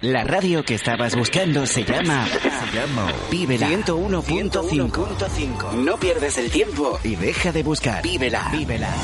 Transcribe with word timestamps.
La 0.00 0.22
radio 0.22 0.62
que 0.62 0.76
estabas 0.76 1.16
buscando 1.16 1.66
se 1.66 1.82
llama, 1.82 2.24
se 2.24 2.78
llama 2.78 3.12
Vívela 3.32 3.68
101.5. 3.68 5.72
No 5.72 5.96
pierdes 5.96 6.38
el 6.38 6.52
tiempo 6.52 7.00
y 7.02 7.16
deja 7.16 7.50
de 7.50 7.64
buscar. 7.64 8.04
Vívela. 8.04 8.48
Vívela. 8.52 8.94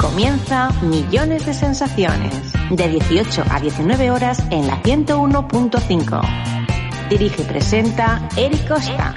Comienza 0.00 0.70
Millones 0.82 1.46
de 1.46 1.54
Sensaciones, 1.54 2.52
de 2.72 2.88
18 2.88 3.44
a 3.48 3.60
19 3.60 4.10
horas 4.10 4.42
en 4.50 4.66
la 4.66 4.82
101.5. 4.82 7.08
Dirige 7.08 7.42
y 7.42 7.44
presenta 7.44 8.28
Eric 8.36 8.66
Costa. 8.66 9.14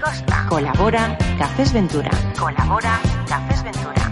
Colabora 0.50 1.18
Cafés 1.40 1.74
Ventura. 1.74 2.12
Colabora 2.38 3.02
Cafés 3.28 3.64
Ventura. 3.64 4.05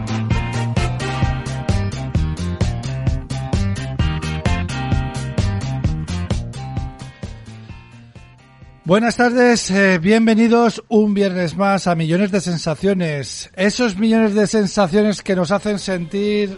Buenas 8.85 9.15
tardes, 9.15 9.71
eh, 9.71 9.97
bienvenidos 9.97 10.83
un 10.89 11.13
viernes 11.13 11.55
más 11.55 11.87
a 11.87 11.95
Millones 11.95 12.31
de 12.31 12.41
Sensaciones. 12.41 13.49
Esos 13.55 13.95
millones 13.95 14.33
de 14.33 14.45
sensaciones 14.45 15.21
que 15.21 15.37
nos 15.37 15.51
hacen 15.51 15.79
sentir, 15.79 16.57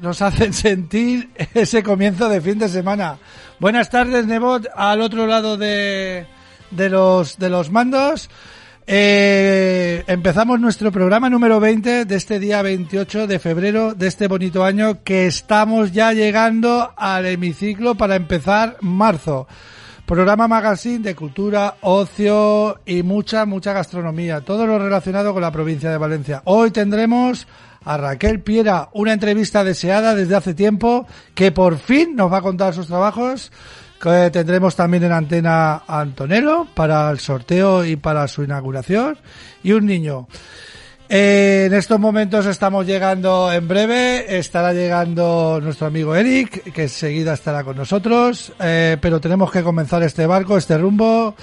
nos 0.00 0.20
hacen 0.20 0.52
sentir 0.52 1.30
ese 1.54 1.84
comienzo 1.84 2.28
de 2.28 2.40
fin 2.40 2.58
de 2.58 2.68
semana. 2.68 3.18
Buenas 3.60 3.88
tardes, 3.88 4.26
Nebot, 4.26 4.66
al 4.74 5.00
otro 5.00 5.28
lado 5.28 5.56
de, 5.56 6.26
de 6.72 6.90
los, 6.90 7.38
de 7.38 7.50
los 7.50 7.70
mandos. 7.70 8.28
Eh, 8.88 10.02
empezamos 10.08 10.58
nuestro 10.58 10.90
programa 10.90 11.30
número 11.30 11.60
20 11.60 12.04
de 12.04 12.16
este 12.16 12.40
día 12.40 12.62
28 12.62 13.28
de 13.28 13.38
febrero 13.38 13.94
de 13.94 14.08
este 14.08 14.26
bonito 14.26 14.64
año 14.64 15.04
que 15.04 15.26
estamos 15.26 15.92
ya 15.92 16.12
llegando 16.12 16.92
al 16.96 17.26
hemiciclo 17.26 17.94
para 17.94 18.16
empezar 18.16 18.76
marzo. 18.80 19.46
Programa 20.06 20.46
magazine 20.46 20.98
de 20.98 21.14
cultura, 21.14 21.76
ocio 21.80 22.78
y 22.84 23.02
mucha, 23.02 23.46
mucha 23.46 23.72
gastronomía. 23.72 24.42
Todo 24.42 24.66
lo 24.66 24.78
relacionado 24.78 25.32
con 25.32 25.40
la 25.40 25.50
provincia 25.50 25.90
de 25.90 25.96
Valencia. 25.96 26.42
Hoy 26.44 26.72
tendremos 26.72 27.46
a 27.86 27.96
Raquel 27.96 28.40
Piera, 28.40 28.90
una 28.92 29.14
entrevista 29.14 29.64
deseada 29.64 30.14
desde 30.14 30.36
hace 30.36 30.52
tiempo, 30.52 31.06
que 31.34 31.52
por 31.52 31.78
fin 31.78 32.16
nos 32.16 32.30
va 32.30 32.38
a 32.38 32.42
contar 32.42 32.74
sus 32.74 32.86
trabajos. 32.86 33.50
Que 33.98 34.28
tendremos 34.30 34.76
también 34.76 35.04
en 35.04 35.12
antena 35.12 35.82
a 35.86 36.00
Antonello 36.00 36.66
para 36.74 37.10
el 37.10 37.18
sorteo 37.18 37.82
y 37.86 37.96
para 37.96 38.28
su 38.28 38.44
inauguración. 38.44 39.16
Y 39.62 39.72
un 39.72 39.86
niño. 39.86 40.28
En 41.08 41.72
estos 41.74 42.00
momentos 42.00 42.46
estamos 42.46 42.86
llegando 42.86 43.52
en 43.52 43.68
breve, 43.68 44.38
estará 44.38 44.72
llegando 44.72 45.60
nuestro 45.62 45.86
amigo 45.86 46.16
Eric, 46.16 46.72
que 46.72 46.84
enseguida 46.84 47.34
estará 47.34 47.62
con 47.62 47.76
nosotros, 47.76 48.54
eh, 48.58 48.96
pero 49.00 49.20
tenemos 49.20 49.52
que 49.52 49.62
comenzar 49.62 50.02
este 50.02 50.26
barco, 50.26 50.56
este 50.56 50.78
rumbo. 50.78 51.36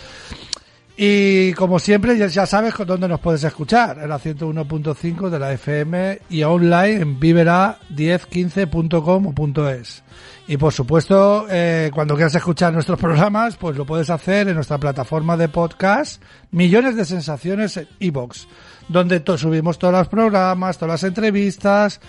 Y 0.97 1.53
como 1.53 1.77
siempre, 1.79 2.17
ya, 2.17 2.45
sabes 2.45 2.73
dónde 2.85 3.07
nos 3.07 3.19
puedes 3.19 3.43
escuchar, 3.43 3.99
en 4.01 4.09
la 4.09 4.19
101.5 4.19 5.29
de 5.29 5.39
la 5.39 5.53
FM 5.53 6.19
y 6.29 6.43
online 6.43 7.01
en 7.01 7.19
vivera1015.com 7.19 9.27
o 9.27 9.33
.es. 9.69 10.03
Y 10.51 10.57
por 10.57 10.73
supuesto, 10.73 11.47
eh, 11.49 11.89
cuando 11.93 12.13
quieras 12.15 12.35
escuchar 12.35 12.73
nuestros 12.73 12.99
programas, 12.99 13.55
pues 13.55 13.77
lo 13.77 13.85
puedes 13.85 14.09
hacer 14.09 14.49
en 14.49 14.55
nuestra 14.55 14.77
plataforma 14.77 15.37
de 15.37 15.47
podcast, 15.47 16.21
Millones 16.51 16.97
de 16.97 17.05
Sensaciones 17.05 17.77
en 17.77 17.87
iVoox 17.99 18.47
donde 18.89 19.23
subimos 19.37 19.79
todos 19.79 19.93
los 19.93 20.09
programas, 20.09 20.77
todas 20.77 21.01
las 21.01 21.07
entrevistas 21.07 22.01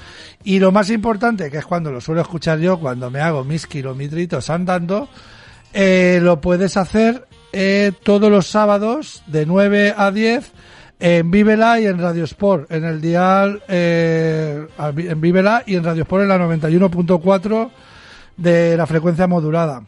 y 0.43 0.59
lo 0.59 0.73
más 0.73 0.91
importante, 0.91 1.53
que 1.53 1.59
es 1.59 1.65
cuando 1.65 1.93
lo 1.93 2.01
suelo 2.01 2.21
escuchar 2.21 2.59
yo, 2.59 2.81
cuando 2.81 3.13
me 3.13 3.21
hago 3.21 3.45
mis 3.45 3.69
kilometritos 3.69 4.51
andando, 4.51 5.09
eh, 5.73 6.19
lo 6.21 6.41
puedes 6.41 6.77
hacer 6.77 7.29
eh, 7.53 7.93
todos 8.03 8.29
los 8.29 8.49
sábados 8.49 9.23
de 9.29 9.47
9 9.47 9.95
a 9.97 10.11
10 10.11 10.51
en 10.99 11.31
Vivela 11.31 11.79
y 11.79 11.87
en 11.87 12.01
Radio 12.01 12.25
Sport, 12.25 12.73
en 12.73 12.87
el 12.87 13.01
dial 13.01 13.63
eh, 13.69 14.67
en 14.81 15.21
Vivela 15.21 15.63
y 15.65 15.77
en 15.77 15.85
Radio 15.85 16.03
Sport 16.03 16.23
en 16.25 16.29
la 16.29 16.39
91.4 16.39 17.71
de 18.37 18.77
la 18.77 18.87
frecuencia 18.87 19.27
modulada. 19.27 19.85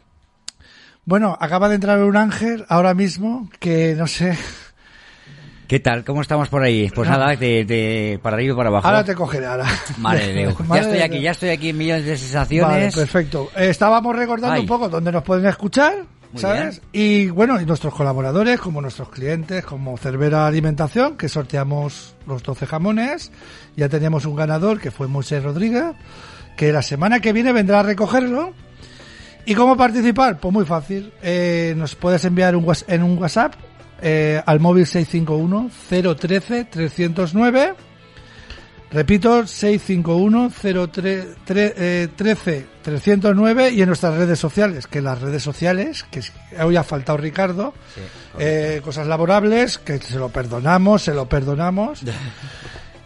Bueno, 1.05 1.37
acaba 1.41 1.69
de 1.69 1.75
entrar 1.75 2.03
un 2.03 2.17
ángel 2.17 2.65
ahora 2.69 2.95
mismo 2.95 3.51
que 3.61 3.95
no 3.95 4.07
sé, 4.07 4.39
¿Qué 5.67 5.81
tal? 5.81 6.05
¿Cómo 6.05 6.21
estamos 6.21 6.49
por 6.49 6.63
ahí? 6.63 6.91
Pues 6.95 7.09
nada, 7.09 7.35
de, 7.37 7.65
de 7.65 8.21
para 8.23 8.37
arriba 8.37 8.53
y 8.53 8.57
para 8.57 8.69
abajo. 8.69 8.87
Ahora 8.87 9.03
te 9.03 9.15
cogeré, 9.15 9.47
ahora. 9.47 9.67
Madre 9.99 10.27
de 10.29 10.41
Dios. 10.41 10.55
Ya 10.69 10.81
estoy 10.81 11.01
aquí, 11.01 11.21
ya 11.21 11.31
estoy 11.31 11.49
aquí 11.51 11.69
en 11.71 11.79
millones 11.79 12.05
de 12.05 12.17
sensaciones. 12.19 12.71
Vale, 12.71 12.93
perfecto. 12.93 13.51
Estábamos 13.57 14.15
recordando 14.15 14.55
Ay. 14.55 14.61
un 14.61 14.67
poco 14.67 14.89
dónde 14.89 15.11
nos 15.11 15.23
pueden 15.23 15.47
escuchar, 15.47 16.05
Muy 16.33 16.41
¿sabes? 16.41 16.83
Y 16.93 17.29
bueno, 17.29 17.59
y 17.61 17.65
nuestros 17.65 17.95
colaboradores, 17.95 18.61
como 18.61 18.83
nuestros 18.83 19.09
clientes, 19.09 19.65
como 19.65 19.97
Cervera 19.97 20.47
Alimentación, 20.47 21.17
que 21.17 21.31
sorteamos 21.31 22.15
los 22.27 22.43
12 22.43 22.67
jamones. 22.67 23.33
Ya 23.75 23.89
teníamos 23.89 24.27
un 24.27 24.37
ganador, 24.37 24.79
que 24.79 24.91
fue 24.91 25.09
Moisés 25.09 25.43
Rodríguez, 25.43 25.95
que 26.57 26.73
la 26.73 26.83
semana 26.83 27.21
que 27.21 27.33
viene 27.33 27.53
vendrá 27.53 27.81
a 27.81 27.83
recogerlo. 27.83 28.53
¿Y 29.47 29.55
cómo 29.55 29.77
participar? 29.77 30.39
Pues 30.39 30.53
muy 30.53 30.65
fácil. 30.65 31.13
Eh, 31.23 31.75
nos 31.77 31.95
puedes 31.95 32.25
enviar 32.25 32.57
un, 32.57 32.67
en 32.89 33.03
un 33.03 33.19
WhatsApp 33.19 33.55
eh, 34.01 34.43
al 34.45 34.61
móvil 34.61 34.87
651 34.87 35.71
013 36.17 36.65
309. 36.65 37.75
Repito, 38.91 39.47
651 39.47 40.51
013 40.51 42.67
309 42.83 43.71
y 43.73 43.83
en 43.83 43.89
nuestras 43.89 44.15
redes 44.15 44.39
sociales, 44.39 44.87
que 44.87 45.01
las 45.01 45.21
redes 45.21 45.43
sociales, 45.43 46.07
que 46.11 46.23
hoy 46.63 46.77
ha 46.77 46.85
faltado 46.85 47.19
Ricardo, 47.19 47.75
eh, 48.39 48.81
cosas 48.85 49.09
laborables, 49.09 49.79
que 49.79 49.99
se 49.99 50.17
lo 50.17 50.29
perdonamos, 50.29 51.03
se 51.03 51.13
lo 51.13 51.29
perdonamos. 51.29 52.03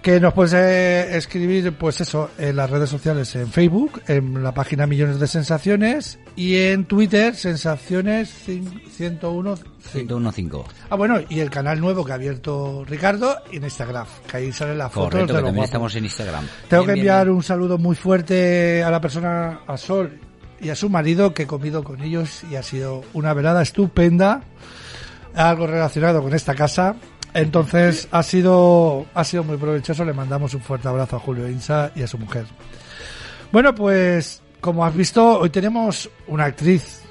que 0.02 0.20
nos 0.20 0.32
puedes 0.32 0.52
eh, 0.54 1.16
escribir, 1.16 1.72
pues 1.76 2.00
eso, 2.00 2.30
en 2.38 2.56
las 2.56 2.70
redes 2.70 2.88
sociales, 2.88 3.34
en 3.34 3.48
Facebook, 3.50 4.00
en 4.06 4.42
la 4.42 4.52
página 4.54 4.86
Millones 4.86 5.18
de 5.20 5.26
Sensaciones 5.26 6.18
y 6.36 6.56
en 6.56 6.84
Twitter, 6.86 7.34
Sensaciones 7.34 8.32
cin- 8.46 8.80
101. 8.90 9.56
101.5. 9.92 10.64
Ah, 10.90 10.96
bueno, 10.96 11.18
y 11.28 11.40
el 11.40 11.50
canal 11.50 11.80
nuevo 11.80 12.04
que 12.04 12.12
ha 12.12 12.14
abierto 12.14 12.84
Ricardo 12.86 13.36
en 13.50 13.64
Instagram, 13.64 14.06
que 14.30 14.36
ahí 14.36 14.52
sale 14.52 14.74
la 14.74 14.88
foto 14.88 15.10
Correcto, 15.10 15.34
que 15.36 15.42
también 15.42 15.64
estamos 15.64 15.94
en 15.96 16.04
Instagram. 16.04 16.46
Tengo 16.68 16.82
Bien, 16.84 16.86
que 16.86 16.92
bien, 16.94 16.98
enviar 16.98 17.24
bien. 17.26 17.36
un 17.36 17.42
saludo 17.42 17.76
muy 17.78 17.96
fuerte 17.96 18.82
a 18.82 18.90
la 18.90 19.00
persona, 19.00 19.60
a 19.66 19.76
Sol 19.76 20.18
y 20.60 20.68
a 20.70 20.74
su 20.76 20.88
marido, 20.90 21.34
que 21.34 21.42
he 21.44 21.46
comido 21.46 21.82
con 21.84 22.00
ellos 22.02 22.42
y 22.50 22.56
ha 22.56 22.62
sido 22.62 23.02
una 23.14 23.32
velada 23.34 23.62
estupenda, 23.62 24.42
algo 25.34 25.66
relacionado 25.66 26.22
con 26.22 26.34
esta 26.34 26.54
casa. 26.54 26.96
Entonces 27.34 28.08
ha 28.10 28.22
sido, 28.22 29.06
ha 29.14 29.24
sido 29.24 29.44
muy 29.44 29.56
provechoso. 29.56 30.04
Le 30.04 30.12
mandamos 30.12 30.54
un 30.54 30.60
fuerte 30.60 30.88
abrazo 30.88 31.16
a 31.16 31.20
Julio 31.20 31.48
Insa 31.48 31.90
y 31.94 32.02
a 32.02 32.06
su 32.06 32.18
mujer. 32.18 32.46
Bueno, 33.52 33.74
pues 33.74 34.42
como 34.60 34.84
has 34.84 34.94
visto, 34.94 35.38
hoy 35.38 35.50
tenemos 35.50 36.10
una 36.26 36.44
actriz 36.46 37.02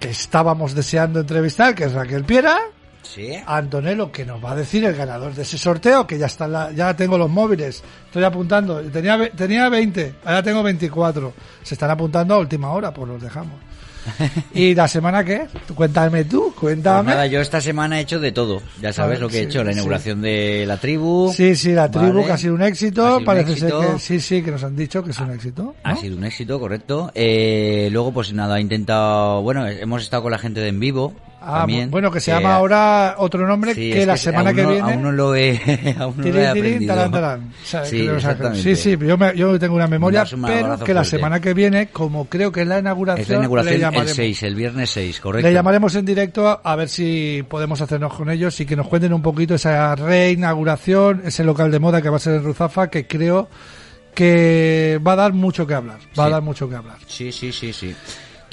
que 0.00 0.10
estábamos 0.10 0.74
deseando 0.74 1.20
entrevistar, 1.20 1.74
que 1.74 1.84
es 1.84 1.92
Raquel 1.92 2.24
Piera. 2.24 2.58
Sí. 3.02 3.32
Antonello 3.46 4.10
que 4.10 4.24
nos 4.24 4.42
va 4.42 4.52
a 4.52 4.56
decir 4.56 4.82
el 4.84 4.94
ganador 4.96 5.34
de 5.34 5.42
ese 5.42 5.58
sorteo, 5.58 6.06
que 6.06 6.18
ya 6.18 6.26
está 6.26 6.48
la- 6.48 6.72
ya 6.72 6.96
tengo 6.96 7.18
los 7.18 7.28
móviles, 7.28 7.82
estoy 8.06 8.24
apuntando, 8.24 8.80
tenía 8.80 9.30
tenía 9.30 9.68
20, 9.68 10.14
ahora 10.24 10.42
tengo 10.42 10.62
24. 10.62 11.32
Se 11.62 11.74
están 11.74 11.90
apuntando 11.90 12.34
a 12.34 12.38
última 12.38 12.70
hora, 12.72 12.92
pues 12.94 13.06
los 13.08 13.22
dejamos. 13.22 13.56
¿Y 14.54 14.74
la 14.74 14.88
semana 14.88 15.24
qué? 15.24 15.46
Tú 15.66 15.74
Cuéntame 15.74 16.24
tú, 16.24 16.44
Pues 16.48 16.60
cuéntame. 16.74 17.10
nada, 17.12 17.26
yo 17.26 17.40
esta 17.40 17.60
semana 17.60 17.98
he 17.98 18.02
hecho 18.02 18.20
de 18.20 18.32
todo. 18.32 18.62
Ya 18.80 18.92
sabes 18.92 19.12
ver, 19.18 19.20
lo 19.22 19.28
que 19.28 19.40
he 19.40 19.42
hecho, 19.42 19.62
la 19.64 19.72
sí. 19.72 19.76
inauguración 19.78 20.22
de 20.22 20.64
la 20.66 20.76
tribu. 20.78 21.32
Sí, 21.34 21.54
sí, 21.56 21.72
la 21.72 21.90
tribu 21.90 22.12
Vale. 22.14 22.26
que 22.26 22.32
ha 22.32 22.38
sido 22.38 22.54
un 22.54 22.62
éxito, 22.62 23.18
un 23.18 23.24
parece 23.24 23.52
éxito. 23.52 23.82
ser 23.82 23.92
que 23.92 23.98
sí, 23.98 24.20
sí, 24.20 24.42
que 24.42 24.50
nos 24.50 24.64
han 24.64 24.76
dicho 24.76 25.02
que 25.02 25.10
es 25.10 25.18
un 25.20 25.30
éxito. 25.32 25.74
Ha 25.82 25.96
sido 25.96 26.16
un 26.16 26.24
éxito, 26.24 26.58
correcto. 26.60 27.10
Eh, 27.14 27.88
luego, 27.92 28.12
pues 28.12 28.32
nada, 28.32 28.58
he 28.58 28.60
intentado. 28.60 29.42
Bueno, 29.42 29.66
hemos 29.66 30.02
estado 30.02 30.22
con 30.22 30.32
la 30.32 30.38
gente 30.38 30.60
de 30.60 30.68
En 30.68 30.80
Vivo. 30.80 31.12
Ah, 31.46 31.58
también, 31.60 31.90
bueno, 31.90 32.10
que 32.10 32.20
se 32.20 32.30
llama 32.32 32.54
ahora 32.54 33.14
otro 33.18 33.46
nombre 33.46 33.74
Sí, 33.74 33.90
que 33.92 34.06
la 34.06 34.14
que 34.14 34.18
semana 34.18 34.50
aún 34.50 34.56
que 34.56 34.66
viene. 34.66 34.92
Aún 34.94 35.02
no 35.02 35.12
lo 35.12 35.34
he, 35.34 35.58
aún 35.98 36.14
no 36.16 36.24
lo 36.28 36.38
he 36.40 36.46
aprendido. 36.46 36.94
tarán, 36.94 37.12
tarán. 37.12 37.52
O 37.62 37.66
sea, 37.66 37.84
Sí, 37.84 38.08
sí, 38.54 38.76
sí, 38.76 38.96
yo, 39.00 39.18
me- 39.18 39.36
yo 39.36 39.58
tengo 39.58 39.74
una 39.74 39.86
memoria, 39.86 40.24
un 40.32 40.42
pero 40.42 40.78
que 40.78 40.94
la 40.94 41.04
semana 41.04 41.40
que 41.40 41.54
viene, 41.54 41.88
como 41.88 42.26
creo 42.26 42.50
que 42.50 42.62
es 42.62 42.66
la 42.66 42.78
inauguración, 42.78 43.22
Es 43.22 43.28
la 43.30 43.36
inauguración 43.36 43.70
le 43.70 43.74
el 43.76 43.80
llamaremos. 43.82 44.16
6, 44.16 44.42
el 44.42 44.54
viernes 44.54 44.90
6, 44.90 45.20
correcto. 45.20 45.48
Le 45.48 45.54
llamaremos 45.54 45.94
en 45.94 46.04
directo 46.04 46.60
a 46.62 46.76
ver 46.76 46.88
si 46.88 47.44
podemos 47.48 47.80
hacernos 47.80 48.14
con 48.14 48.30
ellos 48.30 48.58
y 48.60 48.66
que 48.66 48.76
nos 48.76 48.88
cuenten 48.88 49.12
un 49.12 49.22
poquito 49.22 49.54
esa 49.54 49.94
reinauguración, 49.96 51.22
ese 51.24 51.44
local 51.44 51.70
de 51.70 51.78
moda 51.78 52.00
que 52.02 52.08
va 52.08 52.16
a 52.16 52.20
ser 52.20 52.34
en 52.36 52.44
Ruzafa, 52.44 52.88
que 52.88 53.06
creo 53.06 53.48
que 54.14 55.00
va 55.06 55.12
a 55.12 55.16
dar 55.16 55.32
mucho 55.32 55.66
que 55.66 55.74
hablar. 55.74 55.98
Va 56.18 56.26
a 56.26 56.30
dar 56.30 56.42
mucho 56.42 56.68
que 56.68 56.76
hablar. 56.76 56.96
Sí, 57.06 57.32
sí, 57.32 57.52
sí, 57.52 57.72
sí. 57.72 57.94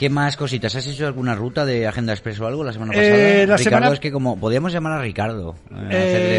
¿Qué 0.01 0.09
más 0.09 0.36
cositas? 0.36 0.75
¿Has 0.75 0.88
hecho 0.88 1.06
alguna 1.06 1.36
ruta 1.36 1.63
de 1.63 1.86
Agenda 1.86 2.12
Express 2.12 2.39
o 2.39 2.48
algo 2.48 2.63
la 2.63 2.74
semana 2.74 2.92
Eh, 2.95 2.98
pasada? 2.98 3.21
la 3.21 3.38
Ricardo, 3.57 3.57
semana- 3.63 3.94
es 3.94 4.00
que 4.00 4.12
como 4.12 4.39
podíamos 4.39 4.74
llamar 4.74 4.94
a 4.94 5.01
Ricardo, 5.03 5.53
eh, 5.69 5.75
Eh, 5.75 5.86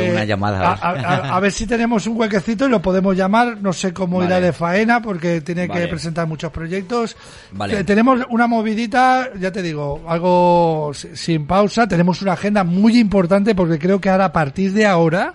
hacerle 0.01 0.11
una 0.15 0.25
llamada. 0.25 0.73
A, 0.73 0.91
a- 0.91 1.37
a 1.37 1.39
ver 1.39 1.53
si 1.53 1.65
tenemos 1.65 2.05
un 2.09 2.19
huequecito 2.19 2.67
y 2.67 2.69
lo 2.71 2.83
podemos 2.83 3.17
llamar. 3.17 3.59
No 3.63 3.73
sé 3.73 3.93
cómo 3.93 4.17
Vale. 4.19 4.31
irá 4.31 4.41
de 4.41 4.53
faena 4.53 5.01
porque 5.01 5.43
tiene 5.43 5.69
Vale. 5.69 5.83
que 5.83 5.87
presentar 5.87 6.27
muchos 6.27 6.51
proyectos. 6.51 7.17
Vale. 7.53 7.79
Eh, 7.79 7.85
Tenemos 7.85 8.19
una 8.31 8.49
movidita, 8.49 9.31
ya 9.39 9.53
te 9.53 9.63
digo, 9.63 10.03
algo 10.09 10.91
si- 10.93 11.15
sin 11.17 11.47
pausa. 11.47 11.87
Tenemos 11.87 12.21
una 12.21 12.33
agenda 12.33 12.65
muy 12.65 12.99
importante 12.99 13.55
porque 13.55 13.79
creo 13.79 14.01
que 14.01 14.11
ahora 14.11 14.25
a 14.25 14.33
partir 14.33 14.73
de 14.73 14.87
ahora, 14.87 15.35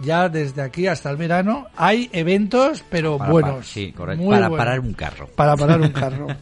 ya 0.00 0.28
desde 0.28 0.62
aquí 0.62 0.86
hasta 0.86 1.10
el 1.10 1.16
verano, 1.16 1.66
hay 1.76 2.08
eventos, 2.12 2.84
pero 2.90 3.18
Para- 3.18 3.30
buenos. 3.30 3.50
para- 3.52 3.62
sí, 3.64 3.92
correcto. 3.92 4.22
Muy 4.22 4.34
Para 4.34 4.48
buenos. 4.48 4.64
parar 4.66 4.80
un 4.80 4.92
carro. 4.94 5.26
Para 5.34 5.56
parar 5.56 5.80
un 5.80 5.90
carro. 5.92 6.26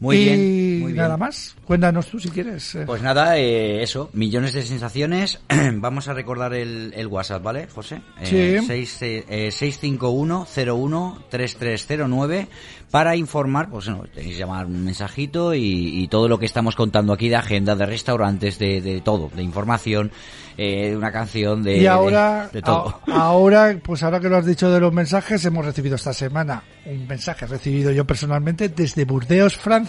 Muy 0.00 0.16
y 0.16 0.24
bien, 0.24 0.80
muy 0.80 0.92
bien. 0.92 0.96
nada 1.02 1.16
más. 1.16 1.56
Cuéntanos 1.64 2.06
tú 2.06 2.20
si 2.20 2.28
quieres. 2.28 2.74
eh. 2.76 2.84
Pues 2.86 3.02
nada, 3.02 3.36
eh, 3.36 3.82
eso, 3.82 4.10
millones 4.12 4.52
de 4.54 4.62
sensaciones. 4.62 5.40
Vamos 5.74 6.06
a 6.08 6.14
recordar 6.14 6.54
el, 6.54 6.92
el 6.96 7.06
WhatsApp, 7.08 7.42
¿vale, 7.42 7.66
José? 7.66 8.00
Eh, 8.20 8.58
Sí. 8.60 8.66
seis, 8.66 9.02
eh, 9.02 9.24
eh, 9.28 9.48
651-01-3309 11.30 12.46
para 12.90 13.16
informar, 13.16 13.68
pues 13.70 13.84
bueno, 13.86 14.04
tenéis 14.14 14.34
que 14.34 14.38
llamar 14.40 14.64
un 14.66 14.82
mensajito 14.84 15.52
y, 15.54 15.60
y 16.02 16.08
todo 16.08 16.26
lo 16.28 16.38
que 16.38 16.46
estamos 16.46 16.74
contando 16.74 17.12
aquí 17.12 17.28
de 17.28 17.36
agenda, 17.36 17.76
de 17.76 17.84
restaurantes, 17.86 18.58
de, 18.58 18.80
de 18.80 19.00
todo, 19.02 19.30
de 19.34 19.42
información, 19.42 20.10
eh, 20.56 20.90
de 20.90 20.96
una 20.96 21.12
canción, 21.12 21.62
de, 21.62 21.78
y 21.78 21.86
ahora, 21.86 22.46
de, 22.50 22.58
de 22.58 22.62
todo. 22.62 23.00
a- 23.06 23.12
ahora, 23.28 23.78
pues 23.82 24.02
ahora 24.02 24.20
que 24.20 24.28
lo 24.30 24.38
has 24.38 24.46
dicho 24.46 24.70
de 24.70 24.80
los 24.80 24.92
mensajes, 24.92 25.44
hemos 25.44 25.66
recibido 25.66 25.96
esta 25.96 26.12
semana 26.14 26.62
un 26.86 27.06
mensaje 27.06 27.46
recibido 27.46 27.90
yo 27.92 28.06
personalmente 28.06 28.70
desde 28.70 29.04
Burdeos, 29.04 29.56
Francia, 29.58 29.87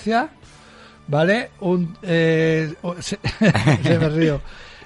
¿vale? 1.07 1.51
Un, 1.61 1.95
eh, 2.01 2.73
se, 2.99 3.19
se 3.83 3.99
me 3.99 4.09
río. 4.09 4.41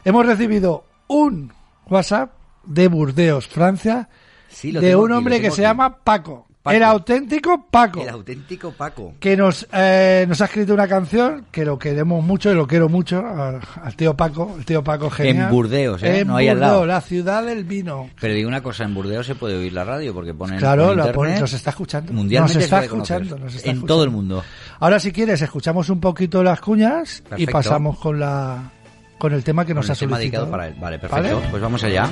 Hemos 0.06 0.25
recibido 0.25 0.86
un 1.07 1.51
WhatsApp 1.89 2.31
de 2.65 2.88
Burdeos, 2.88 3.48
Francia, 3.48 4.10
Sí, 4.50 4.71
lo 4.71 4.81
de 4.81 4.89
tengo 4.89 5.01
un 5.04 5.06
aquí, 5.07 5.12
lo 5.13 5.18
hombre 5.18 5.36
que 5.42 5.48
se 5.51 5.54
aquí. 5.54 5.62
llama 5.62 5.98
Paco. 5.98 6.48
Paco. 6.62 6.77
El 6.77 6.83
auténtico 6.83 7.68
Paco. 7.69 8.01
El 8.04 8.07
auténtico 8.07 8.71
Paco. 8.71 9.15
que 9.19 9.36
nos, 9.36 9.68
eh, 9.74 10.24
nos 10.30 10.39
ha 10.39 10.45
escrito 10.45 10.74
una 10.74 10.88
canción 10.88 11.45
que 11.51 11.66
lo 11.66 11.77
queremos 11.77 12.24
mucho 12.24 12.50
y 12.51 12.56
lo 12.56 12.66
quiero 12.66 12.88
mucho 12.88 13.19
al, 13.19 13.59
al 13.83 13.95
tío 13.98 14.16
Paco, 14.16 14.56
el 14.57 14.63
tío 14.63 14.81
Paco 14.81 15.09
genial. 15.09 15.48
En 15.48 15.51
Burdeos, 15.51 16.01
¿eh? 16.04 16.19
En 16.19 16.27
No 16.30 16.38
ahí 16.38 16.48
al 16.48 16.62
lado. 16.62 16.86
la 16.86 17.01
ciudad 17.01 17.44
del 17.44 17.66
vino. 17.66 18.09
Pero 18.21 18.33
digo 18.33 18.48
una 18.48 18.63
cosa, 18.63 18.86
en 18.86 18.94
Burdeos 18.94 19.25
se 19.25 19.36
puede 19.36 19.57
oír 19.57 19.74
la 19.74 19.83
radio 19.83 20.13
porque 20.13 20.33
ponen 20.33 20.57
Claro, 20.57 20.83
por 20.86 20.95
la 20.95 21.04
internet, 21.07 21.16
pone- 21.16 21.39
nos 21.42 21.51
está 21.51 21.71
escuchando. 21.71 22.13
Mundialmente 22.13 22.54
Nos 22.56 22.63
está 22.63 22.75
se 22.77 22.80
puede 22.88 22.89
conocer. 22.92 23.21
escuchando, 23.24 23.44
nos 23.45 23.56
está 23.56 23.69
en 23.69 23.75
escuchando. 23.75 23.94
todo 23.94 24.04
el 24.06 24.09
mundo. 24.12 24.44
Ahora 24.83 25.00
si 25.00 25.13
quieres 25.13 25.41
escuchamos 25.41 25.88
un 25.88 26.01
poquito 26.01 26.44
las 26.44 26.59
cuñas 26.59 27.24
y 27.38 27.47
pasamos 27.47 27.97
con 27.97 28.19
la 28.19 28.69
con 29.18 29.31
el 29.31 29.41
tema 29.41 29.65
que 29.65 29.74
nos 29.74 29.85
Con 29.85 29.91
ha 29.91 29.94
el 29.94 30.00
tema 30.00 30.18
solicitado. 30.18 30.45
dedicado 30.45 30.51
para 30.51 30.68
él. 30.68 30.75
Vale, 30.77 31.00
perfecto. 31.00 31.35
¿Vale? 31.38 31.47
Pues 31.51 31.62
vamos 31.62 31.83
allá. 31.85 32.09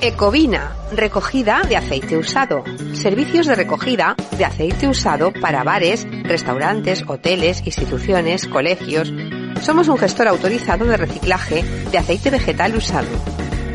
Ecovina, 0.00 0.72
recogida 0.96 1.62
de 1.62 1.76
aceite 1.76 2.16
usado. 2.16 2.64
Servicios 2.94 3.46
de 3.46 3.54
recogida 3.54 4.16
de 4.36 4.44
aceite 4.44 4.88
usado 4.88 5.32
para 5.40 5.62
bares, 5.62 6.08
restaurantes, 6.24 7.04
hoteles, 7.06 7.64
instituciones, 7.64 8.48
colegios. 8.48 9.14
Somos 9.60 9.86
un 9.86 9.96
gestor 9.96 10.26
autorizado 10.26 10.86
de 10.86 10.96
reciclaje 10.96 11.62
de 11.92 11.98
aceite 11.98 12.30
vegetal 12.30 12.74
usado. 12.74 13.06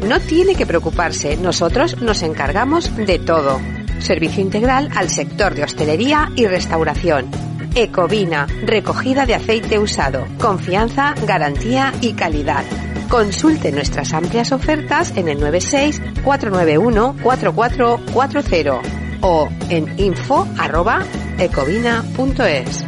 No 0.06 0.20
tiene 0.20 0.56
que 0.56 0.66
preocuparse, 0.66 1.38
nosotros 1.38 2.02
nos 2.02 2.24
encargamos 2.24 2.94
de 2.98 3.18
todo. 3.18 3.62
Servicio 4.02 4.42
integral 4.42 4.90
al 4.96 5.10
sector 5.10 5.54
de 5.56 5.64
hostelería 5.64 6.30
y 6.36 6.48
restauración. 6.48 7.30
Ecovina, 7.76 8.48
recogida 8.66 9.26
de 9.26 9.36
aceite 9.36 9.80
usado. 9.80 10.26
Confianza, 10.40 11.14
garantía 11.26 11.94
y 12.02 12.14
calidad. 12.14 12.66
Consulte 13.10 13.72
nuestras 13.72 14.14
amplias 14.14 14.52
ofertas 14.52 15.16
en 15.16 15.28
el 15.28 15.40
96 15.40 16.02
491 16.24 17.16
4440 17.22 18.82
o 19.22 19.50
en 19.70 20.00
info 20.00 20.48
arroba 20.58 21.04
ecovina.es. 21.38 22.86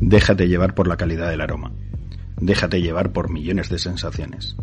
Déjate 0.00 0.48
llevar 0.48 0.74
por 0.74 0.88
la 0.88 0.96
calidad 0.96 1.30
del 1.30 1.40
aroma. 1.40 1.72
Déjate 2.38 2.82
llevar 2.82 3.12
por 3.12 3.30
millones 3.30 3.68
de 3.70 3.78
sensaciones. 3.78 4.56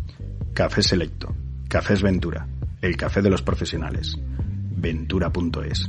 Café 0.52 0.82
Selecto. 0.82 1.34
Cafés 1.70 2.02
Ventura. 2.02 2.48
El 2.82 2.96
café 2.96 3.22
de 3.22 3.30
los 3.30 3.42
profesionales. 3.42 4.16
Ventura.es. 4.18 5.88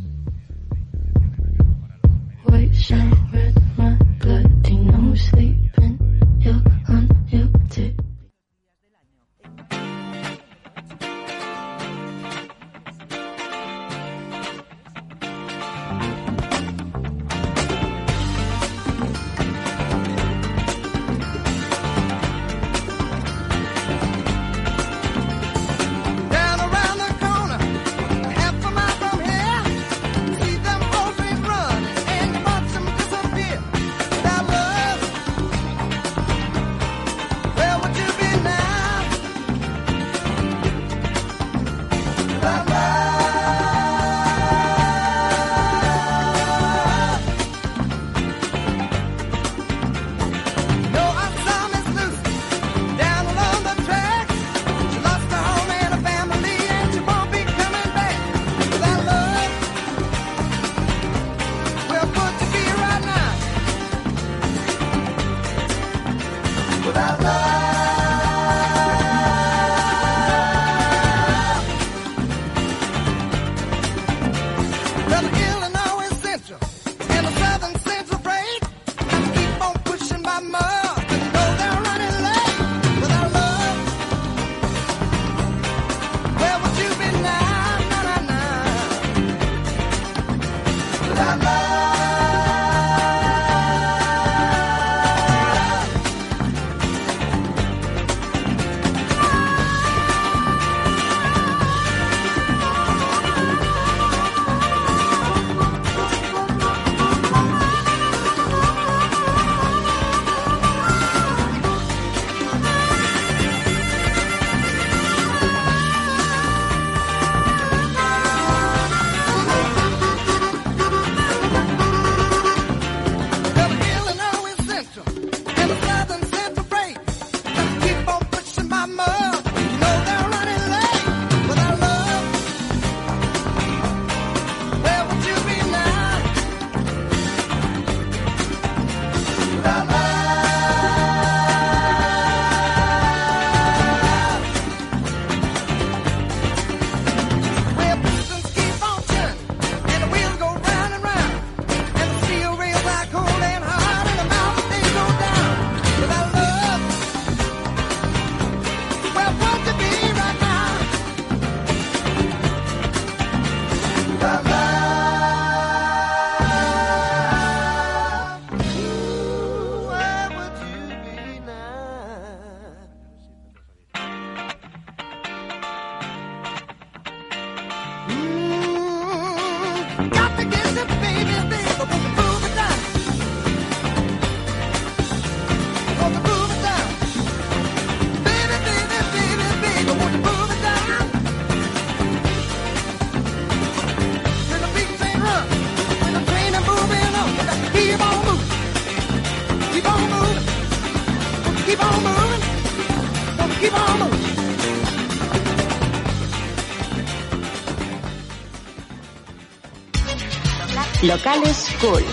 Locales 211.11 211.67
Cool. 211.81 212.05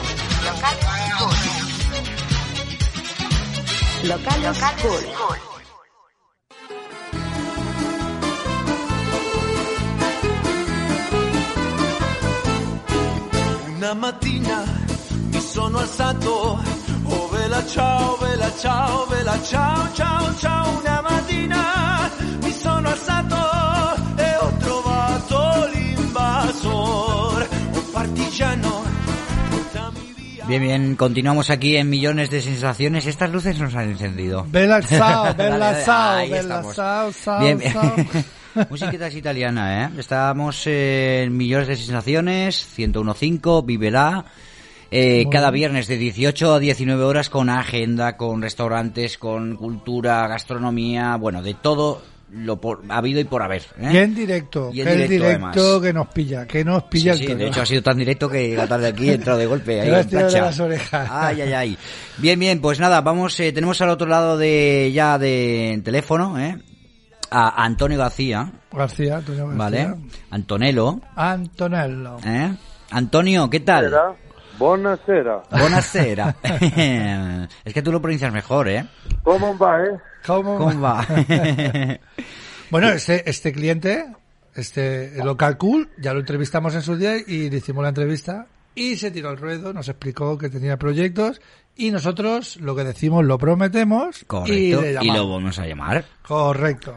Locales 4.02 4.60
Cool. 4.82 5.04
Una 13.76 13.94
mattina 13.94 14.64
mi 15.30 15.40
sono 15.40 15.78
alzato, 15.78 16.60
oh 17.04 17.28
vela 17.28 17.64
ciao, 17.66 18.16
vela 18.16 18.52
ciao, 18.58 19.06
vela 19.06 19.40
ciao, 19.44 19.92
ciao, 19.94 20.34
ciao. 20.38 20.78
Una 20.80 21.00
mattina 21.02 22.10
mi 22.42 22.50
sono 22.50 22.88
alzato 22.88 23.67
Bien, 30.48 30.62
bien, 30.62 30.96
continuamos 30.96 31.50
aquí 31.50 31.76
en 31.76 31.90
Millones 31.90 32.30
de 32.30 32.40
Sensaciones. 32.40 33.06
Estas 33.06 33.30
luces 33.30 33.60
nos 33.60 33.74
han 33.74 33.90
encendido. 33.90 34.46
Bella 34.48 34.80
ciao, 34.82 35.34
bella 35.34 35.74
ciao, 35.84 36.26
bella 36.26 36.62
ciao, 36.72 37.12
ciao, 37.12 37.40
Bien, 37.40 37.58
bien. 37.58 37.74
Musiquita 38.70 39.08
es 39.08 39.14
italiana, 39.14 39.84
¿eh? 39.84 39.90
Estamos 39.98 40.66
en 40.66 41.36
Millones 41.36 41.68
de 41.68 41.76
Sensaciones, 41.76 42.66
101.5, 42.78 43.66
Vívela. 43.66 44.24
Eh, 44.90 45.26
cada 45.30 45.50
viernes 45.50 45.86
de 45.86 45.98
18 45.98 46.54
a 46.54 46.58
19 46.58 47.04
horas 47.04 47.28
con 47.28 47.50
agenda, 47.50 48.16
con 48.16 48.40
restaurantes, 48.40 49.18
con 49.18 49.54
cultura, 49.54 50.26
gastronomía, 50.28 51.16
bueno, 51.16 51.42
de 51.42 51.52
todo 51.52 52.00
lo 52.32 52.60
por, 52.60 52.82
habido 52.88 53.20
y 53.20 53.24
por 53.24 53.42
haber. 53.42 53.62
¿eh? 53.78 53.90
Y 53.92 53.96
en 53.96 54.14
directo, 54.14 54.70
Y 54.72 54.80
en 54.82 54.86
que 54.86 54.92
el 54.92 55.08
directo, 55.08 55.26
además. 55.26 55.82
que 55.82 55.92
nos 55.92 56.08
pilla, 56.08 56.46
que 56.46 56.64
nos 56.64 56.82
Sí, 56.82 56.88
pilla 56.90 57.14
sí, 57.14 57.22
el 57.22 57.28
de 57.28 57.34
toro. 57.36 57.48
hecho 57.48 57.62
ha 57.62 57.66
sido 57.66 57.82
tan 57.82 57.96
directo 57.96 58.28
que 58.28 58.54
la 58.56 58.66
tarde 58.66 58.88
aquí 58.88 59.08
he 59.10 59.14
entrado 59.14 59.38
de 59.38 59.46
golpe. 59.46 59.80
Ahí 59.80 59.88
en 59.88 60.08
de 60.08 60.40
las 60.40 60.60
orejas. 60.60 61.08
Ay, 61.10 61.40
ay, 61.40 61.52
ay. 61.52 61.78
Bien, 62.18 62.38
bien, 62.38 62.60
pues 62.60 62.78
nada, 62.80 63.00
vamos, 63.00 63.38
eh, 63.40 63.52
tenemos 63.52 63.80
al 63.80 63.90
otro 63.90 64.06
lado 64.06 64.36
de 64.36 64.90
ya 64.92 65.18
de 65.18 65.80
teléfono, 65.84 66.38
¿eh? 66.38 66.58
A 67.30 67.64
Antonio 67.64 67.98
García, 67.98 68.52
García, 68.72 69.16
Antonio 69.18 69.44
García. 69.48 69.58
¿vale? 69.58 69.94
Antonello, 70.30 71.00
Antonello. 71.14 72.16
¿eh? 72.24 72.54
Antonio, 72.90 73.50
¿qué 73.50 73.60
tal? 73.60 73.92
Buonasera. 74.58 75.42
Buonasera. 75.50 76.36
es 77.64 77.74
que 77.74 77.82
tú 77.82 77.92
lo 77.92 78.00
pronuncias 78.02 78.32
mejor, 78.32 78.68
¿eh? 78.68 78.84
¿Cómo 79.22 79.56
va, 79.56 79.84
eh? 79.84 79.96
¿Cómo? 80.26 80.56
¿Cómo 80.58 80.80
va? 80.80 81.06
Bueno, 82.70 82.90
este, 82.90 83.28
este 83.30 83.50
cliente, 83.50 84.04
este 84.54 85.24
local 85.24 85.56
cool, 85.56 85.88
ya 85.96 86.12
lo 86.12 86.20
entrevistamos 86.20 86.74
en 86.74 86.82
su 86.82 86.96
día 86.98 87.16
y 87.16 87.48
le 87.48 87.56
hicimos 87.56 87.82
la 87.82 87.88
entrevista 87.88 88.46
y 88.74 88.96
se 88.96 89.10
tiró 89.10 89.30
al 89.30 89.38
ruedo, 89.38 89.72
nos 89.72 89.88
explicó 89.88 90.36
que 90.36 90.50
tenía 90.50 90.76
proyectos 90.76 91.40
y 91.76 91.90
nosotros 91.90 92.58
lo 92.58 92.76
que 92.76 92.84
decimos 92.84 93.24
lo 93.24 93.38
prometemos 93.38 94.20
y 94.20 94.24
Correcto. 94.26 94.52
le 94.82 94.90
Y, 94.90 94.92
llamamos. 94.92 95.16
lo 95.16 95.30
vamos 95.32 95.58
a 95.58 95.66
llamar. 95.66 96.04
Correcto. 96.20 96.94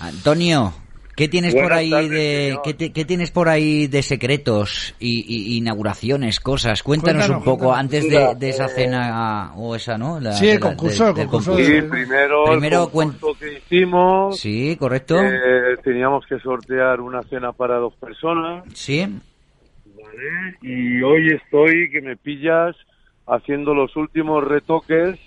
Antonio, 0.00 0.74
¿qué 1.16 1.26
tienes 1.28 1.54
por 1.54 1.72
ahí 1.72 1.90
tardes, 1.90 2.10
de. 2.10 2.58
¿qué, 2.62 2.74
te- 2.74 2.92
qué 2.92 3.04
tienes 3.04 3.30
por 3.32 3.48
ahí 3.48 3.86
de 3.88 4.02
secretos 4.02 4.94
y, 5.00 5.24
y- 5.26 5.56
inauguraciones, 5.56 6.38
cosas? 6.38 6.82
Cuéntanos, 6.82 7.22
Cuéntanos, 7.26 7.38
un 7.38 7.44
poco 7.44 7.64
cuéntanos. 7.74 7.80
antes 8.04 8.10
de, 8.10 8.34
de 8.46 8.48
esa 8.50 8.66
eh, 8.66 8.68
cena 8.68 9.52
o 9.56 9.74
esa, 9.74 9.98
¿no? 9.98 10.20
La- 10.20 10.32
Sí, 10.32 10.48
el 10.48 10.54
la- 10.54 10.60
concurso, 10.60 11.04
del- 11.04 11.10
el 11.10 11.16
del 11.16 11.26
concurso 11.28 11.56
Sí, 11.56 11.82
primero, 11.82 12.44
Primero 12.44 12.84
el 12.84 12.90
concurso 12.90 13.26
cuen- 13.34 13.38
que 13.38 13.52
hicimos, 13.58 14.38
Sí, 14.38 14.76
correcto. 14.78 15.20
eh, 15.20 15.76
teníamos 15.82 16.24
que 16.26 16.38
sortear 16.38 17.00
una 17.00 17.22
cena 17.24 17.52
para 17.52 17.76
dos 17.78 17.94
personas, 17.94 18.64
Sí. 18.74 19.00
¿vale? 19.96 20.56
Y 20.62 21.02
hoy 21.02 21.28
estoy, 21.32 21.90
que 21.90 22.00
me 22.02 22.16
pillas, 22.16 22.76
haciendo 23.26 23.74
los 23.74 23.96
últimos 23.96 24.44
retoques, 24.44 25.18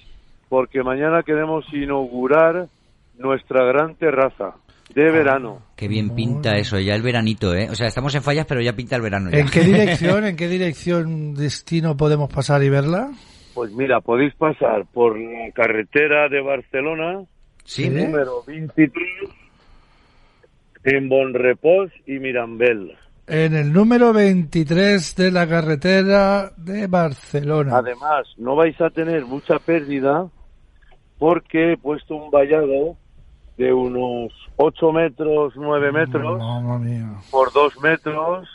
porque 0.48 0.82
mañana 0.84 1.24
queremos 1.24 1.66
inaugurar 1.74 2.68
nuestra 3.18 3.64
gran 3.66 3.96
terraza 3.96 4.56
de 4.94 5.12
verano. 5.12 5.62
Qué 5.76 5.88
bien 5.88 6.10
pinta 6.16 6.58
eso, 6.58 6.80
ya 6.80 6.96
el 6.96 7.02
veranito, 7.02 7.54
¿eh? 7.56 7.68
O 7.70 7.76
sea, 7.76 7.88
estamos 7.88 8.14
en 8.16 8.24
fallas, 8.24 8.46
pero 8.48 8.62
ya 8.62 8.74
pinta 8.74 8.96
el 8.96 9.02
verano. 9.02 9.30
ya. 9.32 9.38
¿En 9.40 9.50
qué 9.50 9.62
dirección, 9.62 10.26
en 10.26 10.36
qué 10.36 10.48
dirección 10.48 11.34
destino 11.36 11.96
podemos 11.96 12.32
pasar 12.34 12.64
y 12.64 12.70
verla? 12.70 13.12
Pues 13.54 13.72
mira, 13.74 14.00
podéis 14.02 14.34
pasar 14.36 14.86
por 14.94 15.20
la 15.20 15.52
carretera 15.54 16.28
de 16.30 16.42
Barcelona, 16.42 17.24
Sí. 17.66 17.90
número 17.90 18.44
23, 18.48 19.30
en 20.86 21.10
Bonrepós 21.10 21.92
y 22.08 22.14
Mirambel. 22.20 22.96
En 23.28 23.54
el 23.56 23.72
número 23.72 24.12
23 24.12 25.16
de 25.16 25.32
la 25.32 25.48
carretera 25.48 26.52
de 26.58 26.88
Barcelona. 26.88 27.78
Además, 27.78 28.26
no 28.38 28.56
vais 28.56 28.80
a 28.82 28.90
tener 28.90 29.24
mucha 29.26 29.60
pérdida 29.60 30.28
porque 31.20 31.74
he 31.74 31.78
puesto 31.78 32.16
un 32.16 32.32
vallado 32.32 32.98
de 33.60 33.74
unos 33.74 34.32
8 34.56 34.92
metros, 34.94 35.52
9 35.58 35.92
metros 35.92 36.42
por 37.30 37.52
2 37.52 37.82
metros, 37.82 38.48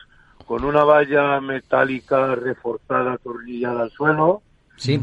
con 0.46 0.64
una 0.64 0.82
valla 0.82 1.38
metálica 1.42 2.34
reforzada, 2.34 3.12
atornillada 3.12 3.82
al 3.82 3.90
suelo, 3.90 4.40
Sí. 4.76 4.98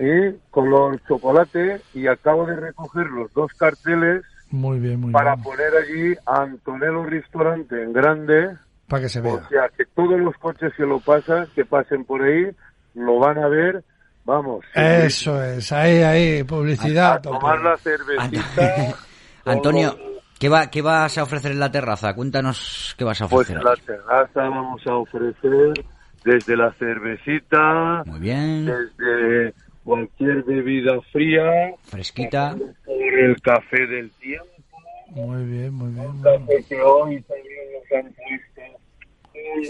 y 0.00 0.32
color 0.50 0.98
chocolate, 1.06 1.82
y 1.92 2.06
acabo 2.06 2.46
de 2.46 2.56
recoger 2.56 3.06
los 3.10 3.30
dos 3.34 3.52
carteles 3.52 4.24
Muy 4.50 4.80
bien, 4.80 4.98
muy 4.98 5.12
para 5.12 5.34
bien. 5.34 5.44
poner 5.44 5.72
allí 5.76 6.14
Antonello 6.26 7.04
Restaurante 7.04 7.82
en 7.82 7.92
grande, 7.92 8.56
Para 8.88 9.02
que 9.02 9.08
se 9.10 9.20
o 9.20 9.24
vea. 9.24 9.48
sea, 9.50 9.68
que 9.76 9.84
todos 9.94 10.18
los 10.18 10.34
coches 10.38 10.72
que 10.74 10.84
lo 10.86 11.00
pasan, 11.00 11.46
que 11.54 11.66
pasen 11.66 12.06
por 12.06 12.22
ahí, 12.22 12.46
lo 12.94 13.18
van 13.18 13.38
a 13.38 13.48
ver, 13.48 13.84
vamos. 14.24 14.64
Eso 14.74 15.42
es, 15.42 15.70
ahí, 15.72 16.02
ahí, 16.02 16.42
publicidad. 16.44 17.14
a 17.14 17.22
tomar 17.22 17.60
la 17.60 17.76
cervecita. 17.78 18.96
Antonio, 19.44 19.96
¿qué, 20.38 20.48
va, 20.48 20.70
¿qué 20.70 20.82
vas 20.82 21.18
a 21.18 21.22
ofrecer 21.24 21.52
en 21.52 21.60
la 21.60 21.70
terraza? 21.70 22.14
Cuéntanos 22.14 22.94
qué 22.96 23.04
vas 23.04 23.20
a 23.22 23.28
Pues 23.28 23.50
ofrecer. 23.50 23.56
en 23.58 23.64
la 23.64 23.76
terraza 23.76 24.40
vamos 24.48 24.82
a 24.86 24.94
ofrecer 24.96 25.84
desde 26.24 26.56
la 26.56 26.72
cervecita, 26.74 28.02
Muy 28.06 28.20
bien, 28.20 28.64
desde 28.66 29.54
cualquier 29.82 30.44
bebida 30.44 30.92
fría, 31.12 31.42
fresquita. 31.88 32.54
por 32.84 32.94
el 33.18 33.40
café 33.42 33.86
del 33.88 34.10
tiempo, 34.12 34.46
Muy 35.10 35.44
bien, 35.44 35.74
muy 35.74 35.90
bien. 35.92 36.22
bien. 36.22 36.38
café 36.46 36.64
que 36.68 36.80
hoy 36.80 37.20
también 37.22 37.72
nos 37.74 37.92
han 38.06 38.12
puesto 38.12 38.51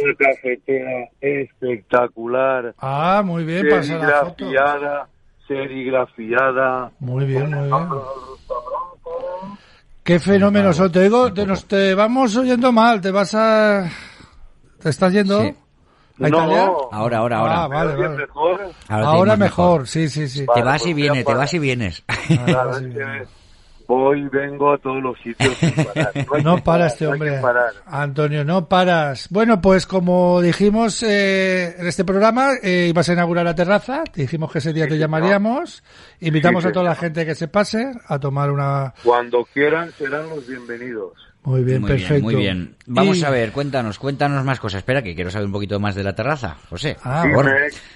una 0.01 0.15
cafetera 0.17 1.09
espectacular, 1.21 2.75
Ah, 2.79 3.23
muy 3.25 3.45
bien, 3.45 3.69
pasa 3.69 3.97
la 3.99 4.09
foto. 4.25 4.35
serigrafiada, 4.45 5.09
serigrafiada. 5.49 6.91
Muy 7.01 7.25
bien, 7.27 7.51
muy 7.51 7.67
bien. 7.69 7.89
Qué 10.05 10.19
fenómeno, 10.19 10.73
so, 10.73 10.91
te 10.91 11.03
digo, 11.05 11.33
te, 11.33 11.47
nos, 11.47 11.65
te 11.67 11.95
vamos 11.95 12.37
oyendo 12.37 12.73
mal, 12.73 13.01
te 13.01 13.11
vas 13.13 13.35
a... 13.35 13.89
¿Te 14.83 14.89
estás 14.89 15.13
yendo? 15.13 15.41
Sí. 15.43 15.55
¿A 16.21 16.29
Italia? 16.29 16.67
No, 16.67 16.89
Ahora, 16.91 17.19
ahora, 17.19 17.39
ahora. 17.39 17.63
Ah, 17.63 17.69
vale, 17.69 17.95
¿Oye 17.95 18.03
vale. 18.09 18.17
mejor? 18.17 18.61
Ahora 18.89 19.37
mejor, 19.37 19.87
sí, 19.89 20.09
sí, 20.09 20.29
sí. 20.29 20.45
Te 20.53 20.63
vas 20.63 20.83
y 20.83 20.87
pues 20.87 20.97
vienes, 20.97 21.25
te 21.25 21.35
vas 21.35 21.55
y 21.55 21.59
vienes. 21.59 22.05
Claro, 22.27 22.73
voy, 23.99 24.29
vengo 24.29 24.73
a 24.73 24.79
todos 24.79 25.03
los 25.03 25.19
sitios 25.21 25.55
sin 25.59 25.73
parar. 25.85 26.13
No, 26.43 26.53
No 26.53 26.57
que 26.57 26.63
para 26.63 26.87
este 26.87 27.05
no 27.05 27.13
hombre. 27.13 27.41
parar. 27.41 27.73
Antonio, 27.87 28.45
no 28.45 28.69
paras. 28.69 29.29
Bueno, 29.31 29.61
pues 29.61 29.87
como 29.87 30.41
dijimos 30.41 31.03
eh, 31.03 31.75
en 31.79 31.87
este 31.87 32.05
programa, 32.05 32.53
eh, 32.63 32.87
ibas 32.91 33.09
a 33.09 33.13
inaugurar 33.13 33.45
la 33.45 33.55
terraza. 33.55 34.05
Te 34.05 34.23
dijimos 34.23 34.51
que 34.53 34.59
ese 34.59 34.73
día 34.73 34.87
te 34.89 34.99
llamaríamos. 34.99 35.83
Invitamos 36.21 36.63
Sí, 36.63 36.69
a 36.69 36.73
toda 36.73 36.85
la 36.87 36.95
gente 36.95 37.25
que 37.27 37.35
se 37.35 37.49
pase 37.49 37.93
a 38.07 38.19
tomar 38.19 38.51
una... 38.51 38.95
Cuando 39.05 39.45
quieran 39.53 39.91
serán 39.93 40.29
los 40.29 40.47
bienvenidos. 40.47 41.13
Muy 41.45 41.65
bien, 41.65 41.81
muy 41.81 41.89
perfecto. 41.91 42.13
bien, 42.15 42.23
muy 42.25 42.35
bien. 42.37 42.77
Vamos 42.87 43.19
Y- 43.19 43.25
a 43.25 43.31
ver, 43.31 43.51
cuéntanos, 43.51 43.99
cuéntanos 43.99 44.45
más 44.45 44.61
cosas. 44.61 44.79
Espera, 44.79 45.03
que 45.03 45.15
quiero 45.15 45.29
saber 45.31 45.47
un 45.47 45.53
poquito 45.53 45.81
más 45.81 45.95
de 45.97 46.05
la 46.05 46.15
terraza, 46.15 46.57
José. 46.71 46.97
Ah. 47.03 47.23
Dime, 47.25 47.41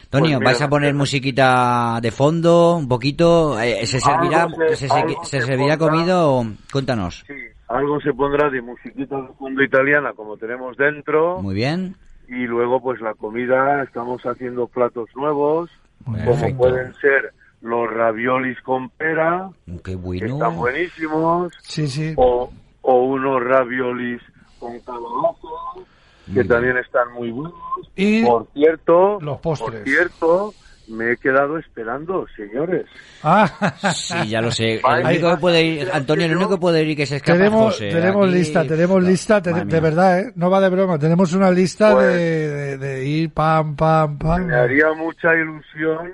Antonio, 0.04 0.38
pues 0.38 0.44
¿vais 0.44 0.62
a 0.62 0.68
poner 0.68 0.94
musiquita 0.94 1.98
de 2.02 2.10
fondo, 2.10 2.76
un 2.76 2.88
poquito? 2.88 3.58
Eh, 3.60 3.86
¿Se 3.86 4.00
servirá, 4.00 4.48
se- 4.70 4.76
se, 4.76 4.88
se- 4.88 4.94
algo 4.94 5.24
se 5.24 5.40
se 5.40 5.46
servirá 5.46 5.76
pondrá. 5.78 5.96
comido? 5.98 6.34
o- 6.34 6.46
Cuéntanos. 6.72 7.24
Sí, 7.26 7.34
algo 7.68 8.00
se 8.00 8.12
pondrá 8.12 8.50
de 8.50 8.62
musiquita 8.62 9.16
de 9.20 9.28
fondo 9.38 9.62
italiana 9.62 10.12
como 10.14 10.36
tenemos 10.36 10.76
dentro. 10.76 11.40
Muy 11.40 11.54
bien. 11.54 11.96
Y 12.28 12.46
luego 12.46 12.80
pues 12.82 13.00
la 13.00 13.14
comida, 13.14 13.82
estamos 13.84 14.22
haciendo 14.22 14.66
platos 14.66 15.08
nuevos, 15.14 15.70
como 16.04 16.16
Perfecto. 16.18 16.56
pueden 16.58 16.92
ser 16.94 17.32
los 17.62 17.88
raviolis 17.92 18.60
con 18.62 18.90
pera, 18.90 19.48
Qué 19.66 19.82
que 19.82 19.94
bueno. 19.96 20.34
están 20.34 20.56
buenísimos, 20.56 21.52
Sí, 21.62 21.86
sí. 21.86 22.12
o, 22.16 22.50
o 22.88 23.02
unos 23.04 23.42
raviolis 23.42 24.22
con 24.60 24.78
calabaza, 24.80 25.84
que 26.32 26.44
también 26.44 26.76
están 26.78 27.12
muy 27.14 27.30
buenos. 27.30 27.52
Y 27.96 28.24
Por 28.24 28.46
cierto, 28.54 29.18
los 29.20 29.38
postres. 29.38 29.80
por 29.80 29.88
cierto, 29.88 30.54
me 30.88 31.12
he 31.12 31.16
quedado 31.16 31.58
esperando, 31.58 32.26
señores. 32.36 32.86
Ah, 33.24 33.48
Sí, 33.92 34.28
ya 34.28 34.40
lo 34.40 34.52
sé. 34.52 34.74
El 34.80 35.04
único 35.06 35.30
que 35.30 35.36
puede 35.38 35.62
ir, 35.64 35.88
Antonio, 35.92 36.26
el 36.26 36.36
único 36.36 36.50
que 36.50 36.56
puede 36.58 36.82
ir 36.82 36.90
y 36.90 36.96
que 36.96 37.06
se 37.06 37.16
escapa 37.16 37.32
es 37.32 37.38
tenemos, 37.40 37.64
José. 37.74 37.90
tenemos 37.90 38.26
Aquí- 38.28 38.34
lista, 38.38 38.64
tenemos 38.66 39.02
lista, 39.02 39.42
te- 39.42 39.52
de 39.64 39.80
verdad, 39.80 40.20
¿eh? 40.20 40.32
No 40.36 40.48
va 40.48 40.60
de 40.60 40.68
broma, 40.68 40.96
tenemos 40.98 41.32
una 41.32 41.50
lista 41.50 41.92
Pues- 41.92 42.06
de, 42.14 42.18
de- 42.50 42.78
de 42.78 43.04
ir 43.04 43.30
pam, 43.32 43.74
pam, 43.74 44.16
pam. 44.16 44.46
Me 44.46 44.54
haría 44.54 44.92
mucha 44.96 45.34
ilusión 45.34 46.12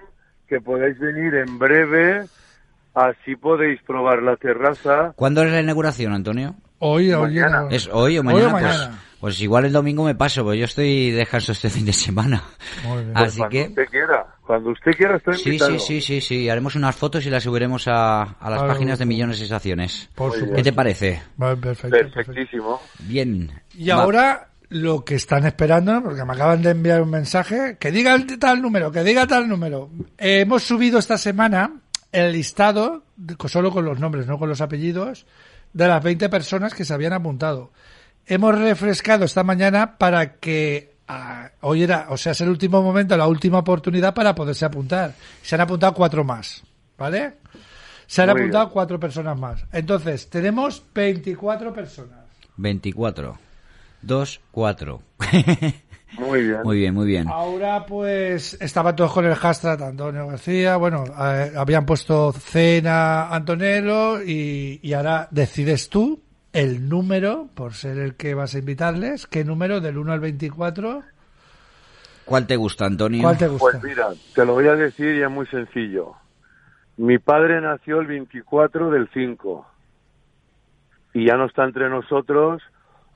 que 0.48 0.58
podáis 0.60 0.98
venir 0.98 1.34
en 1.34 1.58
breve, 1.58 2.24
así 2.94 3.36
podéis 3.36 3.80
probar 3.82 4.22
la 4.22 4.36
terraza. 4.36 5.12
¿Cuándo 5.16 5.42
es 5.42 5.50
la 5.52 5.60
inauguración, 5.60 6.12
Antonio? 6.12 6.54
Hoy, 6.78 7.12
hoy, 7.12 7.22
Mañana. 7.34 7.66
¿Es 7.70 7.88
hoy 7.92 8.18
o 8.18 8.20
Hoy 8.20 8.26
mañana? 8.26 8.46
o 8.48 8.50
Pues, 8.50 8.62
mañana. 8.64 8.98
pues 9.20 9.40
igual 9.40 9.64
el 9.66 9.72
domingo 9.72 10.04
me 10.04 10.16
paso, 10.16 10.42
porque 10.42 10.58
yo 10.58 10.64
estoy 10.64 11.12
de 11.12 11.18
descanso 11.18 11.52
este 11.52 11.70
fin 11.70 11.84
de 11.86 11.92
semana. 11.92 12.42
Muy 12.84 13.04
bien. 13.04 13.16
Así 13.16 13.38
cuando 13.38 13.50
que... 13.50 13.62
usted 13.68 13.86
quiera, 13.88 14.26
cuando 14.44 14.70
usted 14.70 14.90
quiera 14.96 15.16
está 15.16 15.32
Sí, 15.34 15.42
invitado. 15.50 15.78
sí, 15.78 15.78
sí, 15.78 16.00
sí, 16.00 16.20
sí. 16.20 16.48
Haremos 16.48 16.74
unas 16.74 16.96
fotos 16.96 17.24
y 17.24 17.30
las 17.30 17.44
subiremos 17.44 17.86
a, 17.86 18.22
a 18.22 18.50
las 18.50 18.62
páginas 18.64 18.98
de. 18.98 19.06
Millones 19.06 19.36
de 19.38 19.46
Sensaciones. 19.46 20.10
Por 20.16 20.32
supuesto. 20.32 20.56
¿Qué 20.56 20.62
te 20.64 20.72
parece? 20.72 21.22
Vale, 21.36 21.56
perfecto, 21.56 21.96
perfecto. 21.96 22.32
Perfectísimo. 22.32 22.80
Bien. 23.00 23.50
Y 23.74 23.88
Va. 23.90 23.94
ahora 24.02 24.48
lo 24.70 25.04
que 25.04 25.14
están 25.16 25.44
esperando, 25.46 26.02
porque 26.02 26.24
me 26.24 26.32
acaban 26.32 26.62
de 26.62 26.70
enviar 26.70 27.02
un 27.02 27.10
mensaje, 27.10 27.76
que 27.78 27.92
diga 27.92 28.16
tal 28.40 28.60
número, 28.62 28.90
que 28.90 29.04
diga 29.04 29.26
tal 29.26 29.46
número. 29.48 29.90
Eh, 30.18 30.40
hemos 30.40 30.62
subido 30.64 30.98
esta 30.98 31.16
semana 31.18 31.70
el 32.12 32.32
listado, 32.32 33.04
solo 33.48 33.70
con 33.70 33.84
los 33.84 33.98
nombres, 33.98 34.26
no 34.26 34.38
con 34.38 34.48
los 34.48 34.60
apellidos, 34.60 35.26
de 35.72 35.88
las 35.88 36.02
20 36.02 36.28
personas 36.28 36.74
que 36.74 36.84
se 36.84 36.92
habían 36.94 37.14
apuntado. 37.14 37.72
Hemos 38.26 38.56
refrescado 38.58 39.24
esta 39.24 39.42
mañana 39.42 39.96
para 39.98 40.34
que 40.36 40.94
ah, 41.08 41.50
hoy 41.62 41.82
era, 41.82 42.06
o 42.10 42.16
sea, 42.16 42.32
es 42.32 42.40
el 42.42 42.48
último 42.50 42.82
momento, 42.82 43.16
la 43.16 43.26
última 43.26 43.58
oportunidad 43.58 44.14
para 44.14 44.34
poderse 44.34 44.64
apuntar. 44.64 45.14
Se 45.42 45.54
han 45.54 45.62
apuntado 45.62 45.94
cuatro 45.94 46.22
más, 46.22 46.62
¿vale? 46.96 47.34
Se 48.06 48.22
han 48.22 48.28
Muy 48.30 48.40
apuntado 48.42 48.66
bien. 48.66 48.72
cuatro 48.72 49.00
personas 49.00 49.38
más. 49.38 49.64
Entonces, 49.72 50.28
tenemos 50.28 50.84
24 50.94 51.72
personas. 51.72 52.18
24. 52.56 53.38
2, 54.02 54.40
4. 54.50 55.02
Muy 56.18 56.44
bien. 56.44 56.62
muy 56.62 56.76
bien, 56.78 56.94
muy 56.94 57.06
bien. 57.06 57.28
Ahora 57.28 57.86
pues 57.86 58.60
estaban 58.60 58.94
todos 58.94 59.12
con 59.12 59.24
el 59.24 59.34
hashtag 59.34 59.82
Antonio 59.82 60.26
García, 60.26 60.76
bueno, 60.76 61.04
eh, 61.06 61.52
habían 61.56 61.86
puesto 61.86 62.32
cena 62.32 63.28
Antonello 63.28 64.22
y, 64.22 64.80
y 64.82 64.92
ahora 64.92 65.28
decides 65.30 65.88
tú 65.88 66.20
el 66.52 66.88
número, 66.88 67.48
por 67.54 67.72
ser 67.74 67.98
el 67.98 68.14
que 68.14 68.34
vas 68.34 68.54
a 68.54 68.58
invitarles, 68.58 69.26
qué 69.26 69.44
número 69.44 69.80
del 69.80 69.96
1 69.96 70.12
al 70.12 70.20
24, 70.20 71.02
¿Cuál 72.24 72.46
te 72.46 72.56
gusta, 72.56 72.86
Antonio? 72.86 73.22
¿cuál 73.22 73.38
te 73.38 73.48
gusta? 73.48 73.78
Pues 73.80 73.82
mira, 73.82 74.08
te 74.34 74.44
lo 74.44 74.54
voy 74.54 74.66
a 74.68 74.74
decir 74.74 75.14
y 75.16 75.22
es 75.22 75.30
muy 75.30 75.46
sencillo. 75.46 76.14
Mi 76.96 77.18
padre 77.18 77.60
nació 77.60 78.00
el 78.00 78.06
24 78.06 78.90
del 78.90 79.08
5 79.12 79.66
y 81.14 81.26
ya 81.26 81.36
no 81.36 81.46
está 81.46 81.64
entre 81.64 81.88
nosotros. 81.88 82.62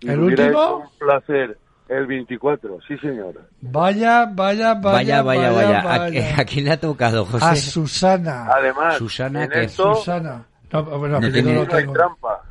¿El 0.01 0.21
último? 0.21 0.79
un 0.79 0.99
placer. 0.99 1.59
El 1.88 2.07
24, 2.07 2.79
sí 2.88 2.96
señor. 2.99 3.40
Vaya, 3.61 4.27
vaya, 4.33 4.75
Vaya, 4.75 5.22
vaya, 5.22 5.51
vaya, 5.53 5.83
vaya. 5.83 6.05
¿A, 6.07 6.11
qué- 6.11 6.35
a 6.37 6.44
quién 6.44 6.64
le 6.64 6.72
ha 6.72 6.81
tocado, 6.81 7.25
José? 7.25 7.44
A 7.44 7.55
Susana. 7.55 8.46
Además, 8.53 8.96
Susana, 8.96 9.44
en 9.44 9.51
¿qué? 9.51 9.62
esto 9.64 9.94
Susana. 9.94 10.44
No, 10.72 10.83
bueno, 10.83 11.20
No 11.20 11.31
tiene- 11.31 11.55
no 11.55 11.64
no 11.64 11.75
hay 11.77 11.87
trampa. 11.87 12.42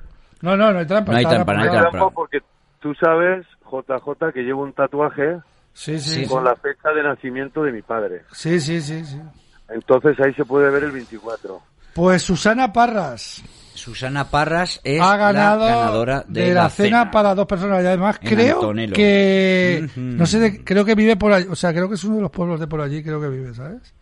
No, 0.42 0.56
no, 0.56 0.72
no 0.72 0.80
hay 0.80 0.86
trampa. 0.86 1.12
No 1.12 1.18
hay 1.18 1.26
trampa, 1.26 1.54
no 1.54 1.62
hay 1.64 1.70
trampa. 1.70 1.90
trampa 1.92 2.10
porque 2.16 2.40
tú 2.80 2.94
sabes, 2.96 3.46
JJ, 3.70 4.32
que 4.34 4.42
llevo 4.44 4.64
un 4.64 4.72
tatuaje 4.74 5.38
Sí, 5.74 6.00
sí, 6.00 6.14
Sí. 6.16 6.24
sí. 6.24 6.30
con 6.30 6.46
la 6.46 6.56
fecha 6.56 6.90
de 6.96 7.04
nacimiento 7.04 7.62
de 7.64 7.74
mi 7.74 7.82
padre. 7.82 8.22
Sí, 8.32 8.60
sí, 8.62 8.80
sí, 8.80 9.04
sí. 9.04 9.20
Entonces 9.68 10.18
ahí 10.26 10.34
se 10.36 10.46
puede 10.46 10.70
ver 10.72 10.86
el 10.86 10.92
24. 10.92 11.60
Pues 11.94 12.22
Susana 12.22 12.72
Parras. 12.72 13.44
Susana 13.76 14.30
Parras 14.30 14.80
es 14.84 15.00
ha 15.02 15.16
ganado 15.18 15.66
la 15.68 15.76
ganadora 15.76 16.26
de, 16.28 16.54
la, 16.54 16.70
cena, 16.70 17.12
para 17.12 17.36
dos 17.36 17.46
personas 17.46 17.84
y 17.84 17.88
además 17.88 18.18
En 18.22 18.30
creo 18.30 18.56
Antonello. 18.56 18.94
que 18.96 19.88
no 19.96 20.26
sé 20.26 20.40
de- 20.40 20.64
creo 20.64 20.84
que 20.86 20.96
vive 20.96 21.16
por 21.16 21.32
allí 21.34 21.48
o 21.50 21.56
sea 21.56 21.72
creo 21.72 21.88
que 21.88 21.96
es 21.96 22.04
uno 22.04 22.16
de 22.16 22.22
los 22.24 22.32
pueblos 22.32 22.60
de 22.60 22.68
por 22.68 22.82
allí 22.82 23.04
creo 23.04 23.22
que 23.22 23.28
vive 23.30 23.54
sabes 23.54 23.94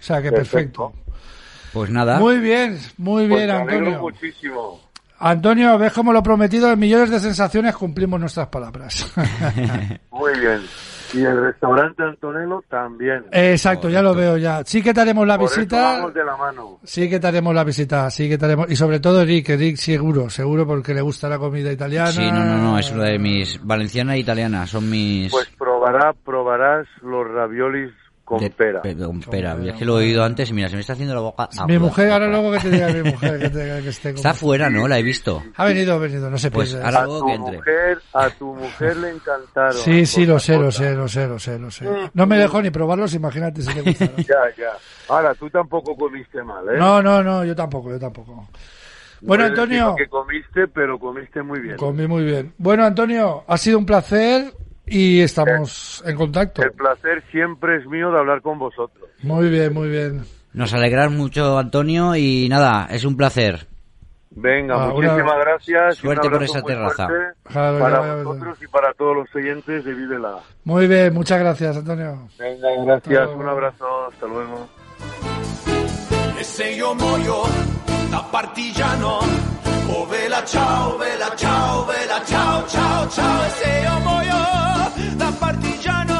o 0.00 0.02
sea 0.02 0.22
que 0.22 0.30
perfecto, 0.30 0.92
Perfecto. 0.94 1.12
Pues 1.72 1.90
nada. 1.90 2.18
muy 2.18 2.38
bien 2.38 2.78
muy 2.96 3.26
Pues 3.26 3.44
bien 3.44 3.48
me 3.48 3.62
alegro 3.62 3.76
Antonio 3.76 4.00
muchísimo. 4.00 4.80
Antonio 5.18 5.78
ves 5.78 5.92
como 5.92 6.12
lo 6.12 6.22
prometido 6.22 6.70
en 6.72 6.78
millones 6.78 7.10
de 7.10 7.20
sensaciones 7.20 7.74
cumplimos 7.74 8.20
nuestras 8.20 8.48
palabras 8.48 9.06
Muy 10.10 10.38
bien. 10.38 10.60
Y 11.14 11.24
el 11.24 11.40
restaurante 11.42 12.02
Antonello 12.02 12.62
también. 12.68 13.24
exacto 13.32 13.88
ya 13.88 14.02
lo 14.02 14.14
veo 14.14 14.36
ya 14.36 14.64
sí 14.64 14.82
que 14.82 14.92
te 14.92 15.00
haremos 15.00 15.26
la 15.26 15.36
Por 15.38 15.46
eso 15.46 15.56
visita 15.56 15.98
vamos 15.98 16.14
de 16.14 16.24
la 16.24 16.36
mano. 16.36 16.78
Sí 16.84 17.08
que 17.08 17.20
te 17.20 17.26
haremos 17.26 17.54
la 17.54 17.64
visita, 17.64 18.10
sí 18.10 18.28
que 18.28 18.38
te 18.38 18.44
haremos, 18.44 18.70
y 18.70 18.76
sobre 18.76 19.00
todo 19.00 19.22
Eric, 19.22 19.50
Eric 19.50 19.76
seguro, 19.76 20.30
seguro 20.30 20.66
porque 20.66 20.94
le 20.94 21.00
gusta 21.00 21.28
la 21.28 21.38
comida 21.38 21.72
italiana. 21.72 22.12
Sí, 22.12 22.30
no, 22.30 22.44
no, 22.44 22.56
no, 22.58 22.78
es 22.78 22.90
una 22.92 23.04
de 23.04 23.18
mis... 23.18 23.64
Valenciana 23.64 24.14
e 24.14 24.20
italiana, 24.20 24.66
son 24.66 24.88
mis... 24.88 25.30
Pues 25.30 25.48
probará, 25.58 26.14
probarás 26.24 26.86
los 27.02 27.26
raviolis 27.28 27.92
con 28.26 28.40
de- 28.40 28.50
pera. 28.50 28.82
pe- 28.82 28.96
Con 28.96 29.20
pera. 29.20 29.56
Es 29.64 29.74
que 29.74 29.84
lo 29.84 30.00
he 30.00 30.04
oído 30.04 30.22
antes 30.24 30.50
y 30.50 30.52
mira, 30.52 30.68
se 30.68 30.74
me 30.74 30.80
está 30.80 30.94
haciendo 30.94 31.14
la 31.14 31.20
boca... 31.20 31.48
Mi 31.68 31.76
agua. 31.76 31.88
mujer, 31.88 32.10
ahora 32.10 32.26
luego 32.26 32.50
que 32.52 32.58
te 32.58 32.70
diga 32.72 32.88
mi 32.88 33.02
mujer 33.12 33.38
que, 33.38 33.48
te- 33.50 33.82
que 33.82 33.88
esté 33.88 34.10
Está 34.10 34.34
fuera, 34.34 34.68
¿no? 34.68 34.88
La 34.88 34.98
he 34.98 35.02
visto. 35.04 35.42
Ha 35.56 35.64
venido, 35.64 35.94
ha 35.94 35.98
venido, 35.98 36.28
no 36.28 36.36
se 36.36 36.50
Pues 36.50 36.74
ahora- 36.74 36.88
A 36.88 37.04
Luego 37.04 37.20
tu 37.20 37.26
que 37.26 37.32
entre. 37.34 37.56
mujer, 37.58 37.98
a 38.12 38.30
tu 38.30 38.54
mujer 38.54 38.96
le 38.96 39.10
encantaron. 39.12 39.72
Sí, 39.74 40.04
sí, 40.04 40.26
lo 40.26 40.38
sé, 40.40 40.58
lo 40.58 40.72
sé, 40.72 40.92
lo 40.94 41.06
sé, 41.08 41.26
lo 41.28 41.38
sé, 41.38 41.58
lo 41.58 41.70
sé. 41.70 41.86
No 42.14 42.26
me 42.26 42.36
dejó 42.36 42.60
ni 42.60 42.70
probarlos, 42.70 43.14
imagínate 43.14 43.62
si 43.62 43.72
le 43.72 43.82
gustaron. 43.82 44.16
Ya, 44.26 44.34
ya. 44.58 44.72
Ahora, 45.08 45.32
tú 45.34 45.48
tampoco 45.48 45.96
comiste 45.96 46.42
mal, 46.42 46.68
¿eh? 46.68 46.78
No, 46.78 47.00
no, 47.00 47.22
no, 47.22 47.44
yo 47.44 47.54
tampoco, 47.54 47.90
yo 47.92 47.98
tampoco. 48.00 48.48
Bueno, 49.22 49.44
Antonio, 49.44 49.90
lo 49.90 49.94
que 49.96 50.08
comiste, 50.08 50.68
pero 50.68 50.98
comiste 50.98 51.42
muy 51.42 51.60
bien. 51.60 51.76
comí 51.76 52.06
muy 52.06 52.24
bien. 52.24 52.52
Bueno, 52.58 52.84
Antonio, 52.84 53.44
ha 53.46 53.56
sido 53.56 53.78
un 53.78 53.86
placer 53.86 54.52
y 54.86 55.20
estamos 55.20 56.02
en 56.06 56.16
contacto. 56.16 56.62
El 56.62 56.72
placer 56.72 57.22
siempre 57.30 57.76
es 57.78 57.86
mío 57.86 58.10
de 58.10 58.18
hablar 58.18 58.40
con 58.42 58.58
vosotros. 58.58 59.08
Muy 59.22 59.48
bien, 59.48 59.72
muy 59.74 59.88
bien. 59.88 60.24
Nos 60.52 60.72
alegras 60.72 61.10
mucho, 61.10 61.58
Antonio, 61.58 62.14
y 62.16 62.48
nada, 62.48 62.86
es 62.90 63.04
un 63.04 63.16
placer. 63.16 63.66
Venga, 64.30 64.74
Ah, 64.74 64.88
muchísimas 64.88 65.22
una- 65.22 65.38
gracias. 65.38 65.96
Suerte 65.96 66.28
por 66.28 66.42
esa 66.42 66.60
terraza. 66.62 67.08
Claro, 67.44 67.78
para 67.78 68.22
vosotros 68.22 68.58
y 68.62 68.66
para 68.66 68.92
todos 68.94 69.16
los 69.16 69.34
oyentes 69.34 69.84
de 69.84 69.94
Vívela. 69.94 70.38
Muy 70.64 70.86
bien, 70.86 71.14
muchas 71.14 71.38
gracias, 71.40 71.76
Antonio. 71.76 72.28
Venga, 72.38 72.68
gracias. 72.84 73.28
Un 73.30 73.48
abrazo. 73.48 74.06
Hasta 74.12 74.26
luego. 74.26 74.68
E 76.38 76.44
se 76.44 76.76
io 76.76 76.94
muoio 76.94 77.44
da 78.10 78.22
partigiano, 78.30 79.20
oh 79.88 80.06
vela 80.06 80.44
ciao, 80.44 80.98
vela 80.98 81.34
ciao, 81.34 81.86
vela 81.86 82.20
ciao, 82.26 82.66
ciao, 82.68 83.08
ciao. 83.08 83.44
E 83.46 83.50
se 83.50 83.82
io 83.82 84.00
muoio 85.26 85.30
da 85.30 85.32
partigiano, 85.32 86.15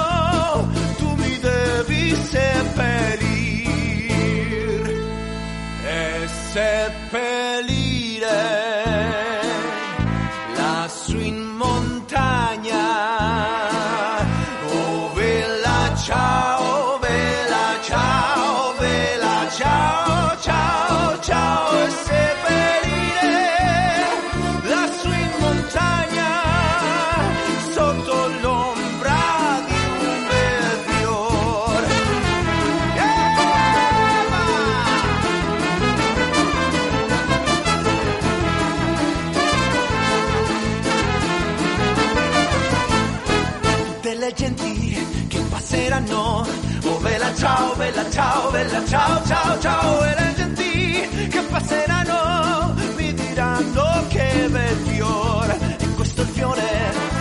ciao, 47.36 47.74
bella 47.76 48.10
ciao, 48.10 48.50
bella 48.50 48.84
ciao, 48.86 49.26
ciao, 49.26 49.60
ciao. 49.60 50.04
E 50.04 50.14
le 50.18 50.34
genti 50.36 51.28
che 51.28 51.42
passeranno 51.42 52.74
mi 52.96 53.14
diranno 53.14 54.06
che 54.08 54.48
bel 54.50 54.76
fiore. 54.86 55.76
E 55.78 55.94
questo 55.94 56.22
il 56.22 56.28
fiore 56.28 56.62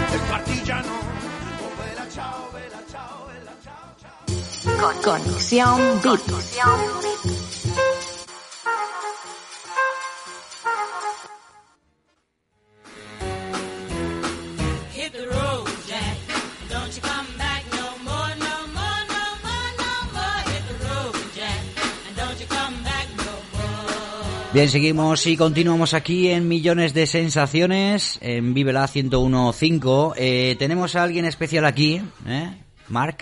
del 0.10 0.20
partigiano. 0.28 0.88
Oh 0.88 1.72
bella 1.78 2.06
ciao, 2.10 2.50
bella 2.52 2.82
ciao, 2.90 3.26
bella 3.28 3.56
ciao, 3.64 3.94
ciao. 4.00 5.00
Conexión 5.02 6.00
VIP. 6.02 6.56
Hit 7.26 7.35
Bien, 24.56 24.70
seguimos 24.70 25.28
y 25.28 25.36
continuamos 25.36 25.94
aquí 25.94 26.30
en 26.30 26.48
Millones 26.48 26.94
de 26.94 27.08
Sensaciones, 27.08 28.18
en 28.22 28.54
Vivela 28.54 28.88
101.5. 28.88 30.14
Eh, 30.16 30.56
tenemos 30.58 30.96
a 30.96 31.04
alguien 31.04 31.26
especial 31.26 31.66
aquí, 31.66 32.02
¿eh? 32.26 32.54
Mark. 32.88 33.18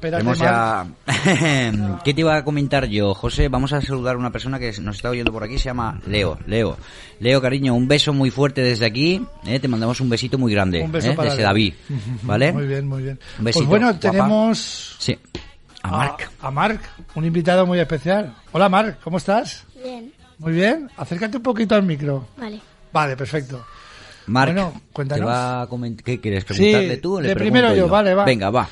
Tenemos. 0.00 0.40
¿Qué 2.04 2.12
te 2.12 2.20
iba 2.20 2.36
a 2.36 2.42
comentar 2.42 2.86
yo, 2.86 3.14
José? 3.14 3.46
Vamos 3.46 3.72
a 3.72 3.80
saludar 3.80 4.16
a 4.16 4.18
una 4.18 4.32
persona 4.32 4.58
que 4.58 4.72
nos 4.80 4.96
está 4.96 5.10
oyendo 5.10 5.30
por 5.30 5.44
aquí, 5.44 5.58
se 5.58 5.66
llama 5.66 6.00
Leo. 6.08 6.40
Leo, 6.48 6.76
Leo, 7.20 7.40
cariño, 7.40 7.72
un 7.76 7.86
beso 7.86 8.12
muy 8.12 8.32
fuerte 8.32 8.62
desde 8.62 8.84
aquí. 8.84 9.24
¿eh? 9.46 9.60
Te 9.60 9.68
mandamos 9.68 10.00
un 10.00 10.08
besito 10.08 10.38
muy 10.38 10.52
grande. 10.52 10.82
Un 10.82 10.90
beso 10.90 11.12
¿eh? 11.12 11.14
para 11.14 11.30
Desde. 11.30 11.44
David, 11.44 11.74
¿vale? 12.22 12.52
Muy 12.52 12.66
bien, 12.66 12.88
muy 12.88 13.04
bien. 13.04 13.20
Un 13.38 13.44
besito, 13.44 13.60
pues 13.60 13.68
bueno, 13.68 13.86
guapa. 13.92 14.00
tenemos 14.00 14.96
Sí. 14.98 15.16
A 15.86 15.90
Marc. 15.90 16.30
a 16.40 16.50
Marc, 16.50 16.80
un 17.14 17.24
invitado 17.24 17.64
muy 17.66 17.78
especial. 17.78 18.34
Hola 18.52 18.68
Marc, 18.68 19.00
¿cómo 19.02 19.18
estás? 19.18 19.64
Bien, 19.82 20.12
Muy 20.38 20.52
bien. 20.52 20.90
Acércate 20.96 21.36
un 21.36 21.42
poquito 21.42 21.74
al 21.74 21.82
micro. 21.84 22.28
vale. 22.36 22.60
Vale, 22.92 23.16
perfecto. 23.16 23.64
Marc, 24.26 24.52
Bueno, 24.54 24.72
¿te 24.74 24.92
cuéntanos. 24.92 25.28
va 25.28 25.62
a 25.62 25.68
¿qué 26.04 26.20
quieres 26.20 26.44
preguntarle 26.44 26.94
Sí, 26.96 27.00
tú 27.00 27.16
o 27.16 27.20
le 27.20 27.28
de 27.28 27.36
primero 27.36 27.74
yo, 27.74 27.88
vale, 27.88 28.14
va. 28.14 28.24
Venga, 28.24 28.50
va. 28.50 28.68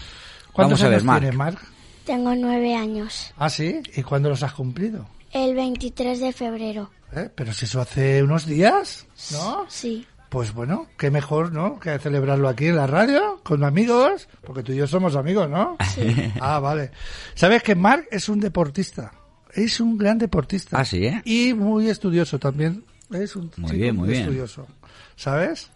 ¿Cuántos 0.53 0.81
Vamos 0.81 0.83
a 0.83 0.85
ver, 0.88 0.94
años 0.94 1.05
Marc. 1.05 1.20
tienes, 1.20 1.37
Marc? 1.38 1.59
Tengo 2.05 2.35
nueve 2.35 2.74
años. 2.74 3.33
Ah, 3.37 3.48
sí. 3.50 3.81
¿Y 3.94 4.03
cuándo 4.03 4.29
los 4.31 4.42
has 4.42 4.53
cumplido? 4.55 5.07
El 5.31 5.55
23 5.55 6.20
de 6.20 6.33
febrero. 6.33 6.90
¿Eh? 7.14 7.29
Pero 7.35 7.53
si 7.53 7.66
eso 7.66 7.81
hace 7.81 8.22
unos 8.22 8.46
días, 8.46 9.07
¿no? 9.33 9.66
Sí, 9.68 10.05
Pues 10.35 10.53
bueno, 10.53 10.88
qué 10.99 11.12
mejor, 11.12 11.53
¿no? 11.53 11.79
Que 11.79 11.97
celebrarlo 12.01 12.49
aquí 12.49 12.66
en 12.66 12.75
la 12.75 12.88
radio, 12.88 13.38
con 13.44 13.62
amigos, 13.62 14.29
porque 14.44 14.64
tú 14.64 14.73
y 14.73 14.77
yo 14.79 14.88
somos 14.88 15.14
amigos, 15.14 15.49
¿no? 15.49 15.77
Sí. 15.94 16.33
Ah, 16.40 16.59
vale. 16.59 16.90
¿Sabes 17.37 17.62
que 17.62 17.77
Marc 17.77 18.09
es 18.11 18.29
un 18.29 18.40
deportista? 18.40 19.12
Es 19.53 19.79
un 19.79 19.97
gran 19.97 20.18
deportista. 20.18 20.77
Ah, 20.77 20.85
sí, 20.85 21.07
¿eh? 21.07 21.23
Y 21.25 21.55
muy 21.55 21.88
estudioso 21.88 22.40
también. 22.40 22.83
Es 23.12 23.37
un 23.37 23.49
Muy 23.59 23.70
chico 23.70 23.79
bien, 23.79 23.94
muy 23.94 24.09
bien. 24.09 24.23
estudioso. 24.23 24.66
¿Sabes? 25.14 25.70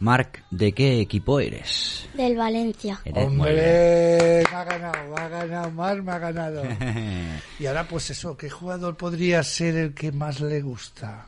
Marc, 0.00 0.42
¿de 0.50 0.72
qué 0.72 0.98
equipo 1.00 1.38
eres? 1.38 2.08
del 2.14 2.36
Valencia. 2.36 2.98
Eres 3.04 3.28
muy. 3.30 3.50
Hombre, 3.50 4.42
me 4.50 4.56
ha 4.56 4.64
ganado, 4.64 5.14
me 5.14 5.20
ha 5.22 5.28
ganado, 5.28 5.70
Marc 5.70 6.02
me 6.02 6.10
ha 6.12 6.18
ganado. 6.18 6.62
Y 7.60 7.66
ahora, 7.66 7.86
pues 7.86 8.10
eso, 8.10 8.36
¿qué 8.36 8.50
jugador 8.50 8.96
podría 8.96 9.44
ser 9.44 9.76
el 9.76 9.94
que 9.94 10.10
más 10.10 10.40
le 10.40 10.60
gusta? 10.60 11.26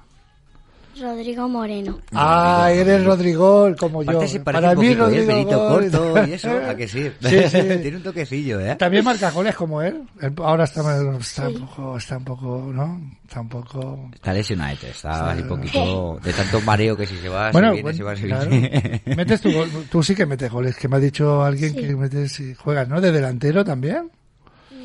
Rodrigo 1.00 1.48
Moreno. 1.48 1.98
Ah, 2.12 2.70
eres 2.72 3.04
Rodrigo, 3.04 3.74
como 3.78 4.02
yo. 4.02 4.10
Aparte 4.10 4.28
se 4.28 4.40
parece 4.40 4.62
Para 4.62 4.78
un 4.78 4.86
mí, 4.86 4.94
poquito, 4.94 5.08
¿eh? 5.10 5.18
El 5.18 5.26
Rodrigo 5.26 5.68
corto 5.68 6.26
y 6.28 6.32
eso, 6.32 6.50
¿a 6.68 6.74
que 6.74 6.86
sí? 6.88 7.10
Sí, 7.20 7.38
sí. 7.48 7.58
Tiene 7.82 7.96
un 7.96 8.02
toquecillo, 8.02 8.60
¿eh? 8.60 8.76
También 8.76 9.04
marca 9.04 9.30
goles 9.30 9.54
como 9.56 9.82
él. 9.82 10.02
Él 10.20 10.32
ahora 10.38 10.64
está, 10.64 10.80
está, 11.18 11.48
Sí. 11.48 11.54
un 11.56 11.66
poco, 11.66 11.96
está 11.98 12.16
un 12.18 12.24
poco, 12.24 12.70
¿no? 12.72 13.00
Está 13.26 13.40
un 13.40 13.48
poco... 13.48 14.10
Está 14.14 14.32
lesionado, 14.32 14.76
está 14.86 15.30
así 15.32 15.42
un 15.42 15.48
poquito 15.48 16.18
de 16.22 16.32
tanto 16.32 16.60
mareo 16.60 16.96
que 16.96 17.06
si 17.06 17.16
se 17.18 17.28
va, 17.28 17.50
bueno, 17.50 17.68
se 17.68 17.72
viene, 17.74 17.82
bueno, 17.82 17.96
se 17.98 18.04
va, 18.04 18.16
se 18.16 18.26
claro. 18.26 18.50
viene. 18.50 19.02
Metes 19.16 19.40
tu 19.40 19.52
gol. 19.52 19.68
Tú 19.90 20.02
sí 20.02 20.14
que 20.14 20.26
metes 20.26 20.50
goles, 20.50 20.76
que 20.76 20.88
me 20.88 20.96
ha 20.96 21.00
dicho 21.00 21.42
alguien 21.42 21.72
Sí. 21.74 21.80
que 21.80 21.96
metes 21.96 22.38
y 22.40 22.54
juegas, 22.54 22.88
¿no? 22.88 23.00
De 23.00 23.10
delantero 23.10 23.64
también. 23.64 24.10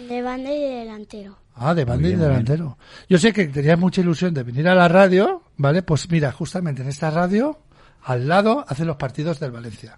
De 0.08 0.22
banda 0.24 0.52
y 0.52 0.60
de 0.60 0.70
delantero. 0.80 1.38
Ah, 1.60 1.74
de 1.76 1.86
banda 1.86 2.08
y 2.08 2.16
delantero. 2.16 2.78
Yo 3.10 3.18
sé 3.18 3.34
que 3.34 3.48
tenías 3.48 3.78
mucha 3.78 4.02
ilusión 4.02 4.34
de 4.34 4.44
venir 4.44 4.68
a 4.68 4.76
la 4.76 4.88
radio, 4.88 5.44
¿vale? 5.58 5.84
Pues 5.84 6.10
mira, 6.10 6.32
justamente 6.32 6.82
en 6.82 6.88
esta 6.88 7.12
radio, 7.12 7.60
al 8.04 8.28
lado, 8.28 8.64
hacen 8.68 8.88
los 8.88 8.96
partidos 8.98 9.40
del 9.40 9.52
Valencia. 9.52 9.98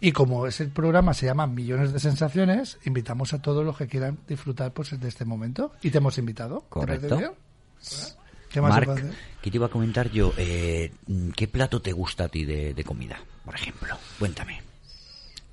Y 0.00 0.12
como 0.12 0.46
es 0.46 0.60
el 0.60 0.70
programa 0.70 1.14
se 1.14 1.26
llama 1.26 1.46
Millones 1.46 1.92
de 1.92 2.00
Sensaciones, 2.00 2.78
invitamos 2.84 3.32
a 3.32 3.40
todos 3.40 3.64
los 3.64 3.76
que 3.76 3.86
quieran 3.86 4.18
disfrutar 4.26 4.72
pues 4.72 4.98
de 4.98 5.08
este 5.08 5.24
momento. 5.24 5.72
Y 5.82 5.90
te 5.90 5.98
hemos 5.98 6.18
invitado. 6.18 6.60
¿Te 6.60 6.66
Correcto. 6.68 7.16
bien? 7.16 7.30
¿Qué 8.50 8.60
más 8.60 8.70
Marc? 8.70 9.02
¿qué 9.42 9.50
te 9.50 9.56
iba 9.56 9.66
a 9.66 9.70
comentar 9.70 10.10
yo? 10.10 10.32
Eh, 10.36 10.92
¿Qué 11.36 11.48
plato 11.48 11.80
te 11.82 11.92
gusta 11.92 12.24
a 12.24 12.28
ti 12.28 12.44
de, 12.44 12.72
de 12.74 12.84
comida, 12.84 13.18
por 13.44 13.54
ejemplo? 13.54 13.96
Cuéntame. 14.18 14.62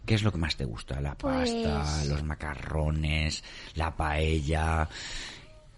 ¿Qué 0.05 0.15
es 0.15 0.23
lo 0.23 0.31
que 0.31 0.37
más 0.39 0.55
te 0.55 0.65
gusta? 0.65 0.99
¿La 0.99 1.15
Pues- 1.15 1.51
pasta, 1.51 2.05
los 2.05 2.23
macarrones, 2.23 3.43
la 3.75 3.95
paella? 3.95 4.87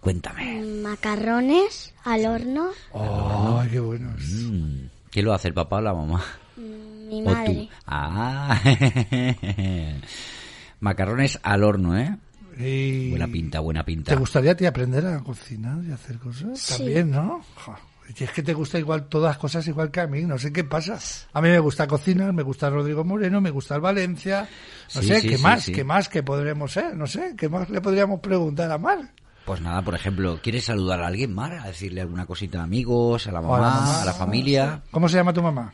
Cuéntame. 0.04 0.62
Macarrones 0.82 1.94
al 2.04 2.26
horno. 2.26 2.72
¡Ay, 2.94 3.70
qué 3.70 3.80
buenos! 3.80 4.22
Mm, 4.22 4.80
¿Quién 5.10 5.26
lo 5.26 5.34
hace, 5.34 5.48
el 5.48 5.54
papá 5.54 5.78
o 5.78 5.82
la 5.82 5.94
mamá? 5.94 6.22
mm, 6.58 7.08
Mi 7.08 7.22
¿O 7.22 7.24
tú? 7.26 7.30
madre. 7.32 7.70
Ah, 7.88 8.62
macarrones 10.82 11.40
al 11.42 11.64
horno, 11.64 11.98
¿eh? 11.98 12.18
Y- 12.60 13.10
Buena 13.12 13.28
pinta, 13.28 13.62
buena 13.62 13.84
pinta. 13.86 14.12
¿Te 14.12 14.18
gustaría 14.20 14.52
a 14.52 14.56
ti 14.56 14.66
aprender 14.66 15.06
a 15.08 15.20
cocinar 15.22 15.84
y 15.86 15.92
hacer 15.92 16.18
cosas? 16.20 16.60
Sí. 16.60 16.78
También, 16.78 17.10
¿no? 17.12 17.42
Y 18.20 18.24
es 18.26 18.32
que 18.32 18.44
te 18.44 18.54
gusta 18.54 18.78
igual 18.78 19.06
todas 19.08 19.30
las 19.32 19.38
cosas 19.38 19.66
igual 19.70 19.90
que 19.90 20.02
a 20.02 20.08
mí, 20.08 20.24
no 20.24 20.38
sé 20.38 20.52
qué 20.52 20.66
pasa. 20.66 21.00
A 21.32 21.42
mí 21.42 21.48
me 21.48 21.60
gusta 21.60 21.88
cocinar, 21.88 22.34
me 22.34 22.44
gusta 22.44 22.70
Rodrigo 22.70 23.06
Moreno, 23.06 23.40
me 23.40 23.50
gusta 23.50 23.76
el 23.76 23.82
Valencia, 23.82 24.48
no 24.96 25.02
Sí, 25.02 25.08
sé, 25.08 25.22
sí, 25.22 25.30
¿qué 25.30 25.38
sí, 25.38 25.44
más? 25.44 25.64
sí. 25.64 25.72
¿Qué 25.72 25.84
más 25.86 26.10
que 26.10 26.22
podremos 26.22 26.74
ser? 26.74 26.96
No 26.98 27.08
sé, 27.08 27.34
¿qué 27.38 27.48
más 27.48 27.70
le 27.70 27.80
podríamos 27.80 28.20
preguntar 28.20 28.70
a 28.70 28.78
Mar? 28.78 29.00
Pues 29.46 29.60
nada, 29.62 29.82
por 29.82 29.94
ejemplo, 29.94 30.40
¿quieres 30.42 30.66
saludar 30.66 31.02
a 31.02 31.08
alguien 31.08 31.34
más? 31.34 31.52
¿A 31.64 31.68
decirle 31.68 32.00
alguna 32.02 32.26
cosita 32.26 32.62
a 32.62 32.64
amigos, 32.64 33.28
a 33.28 33.32
la 33.32 33.42
mamá, 33.42 33.58
a 33.58 33.62
la 33.62 33.70
mamá, 33.82 34.02
a 34.02 34.06
la 34.06 34.14
familia? 34.14 34.82
¿Cómo 34.92 35.10
se 35.10 35.18
llama 35.18 35.34
tu 35.34 35.42
mamá? 35.44 35.74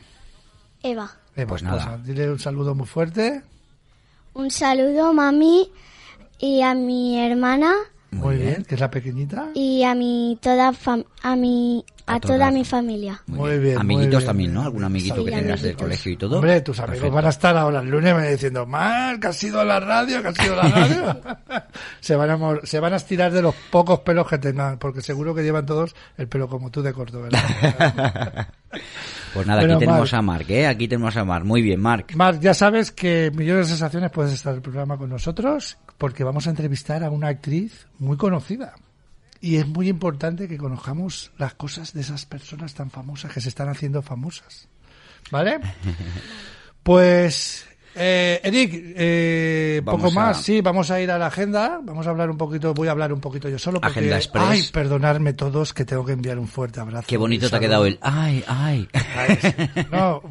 Eva. 0.82 1.10
Eh, 1.36 1.46
Pues 1.46 1.62
nada. 1.62 1.98
dile 1.98 2.28
un 2.30 2.38
saludo 2.40 2.74
muy 2.74 2.86
fuerte. 2.86 3.42
Un 4.34 4.50
saludo, 4.50 5.12
mami, 5.12 5.70
y 6.38 6.62
a 6.62 6.74
mi 6.74 7.18
hermana 7.20 7.74
Muy, 8.12 8.36
bien. 8.36 8.64
que 8.64 8.74
es 8.74 8.80
la 8.80 8.90
pequeñita. 8.90 9.48
y 9.54 9.82
a 9.84 9.94
mi 9.94 10.38
toda 10.42 10.72
fam- 10.72 11.04
a 11.22 11.36
mi 11.36 11.84
a, 12.06 12.14
A 12.16 12.20
toda 12.20 12.34
todas. 12.38 12.52
mi 12.52 12.64
familia. 12.64 13.22
Muy 13.28 13.58
bien, 13.60 13.74
muy 13.74 13.80
Amiguitos 13.94 14.18
bien, 14.20 14.26
también, 14.26 14.54
¿no? 14.54 14.60
bien. 14.60 14.66
¿Algún 14.66 14.84
amiguito 14.84 15.14
Sí, 15.16 15.24
que 15.26 15.30
tengas 15.30 15.62
del 15.62 15.76
colegio 15.76 16.12
y 16.12 16.16
todo? 16.16 16.36
Hombre, 16.36 16.60
tus 16.62 16.78
amigos 16.80 16.94
Perfecto. 16.96 17.14
van 17.14 17.26
a 17.26 17.28
estar 17.28 17.56
ahora 17.56 17.80
el 17.80 17.88
lunes 17.88 18.16
me 18.16 18.30
diciendo, 18.32 18.66
Mar, 18.66 19.20
que 19.20 19.28
has 19.28 19.36
sido 19.36 19.64
la 19.64 19.78
radio, 19.78 20.20
que 20.22 20.28
has 20.28 20.34
sido 20.36 20.56
la 20.56 20.62
radio. 20.62 21.20
se, 22.00 22.16
van 22.16 22.30
a, 22.30 22.38
se 22.64 22.80
van 22.80 22.92
a 22.94 22.96
estirar 22.96 23.30
de 23.30 23.42
los 23.42 23.54
pocos 23.70 24.00
pelos 24.00 24.26
que 24.28 24.38
tengan, 24.38 24.78
porque 24.78 25.02
seguro 25.02 25.32
que 25.34 25.42
llevan 25.44 25.66
todos 25.66 25.94
el 26.16 26.26
pelo 26.26 26.48
como 26.48 26.70
tú 26.70 26.82
de 26.82 26.92
corto, 26.92 27.22
¿verdad? 27.22 28.48
Pues 29.32 29.46
nada, 29.46 29.60
Bueno, 29.60 29.74
aquí 29.74 29.84
tenemos 29.86 30.14
a 30.14 30.22
Marc, 30.22 30.50
¿eh? 30.50 30.66
Aquí 30.66 30.88
tenemos 30.88 31.16
a 31.16 31.24
Marc. 31.24 31.44
Muy 31.44 31.62
bien, 31.62 31.80
Marc. 31.80 32.14
Marc, 32.14 32.40
ya 32.40 32.54
sabes 32.54 32.90
que 32.90 33.30
Millones 33.34 33.66
de 33.66 33.70
Sensaciones 33.70 34.10
puedes 34.10 34.32
estar 34.32 34.52
en 34.52 34.56
el 34.56 34.62
programa 34.62 34.96
con 34.98 35.08
nosotros, 35.08 35.78
porque 35.98 36.24
vamos 36.24 36.46
a 36.46 36.50
entrevistar 36.50 37.04
a 37.04 37.10
una 37.10 37.28
actriz 37.28 37.86
muy 37.98 38.16
conocida. 38.16 38.74
Y 39.40 39.56
es 39.56 39.66
muy 39.66 39.88
importante 39.88 40.48
que 40.48 40.58
conozcamos 40.58 41.32
las 41.38 41.54
cosas 41.54 41.92
de 41.92 42.02
esas 42.02 42.26
personas 42.26 42.74
tan 42.74 42.90
famosas 42.90 43.32
que 43.32 43.40
se 43.40 43.48
están 43.48 43.68
haciendo 43.68 44.02
famosas. 44.02 44.68
¿Vale? 45.30 45.60
Pues, 46.82 47.66
eh, 48.02 48.40
Eric, 48.42 48.94
eh, 48.96 49.82
poco 49.84 50.06
a- 50.08 50.10
más, 50.10 50.42
sí, 50.42 50.60
vamos 50.62 50.90
a 50.90 51.00
ir 51.00 51.10
a 51.10 51.18
la 51.18 51.26
agenda, 51.26 51.80
vamos 51.82 52.06
a 52.06 52.10
hablar 52.10 52.30
un 52.30 52.38
poquito, 52.38 52.72
voy 52.72 52.88
a 52.88 52.92
hablar 52.92 53.12
un 53.12 53.20
poquito 53.20 53.48
yo 53.48 53.58
solo, 53.58 53.80
porque, 53.80 53.98
Agenda 54.00 54.16
Express. 54.16 54.44
ay, 54.48 54.62
perdonadme 54.72 55.34
todos 55.34 55.74
que 55.74 55.84
tengo 55.84 56.04
que 56.04 56.12
enviar 56.12 56.38
un 56.38 56.48
fuerte 56.48 56.80
abrazo. 56.80 57.04
Qué 57.06 57.16
bonito 57.16 57.50
te 57.50 57.56
ha 57.56 57.60
quedado 57.60 57.84
el... 57.86 57.98
¡Ay, 58.00 58.42
ay! 58.48 58.88
Ay, 59.16 59.38
sí. 59.40 59.48
No, 59.92 60.22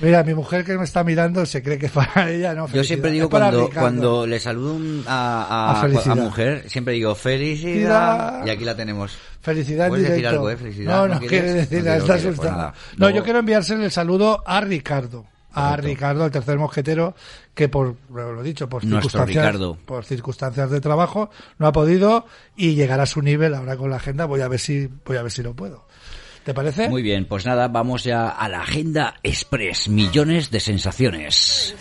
mira, 0.00 0.22
mi 0.24 0.34
mujer 0.34 0.64
que 0.64 0.76
me 0.76 0.84
está 0.84 1.02
mirando 1.04 1.44
se 1.46 1.62
cree 1.62 1.78
que 1.78 1.88
para 1.88 2.30
ella 2.30 2.54
no. 2.54 2.68
Yo 2.68 2.84
siempre 2.84 3.10
digo 3.10 3.24
Es 3.24 3.30
cuando, 3.30 3.60
Ricardo. 3.66 3.80
cuando 3.80 4.26
le 4.26 4.38
saludo 4.38 4.78
a, 5.06 5.70
a, 5.70 5.78
A 5.78 5.80
felicidad. 5.80 6.18
a 6.18 6.22
mujer, 6.22 6.64
siempre 6.68 6.94
digo 6.94 7.14
felicidad. 7.14 8.44
Y 8.46 8.50
aquí 8.50 8.64
la 8.64 8.76
tenemos. 8.76 9.16
Felicidad 9.42 9.86
en 9.86 9.90
¿Puedes 9.90 10.04
decir 10.04 10.16
directo. 10.18 10.36
algo, 10.36 10.50
eh? 10.50 10.56
Felicidad. 10.56 10.96
No, 11.08 11.14
¿No 11.14 11.20
quiere 11.20 11.52
decir, 11.54 11.82
No 11.84 12.04
está. 12.14 12.74
No, 12.98 13.08
yo 13.10 13.24
quiero 13.24 13.38
enviársele 13.38 13.84
el 13.86 13.90
saludo 13.90 14.42
a 14.46 14.60
Ricardo. 14.60 15.24
A 15.52 15.70
Correcto. 15.70 15.88
Ricardo, 15.88 16.24
el 16.26 16.30
tercer 16.30 16.58
mosquetero, 16.58 17.14
que 17.54 17.68
por, 17.68 17.96
lo 18.10 18.40
he 18.40 18.44
dicho, 18.44 18.68
por 18.68 18.82
circunstancias, 18.82 19.44
Ricardo. 19.44 19.76
por 19.84 20.04
circunstancias 20.04 20.70
de 20.70 20.80
trabajo, 20.80 21.30
no 21.58 21.66
ha 21.66 21.72
podido 21.72 22.26
y 22.56 22.74
llegar 22.74 23.00
a 23.00 23.06
su 23.06 23.20
nivel 23.20 23.54
ahora 23.54 23.76
con 23.76 23.90
la 23.90 23.96
agenda, 23.96 24.26
voy 24.26 24.42
a 24.42 24.48
ver 24.48 24.60
si, 24.60 24.88
voy 25.04 25.16
a 25.16 25.22
ver 25.22 25.32
si 25.32 25.42
lo 25.42 25.54
puedo. 25.54 25.86
¿Te 26.44 26.54
parece? 26.54 26.88
Muy 26.88 27.02
bien, 27.02 27.26
pues 27.26 27.44
nada, 27.44 27.68
vamos 27.68 28.04
ya 28.04 28.28
a 28.28 28.48
la 28.48 28.62
agenda 28.62 29.16
express. 29.22 29.88
Millones 29.88 30.50
de 30.50 30.60
sensaciones. 30.60 31.74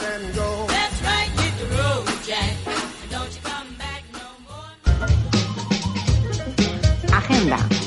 That's 7.49 7.78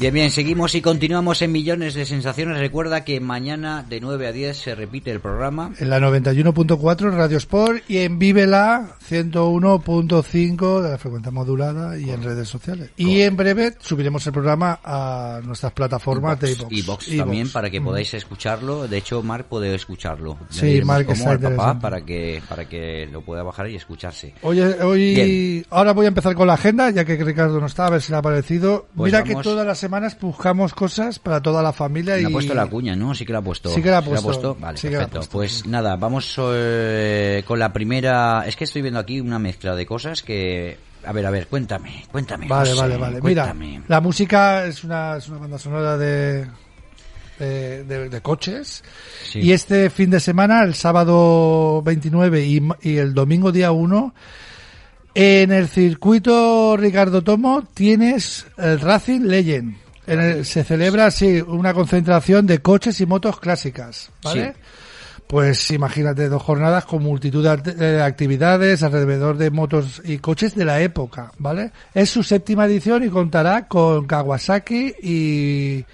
Bien, 0.00 0.14
bien, 0.14 0.30
seguimos 0.30 0.76
y 0.76 0.80
continuamos 0.80 1.42
en 1.42 1.50
Millones 1.50 1.94
de 1.94 2.04
Sensaciones. 2.06 2.56
Recuerda 2.58 3.02
que 3.04 3.18
mañana 3.18 3.84
de 3.88 4.00
9 4.00 4.28
a 4.28 4.32
10 4.32 4.56
se 4.56 4.74
repite 4.76 5.10
el 5.10 5.18
programa. 5.18 5.72
En 5.80 5.90
la 5.90 5.98
91.4 5.98 7.10
Radio 7.16 7.36
Sport 7.38 7.82
y 7.90 7.98
en 7.98 8.16
Vívela 8.20 8.90
101.5 9.10 10.82
de 10.82 10.90
la 10.90 10.98
frecuencia 10.98 11.32
modulada 11.32 11.98
y 11.98 12.10
en 12.10 12.22
redes 12.22 12.48
sociales. 12.48 12.90
Y 12.96 13.22
en 13.22 13.36
breve 13.36 13.74
subiremos 13.80 14.24
el 14.28 14.32
programa 14.32 14.78
a 14.84 15.40
nuestras 15.44 15.72
plataformas 15.72 16.38
de 16.38 16.54
Vox 16.54 16.68
iVoox. 17.08 17.16
también 17.16 17.50
para 17.50 17.68
que 17.68 17.80
Mm. 17.80 17.84
podáis 17.84 18.14
escucharlo. 18.14 18.86
De 18.86 18.98
hecho, 18.98 19.20
Mark 19.24 19.46
puede 19.48 19.74
escucharlo. 19.74 20.38
Sí, 20.48 20.80
Marc 20.84 21.10
está 21.10 21.32
al 21.32 21.40
papá 21.40 21.76
para 21.80 22.02
que 22.02 22.40
para 22.48 22.68
que 22.68 23.08
lo 23.10 23.22
pueda 23.22 23.42
bajar 23.42 23.68
y 23.68 23.74
escucharse. 23.74 24.32
Oye, 24.42 24.80
hoy, 24.80 25.14
Bien. 25.16 25.66
ahora 25.70 25.92
voy 25.92 26.04
a 26.04 26.08
empezar 26.10 26.36
con 26.36 26.46
la 26.46 26.54
agenda, 26.54 26.88
ya 26.90 27.04
que 27.04 27.16
Ricardo 27.16 27.58
no 27.58 27.66
está, 27.66 27.86
a 27.88 27.90
ver 27.90 28.00
si 28.00 28.12
le 28.12 28.18
ha 28.18 28.22
parecido. 28.22 28.86
Pues 28.96 29.08
Mira 29.12 29.22
vamos. 29.24 29.36
que 29.38 29.42
todas 29.42 29.66
las 29.66 29.82
semanas 29.88 30.16
buscamos 30.20 30.74
cosas 30.74 31.18
para 31.18 31.40
toda 31.40 31.62
la 31.62 31.72
familia 31.72 32.18
y 32.20 32.24
ha 32.24 32.30
puesto 32.30 32.52
la 32.54 32.66
cuña, 32.66 32.94
¿no? 32.94 33.14
Sí 33.14 33.24
que 33.24 33.32
la 33.32 33.38
ha 33.38 33.42
puesto. 33.42 33.70
Sí 33.70 33.80
que 33.82 33.90
la 33.90 33.98
ha 33.98 34.02
puesto. 34.02 34.54
Vale, 34.60 34.76
Sí 34.78 34.88
que 34.88 34.96
la 34.96 35.04
ha 35.04 35.06
perfecto. 35.08 35.18
puesto. 35.38 35.62
Pues 35.62 35.66
nada, 35.66 35.96
vamos 35.96 36.34
eh, 36.38 37.42
con 37.46 37.58
la 37.58 37.72
primera. 37.72 38.44
Es 38.46 38.54
que 38.56 38.64
estoy 38.64 38.82
viendo 38.82 39.00
aquí 39.00 39.20
una 39.20 39.38
mezcla 39.38 39.74
de 39.74 39.86
cosas 39.86 40.22
que. 40.22 40.76
A 41.04 41.12
ver, 41.12 41.24
a 41.26 41.30
ver, 41.30 41.46
cuéntame, 41.46 42.04
cuéntame. 42.12 42.46
Vale, 42.48 42.70
José, 42.70 42.82
vale, 42.82 42.96
vale. 42.98 43.20
Mira, 43.22 43.44
cuéntame. 43.44 43.82
la 43.88 44.00
música 44.00 44.66
es 44.66 44.84
una, 44.84 45.16
es 45.16 45.28
una 45.28 45.38
banda 45.38 45.56
sonora 45.58 45.96
de, 45.96 46.46
de, 47.38 47.84
de- 47.84 48.08
de 48.08 48.20
coches. 48.20 48.82
Sí. 49.24 49.38
Y 49.40 49.52
este 49.52 49.90
fin 49.90 50.10
de 50.10 50.20
semana, 50.20 50.62
el 50.64 50.74
sábado 50.74 51.80
29 51.82 52.44
y, 52.44 52.60
y 52.82 52.96
el 52.98 53.14
domingo 53.14 53.52
día 53.52 53.70
1, 53.72 54.12
en 55.20 55.50
el 55.50 55.66
circuito 55.66 56.76
Ricardo 56.76 57.22
Tomo 57.22 57.64
tienes 57.74 58.46
el 58.56 58.78
Racing 58.78 59.22
Legend. 59.22 59.76
En 60.06 60.20
el- 60.20 60.44
se 60.44 60.62
celebra 60.62 61.06
así 61.06 61.40
una 61.40 61.74
concentración 61.74 62.46
de 62.46 62.60
coches 62.60 63.00
y 63.00 63.06
motos 63.06 63.40
clásicas, 63.40 64.10
¿vale? 64.22 64.52
Sí. 64.54 64.60
Pues 65.26 65.72
imagínate 65.72 66.28
dos 66.28 66.40
jornadas 66.40 66.84
con 66.84 67.02
multitud 67.02 67.44
de 67.44 68.00
actividades 68.00 68.84
alrededor 68.84 69.36
de 69.36 69.50
motos 69.50 70.00
y 70.04 70.18
coches 70.18 70.54
de 70.54 70.64
la 70.64 70.80
época, 70.80 71.32
¿vale? 71.38 71.72
Es 71.92 72.10
su 72.10 72.22
séptima 72.22 72.66
edición 72.66 73.02
y 73.02 73.08
contará 73.08 73.66
con 73.66 74.06
Kawasaki 74.06 74.94
y, 75.02 75.84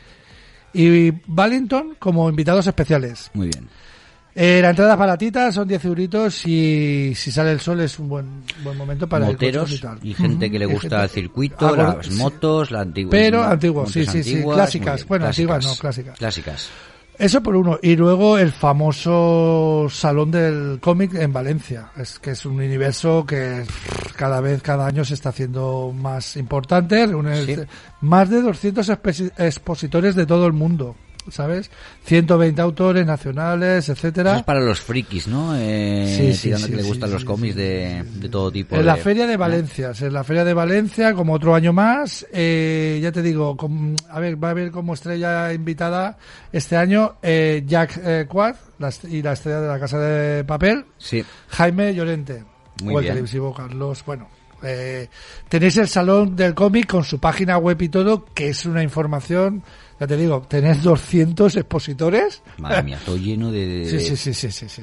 y 0.75 1.11
como 1.99 2.29
invitados 2.29 2.67
especiales. 2.67 3.31
Muy 3.33 3.49
bien. 3.49 3.69
Eh, 4.37 4.59
la 4.61 4.71
entrada 4.71 4.97
baratita, 4.97 5.53
son 5.53 5.69
10 5.69 5.85
euritos 5.85 6.45
y 6.47 7.13
si 7.15 7.31
sale 7.31 7.53
el 7.53 7.61
sol 7.61 7.81
es 7.81 7.97
un 8.01 8.09
buen, 8.09 8.43
buen 8.65 8.77
momento 8.77 9.09
para 9.09 9.27
Moteros 9.27 9.65
coches 9.65 9.79
y 9.79 9.83
tal. 9.83 9.99
y 10.03 10.13
gente 10.15 10.51
que 10.51 10.59
le 10.59 10.67
gusta 10.67 11.05
el 11.05 11.09
circuito, 11.11 11.69
Ah, 11.69 11.95
las 11.99 12.07
sí. 12.07 12.15
motos, 12.15 12.73
la 12.73 12.81
antigua. 12.81 13.11
Pero 13.13 13.43
motos 13.45 13.93
sí, 13.93 14.05
sí, 14.07 14.25
sí, 14.25 14.43
clásicas. 14.43 15.07
Bueno, 15.07 15.27
antiguas 15.27 15.65
no, 15.65 15.75
clásicas. 15.77 16.19
Clásicas. 16.19 16.69
Eso 17.17 17.41
por 17.45 17.55
uno. 17.55 17.79
Y 17.81 17.95
luego 17.95 18.37
el 18.37 18.51
famoso 18.51 19.87
Salón 19.89 20.33
del 20.33 20.79
Cómic 20.81 21.15
en 21.15 21.33
Valencia. 21.33 21.91
Es 21.97 22.19
que 22.19 22.33
es 22.33 22.45
un 22.45 22.55
universo 22.57 23.25
que 23.25 23.63
cada 24.17 24.41
vez, 24.41 24.61
cada 24.63 24.85
año 24.89 25.05
se 25.05 25.15
está 25.15 25.29
haciendo 25.29 25.93
más 25.97 26.37
importante. 26.37 27.07
Reúne 27.07 27.45
Sí. 27.47 27.57
más 28.01 28.29
de 28.31 28.43
200 28.43 28.89
espe- 28.89 29.31
expositores 29.39 30.17
de 30.17 30.27
todo 30.27 30.45
el 30.49 30.53
mundo. 30.55 30.97
¿Sabes? 31.31 31.71
120 32.05 32.61
autores 32.61 33.07
nacionales, 33.07 33.89
etcétera. 33.89 34.37
Es 34.37 34.43
para 34.43 34.61
los 34.61 34.81
frikis, 34.81 35.27
¿no? 35.27 35.55
Eh, 35.57 36.15
Sí, 36.17 36.35
sí, 36.35 36.55
sí, 36.57 36.71
que 36.71 36.77
le 36.77 36.83
gustan 36.83 37.11
los 37.11 37.25
cómics 37.25 37.57
de, 37.57 38.05
de 38.17 38.29
todo 38.29 38.53
tipo. 38.53 38.77
En 38.77 38.85
la 38.85 38.97
de- 38.97 39.01
Feria 39.03 39.27
de 39.27 39.33
¿no? 39.35 39.39
Valencia, 39.39 39.93
en 39.99 40.13
la 40.13 40.23
Feria 40.23 40.45
de 40.45 40.53
Valencia, 40.53 41.15
como 41.15 41.33
otro 41.33 41.55
año 41.55 41.73
más, 41.73 42.27
eh, 42.33 42.99
ya 43.03 43.11
te 43.11 43.23
digo, 43.23 43.57
com- 43.57 43.97
a 44.11 44.21
ver, 44.21 44.43
va 44.43 44.49
a 44.49 44.51
haber 44.51 44.71
como 44.71 44.93
estrella 44.95 45.53
invitada 45.55 46.19
este 46.53 46.77
año 46.77 47.15
eh, 47.23 47.63
Jack 47.67 48.01
eh, 48.05 48.27
Quad 48.29 48.57
la 48.79 48.93
y 49.09 49.23
la 49.23 49.33
estrella 49.33 49.61
de 49.61 49.69
la 49.69 49.81
Casa 49.81 49.99
de 49.99 50.45
Papel, 50.45 50.85
Sí. 50.99 51.25
Jaime 51.49 51.95
Llorente, 51.95 52.45
Muy 52.83 52.95
o 52.95 52.99
el 52.99 53.03
bien. 53.05 53.15
televisivo 53.15 53.55
Carlos, 53.55 54.03
bueno. 54.05 54.29
eh, 54.63 55.09
tenéis 55.49 55.77
el 55.79 55.89
Salón 55.89 56.37
del 56.37 56.55
Cómic 56.55 56.87
con 56.87 57.05
su 57.05 57.19
página 57.19 57.57
web 57.59 57.81
y 57.83 57.89
todo, 57.89 58.25
que 58.35 58.49
es 58.49 58.67
una 58.67 58.83
información, 58.83 59.63
ya 59.99 60.07
te 60.07 60.17
digo, 60.17 60.43
tenés 60.49 60.83
200 60.83 61.57
expositores. 61.57 62.43
Madre 62.59 62.83
mía, 62.83 62.99
todo 63.05 63.17
lleno 63.17 63.51
de... 63.51 63.87
Sí, 63.91 64.01
sí, 64.01 64.17
sí, 64.17 64.35
sí, 64.35 64.51
sí, 64.51 64.69
sí. 64.69 64.83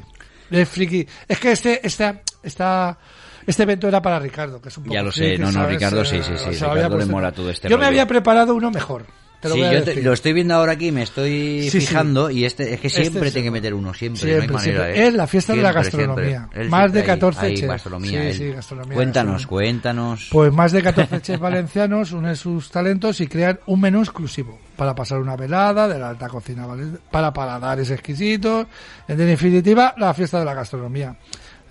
Es 0.50 0.68
friki. 0.68 1.08
Es 1.28 1.40
que 1.40 1.52
este, 1.52 1.86
este, 1.86 2.22
esta, 2.44 2.98
este 3.46 3.64
evento 3.64 3.88
era 3.88 4.02
para 4.02 4.20
Ricardo, 4.20 4.62
que 4.62 4.70
es 4.70 4.78
un 4.78 4.84
poco 4.84 4.94
Ya 4.94 5.02
lo 5.02 5.12
sé, 5.12 5.30
friki, 5.30 5.42
no, 5.42 5.48
no, 5.48 5.54
¿sabes? 5.54 5.76
Ricardo, 5.76 6.06
sí, 6.06 6.22
sí, 6.24 6.34
sí, 6.38 6.50
Ricardo 6.50 6.98
le 6.98 7.06
mola 7.06 7.32
todo 7.32 7.50
este 7.50 7.70
Yo 7.70 7.78
me 7.78 7.86
había 7.86 8.06
preparado 8.08 8.54
uno 8.54 8.72
mejor. 8.72 9.06
Te 9.42 9.50
lo 9.50 9.56
Sí, 9.56 9.60
voy 9.62 9.70
a 9.70 9.74
yo 9.80 9.84
te- 9.84 10.02
lo 10.04 10.14
estoy 10.14 10.34
viendo 10.34 10.54
ahora 10.54 10.74
aquí, 10.74 10.92
me 10.92 11.02
estoy 11.02 11.64
Sí, 11.64 11.72
sí. 11.72 11.80
fijando 11.82 12.30
y 12.30 12.46
este 12.46 12.76
es 12.76 12.80
que 12.80 12.88
Este 12.88 13.02
siempre 13.02 13.32
tiene 13.32 13.46
que 13.48 13.52
meter 13.52 13.74
uno, 13.74 13.92
siempre, 13.94 14.22
Siempre, 14.22 14.48
no 14.48 14.54
hay 14.60 14.66
manera. 14.68 14.84
siempre. 14.86 15.04
¿eh? 15.04 15.08
Es 15.08 15.14
la 15.16 15.28
fiesta 15.28 15.54
de 15.56 15.62
la 15.64 15.72
gastronomía. 15.72 16.50
Más 16.70 16.94
de 16.94 17.00
ahí, 17.00 17.06
14 17.08 17.46
ahí, 17.48 17.56
chefs. 17.56 17.68
gastronomía, 17.68 18.34
sí, 18.34 18.52
gastronomía, 18.52 18.94
Cuéntanos, 18.96 19.48
cuéntanos. 19.48 20.30
Pues 20.32 20.54
más 20.54 20.72
de 20.72 20.84
14 20.84 21.22
chefs 21.22 21.40
valencianos 21.40 22.12
unen 22.12 22.36
sus 22.36 22.70
talentos 22.70 23.20
y 23.20 23.28
crean 23.28 23.60
un 23.66 23.82
menú 23.82 24.02
exclusivo 24.02 24.60
para 24.76 24.94
pasar 24.96 25.20
una 25.20 25.36
velada 25.36 25.88
de 25.88 25.98
la 26.00 26.10
alta 26.10 26.28
cocina 26.30 26.68
para 27.10 27.34
paladares 27.34 27.90
exquisitos. 27.90 28.68
En 29.08 29.18
definitiva, 29.18 29.94
la 29.98 30.14
fiesta 30.14 30.38
de 30.40 30.46
la 30.46 30.54
gastronomía. 30.54 31.16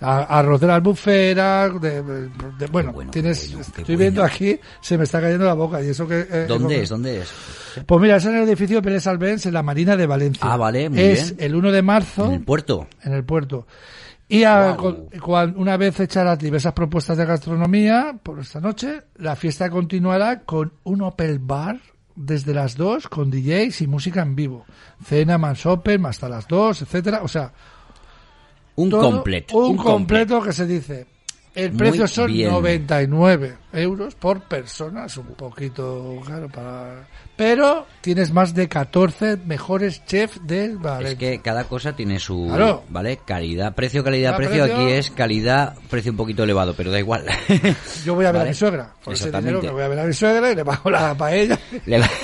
A- 0.01 0.39
Arroz 0.39 0.59
de 0.59 0.67
la 0.67 0.75
albufera, 0.75 1.69
de, 1.69 2.01
de- 2.01 2.29
de- 2.57 2.67
bueno, 2.71 2.91
tienes, 3.11 3.53
estoy 3.53 3.95
viendo 3.95 4.23
aquí, 4.23 4.59
se 4.81 4.97
me 4.97 5.03
está 5.03 5.21
cayendo 5.21 5.45
la 5.45 5.53
boca 5.53 5.81
y 5.81 5.89
eso 5.89 6.07
que... 6.07 6.25
eh, 6.29 6.45
¿Dónde 6.47 6.77
eh, 6.77 6.81
es? 6.83 6.89
¿Dónde 6.89 7.21
es? 7.21 7.31
Pues 7.85 8.01
mira, 8.01 8.15
es 8.17 8.25
en 8.25 8.35
el 8.35 8.43
edificio 8.49 8.81
Pérez 8.81 9.05
Albens, 9.07 9.45
en 9.45 9.53
la 9.53 9.61
Marina 9.63 9.95
de 9.95 10.07
Valencia. 10.07 10.41
Ah, 10.43 10.57
vale, 10.57 10.89
muy 10.89 10.99
es 10.99 11.35
bien. 11.37 11.45
el 11.51 11.55
1 11.55 11.71
de 11.71 11.81
marzo. 11.83 12.25
En 12.25 12.31
el 12.33 12.41
puerto. 12.43 12.87
En 13.03 13.13
el 13.13 13.23
puerto. 13.23 13.67
Y 14.27 14.43
a- 14.43 14.75
con- 14.77 15.07
cuan- 15.21 15.53
una 15.57 15.77
vez 15.77 15.99
hechas 15.99 16.25
las 16.25 16.39
diversas 16.39 16.73
propuestas 16.73 17.17
de 17.17 17.25
gastronomía 17.25 18.15
por 18.23 18.39
esta 18.39 18.59
noche, 18.59 19.03
la 19.17 19.35
fiesta 19.35 19.69
continuará 19.69 20.39
con 20.41 20.73
un 20.83 21.01
Opel 21.03 21.37
Bar 21.39 21.79
desde 22.15 22.53
las 22.53 22.75
2 22.75 23.07
con 23.07 23.29
DJs 23.29 23.81
y 23.81 23.87
música 23.87 24.21
en 24.21 24.35
vivo. 24.35 24.65
Cena 25.03 25.37
más 25.37 25.65
Open 25.65 26.05
hasta 26.05 26.27
las 26.29 26.47
2, 26.47 26.81
etcétera. 26.81 27.21
O 27.23 27.27
sea, 27.27 27.51
Un 28.75 28.89
todo- 28.89 29.01
completo. 29.01 29.57
Un, 29.57 29.77
completo 29.77 30.41
que 30.41 30.53
se 30.53 30.65
dice. 30.65 31.05
El 31.53 31.73
precio 31.73 32.07
son 32.07 32.31
bien. 32.31 32.49
99 32.49 33.57
euros 33.73 34.15
por 34.15 34.39
persona, 34.43 35.05
es 35.07 35.17
un 35.17 35.25
poquito 35.35 36.17
caro 36.25 36.47
para... 36.47 37.05
Pero 37.35 37.87
tienes 37.99 38.31
más 38.31 38.53
de 38.53 38.69
14 38.69 39.35
mejores 39.45 40.05
chefs 40.05 40.39
del 40.47 40.77
Valencia. 40.77 41.11
Es 41.11 41.17
que 41.17 41.41
cada 41.41 41.65
cosa 41.65 41.93
tiene 41.93 42.19
su, 42.19 42.45
Claro. 42.47 42.85
¿vale? 42.87 43.19
Calidad, 43.25 43.75
precio, 43.75 44.01
calidad, 44.01 44.37
precio. 44.37 44.63
precio. 44.63 44.81
Aquí 44.81 44.91
es 44.93 45.11
calidad, 45.11 45.75
precio 45.89 46.11
un 46.13 46.17
poquito 46.17 46.43
elevado, 46.43 46.73
pero 46.73 46.89
da 46.89 46.99
igual. 46.99 47.25
Yo 48.05 48.15
voy 48.15 48.23
a 48.23 48.31
ver 48.31 48.39
¿Vale? 48.39 48.49
a 48.49 48.51
mi 48.51 48.55
suegra. 48.55 48.93
Por 49.03 49.13
ese 49.13 49.29
dinero 49.29 49.61
me 49.61 49.71
voy 49.71 49.81
a 49.83 49.87
ver 49.89 49.99
a 49.99 50.05
mi 50.05 50.13
suegra 50.13 50.51
y 50.51 50.55
le 50.55 50.63
pago 50.63 50.89
la 50.89 51.13
paella. 51.17 51.59
Le 51.85 51.99
va- 51.99 52.09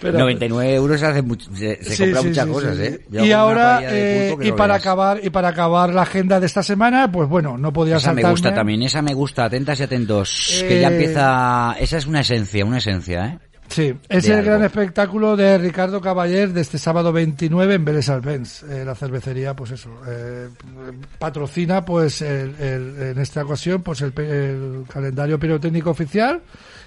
Pero- 0.00 0.18
99 0.18 0.74
euros 0.74 0.98
se, 1.00 1.06
hace 1.06 1.22
mucho- 1.22 1.50
se, 1.54 1.82
se 1.84 1.96
Sí, 1.96 2.02
compra 2.04 2.20
sí, 2.22 2.28
muchas 2.28 2.46
sí, 2.46 2.52
cosas, 2.52 2.78
¿eh? 2.78 3.00
Yo 3.10 3.24
Y 3.24 3.32
ahora, 3.32 3.80
eh, 3.84 4.34
y 4.40 4.48
no 4.50 4.56
para 4.56 4.74
veas. 4.74 4.82
acabar, 4.86 5.20
y 5.22 5.30
para 5.30 5.48
acabar 5.48 5.92
la 5.92 6.02
agenda 6.02 6.40
de 6.40 6.46
esta 6.46 6.62
semana, 6.62 7.10
pues 7.12 7.28
bueno, 7.28 7.58
no 7.58 7.72
podía 7.72 7.96
Esa 7.96 8.10
me 8.12 8.22
saltarme. 8.22 8.30
gusta 8.32 8.54
también, 8.54 8.82
esa 8.82 9.02
me 9.02 9.12
gusta, 9.14 9.44
atentas 9.44 9.78
y 9.78 9.82
atentos. 9.82 10.64
Que 10.66 10.80
ya 10.80 10.88
Eh, 10.90 10.92
empieza, 10.92 11.76
esa 11.78 11.96
es 11.98 12.06
una 12.06 12.20
esencia, 12.20 12.64
una 12.64 12.78
esencia, 12.78 13.26
¿eh? 13.26 13.38
Sí, 13.68 13.94
es 14.08 14.26
el 14.26 14.32
algo. 14.38 14.46
gran 14.46 14.64
espectáculo 14.64 15.36
de 15.36 15.56
Ricardo 15.58 16.00
Caballer 16.00 16.52
de 16.52 16.60
este 16.60 16.76
sábado 16.76 17.12
29 17.12 17.74
en 17.74 17.84
Vélez 17.84 18.08
Albens. 18.08 18.64
Eh, 18.64 18.84
la 18.84 18.96
cervecería, 18.96 19.54
pues 19.54 19.70
eso, 19.70 19.90
eh, 20.08 20.48
patrocina, 21.18 21.84
pues 21.84 22.22
el- 22.22 22.54
el- 22.58 22.96
en 23.12 23.18
esta 23.18 23.42
ocasión, 23.44 23.82
pues 23.82 24.00
el, 24.00 24.12
el 24.18 24.84
calendario 24.92 25.38
pirotécnico 25.38 25.90
oficial, 25.90 26.40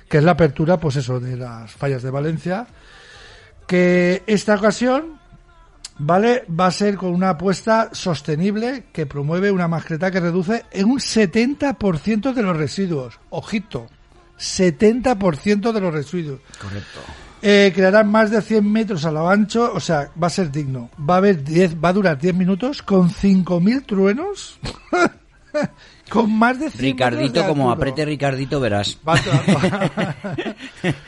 que 0.10 0.18
es 0.18 0.24
la 0.26 0.32
apertura, 0.32 0.78
pues 0.78 0.98
eso, 0.98 1.20
de 1.20 1.38
las 1.38 1.72
fallas 1.72 2.04
de 2.04 2.10
Valencia. 2.12 2.68
Que 3.68 4.24
esta 4.28 4.56
ocasión, 4.56 5.20
¿vale? 5.98 6.46
Va 6.48 6.68
a 6.68 6.72
ser 6.72 6.96
con 6.96 7.14
una 7.14 7.30
apuesta 7.30 7.90
sostenible 7.94 8.86
que 8.92 9.06
promueve 9.06 9.52
una 9.52 9.68
mascleta 9.68 10.12
que 10.12 10.20
reduce 10.20 10.66
en 10.72 10.86
un 10.86 11.00
70% 11.00 12.34
de 12.34 12.42
los 12.44 12.58
residuos. 12.58 13.20
Ojito, 13.30 13.88
70% 14.40 15.72
de 15.72 15.82
los 15.82 15.94
residuos. 15.94 16.40
Correcto. 16.60 17.00
Eh, 17.42 17.74
crearán 17.76 18.10
más 18.10 18.32
de 18.32 18.42
100 18.42 18.72
metros 18.72 19.04
a 19.04 19.12
lo 19.12 19.30
ancho, 19.30 19.74
o 19.74 19.80
sea, 19.82 20.10
va 20.22 20.28
a 20.28 20.30
ser 20.30 20.50
digno. 20.50 20.90
Va 20.98 21.16
a 21.16 21.18
haber 21.18 21.44
10, 21.44 21.76
va 21.84 21.90
a 21.90 21.94
durar 21.94 22.18
10 22.18 22.36
minutos 22.36 22.82
con 22.82 23.10
5.000 23.10 23.86
truenos 23.86 24.60
Con 26.10 26.32
más 26.38 26.60
de 26.60 26.70
100 26.70 26.82
Ricardito, 26.82 27.42
de 27.42 27.48
como 27.48 27.72
apriete 27.72 28.06
Ricardito, 28.06 28.60
verás. 28.60 28.98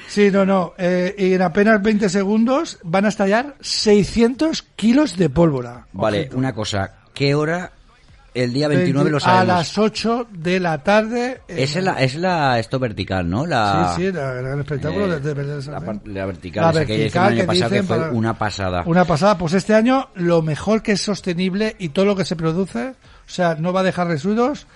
Sí, 0.08 0.32
no, 0.32 0.46
no. 0.46 0.74
eh, 0.78 1.14
y 1.18 1.34
en 1.34 1.42
apenas 1.42 1.82
20 1.82 2.08
segundos 2.10 2.80
van 2.84 3.06
a 3.06 3.10
estallar 3.10 3.56
600 3.60 4.62
kilos 4.76 5.18
de 5.18 5.30
pólvora. 5.30 5.88
Vale, 5.92 6.30
una 6.34 6.54
cosa. 6.54 6.96
¿Qué 7.14 7.36
hora 7.36 7.72
el 8.36 8.54
día 8.54 8.68
29 8.68 9.10
lo 9.10 9.18
A 9.18 9.20
sabemos? 9.22 9.48
las 9.48 9.78
8 9.78 10.28
de 10.32 10.60
la 10.60 10.84
tarde. 10.84 11.42
Es 11.48 11.76
la, 11.78 11.94
es 12.04 12.16
la 12.16 12.60
esto 12.60 12.78
vertical, 12.78 13.30
¿no? 13.30 13.46
La, 13.46 13.94
Sí, 13.96 14.04
sí, 14.04 14.12
la- 14.12 14.38
el 14.40 14.44
gran 14.46 14.60
espectáculo 14.60 15.06
eh, 15.16 15.20
de, 15.20 15.34
la, 16.12 16.26
vertical, 16.26 16.64
La 16.64 16.70
esa 16.72 16.80
vertical 16.80 17.06
hizo 17.08 17.18
el 17.20 17.24
año 17.28 17.42
que 17.42 17.48
pasado 17.48 17.72
que 17.72 17.84
fue 17.84 17.98
para- 17.98 18.12
una 18.12 18.38
pasada. 18.38 18.84
Una 18.86 19.06
pasada, 19.06 19.38
pues 19.38 19.54
este 19.54 19.74
año 19.74 20.10
lo 20.16 20.42
mejor 20.42 20.84
que 20.84 20.92
es 20.94 21.02
sostenible 21.02 21.76
y 21.80 21.90
todo 21.90 22.06
lo 22.06 22.16
que 22.16 22.26
se 22.26 22.36
produce, 22.36 22.90
o 22.90 22.94
sea, 23.26 23.56
no 23.56 23.74
va 23.74 23.80
a 23.80 23.84
dejar 23.84 24.08
residuos, 24.08 24.68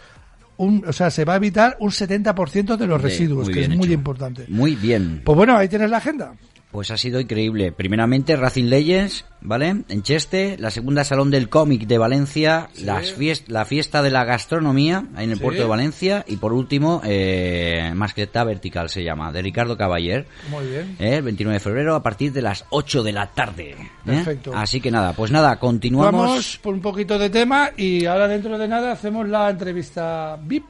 un, 0.57 0.83
o 0.87 0.91
sea, 0.93 1.09
se 1.11 1.23
va 1.25 1.33
a 1.33 1.37
evitar 1.37 1.77
un 1.79 1.91
70% 1.91 2.75
de 2.77 2.87
los 2.87 3.01
residuos, 3.01 3.49
que 3.49 3.61
es 3.61 3.69
muy 3.69 3.93
importante. 3.93 4.45
Muy 4.49 4.75
bien. 4.75 5.21
Pues 5.23 5.35
bueno, 5.35 5.55
ahí 5.57 5.67
tienes 5.69 5.89
la 5.89 5.97
agenda. 5.97 6.33
Pues 6.71 6.91
ha 6.91 6.97
sido 6.97 7.19
increíble. 7.19 7.71
Primeramente 7.71 8.35
Racing 8.35 8.65
Legends, 8.65 9.25
¿vale? 9.41 9.69
En 9.89 10.03
Cheste, 10.03 10.55
la 10.59 10.69
segunda 10.69 11.03
Salón 11.03 11.31
del 11.31 11.49
Cómic 11.49 11.87
de 11.87 11.97
Valencia, 11.97 12.69
las 12.83 13.15
la 13.47 13.65
fiesta 13.65 14.03
de 14.03 14.11
la 14.11 14.23
gastronomía 14.23 15.05
ahí 15.15 15.23
en 15.23 15.31
el 15.31 15.37
Sí. 15.37 15.43
puerto 15.43 15.63
de 15.63 15.67
Valencia 15.67 16.23
y 16.27 16.35
por 16.37 16.53
último, 16.53 17.01
eh, 17.03 17.91
Masqueta 17.95 18.43
Vertical 18.43 18.87
se 18.89 19.03
llama, 19.03 19.31
de 19.31 19.41
Ricardo 19.41 19.75
Caballer. 19.77 20.27
Muy 20.51 20.67
bien. 20.67 20.95
¿eh? 20.99 21.15
El 21.15 21.23
29 21.23 21.55
de 21.55 21.59
febrero 21.59 21.95
a 21.95 22.03
partir 22.03 22.31
de 22.33 22.43
las 22.43 22.63
8 22.69 23.01
de 23.01 23.13
la 23.13 23.25
tarde. 23.31 23.71
¿eh? 23.71 23.89
Perfecto. 24.05 24.51
Así 24.55 24.79
que 24.79 24.91
nada, 24.91 25.13
pues 25.13 25.31
nada, 25.31 25.59
continuamos. 25.59 26.13
Vamos 26.27 26.59
por 26.61 26.75
un 26.75 26.81
poquito 26.81 27.17
de 27.17 27.31
tema 27.31 27.71
y 27.77 28.05
ahora 28.05 28.27
dentro 28.27 28.59
de 28.59 28.67
nada 28.67 28.91
hacemos 28.91 29.27
la 29.27 29.49
entrevista 29.49 30.37
VIP. 30.43 30.65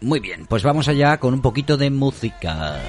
Muy 0.00 0.18
bien, 0.18 0.46
pues 0.46 0.64
vamos 0.64 0.88
allá 0.88 1.18
con 1.18 1.32
un 1.32 1.40
poquito 1.40 1.76
de 1.76 1.90
música. 1.90 2.80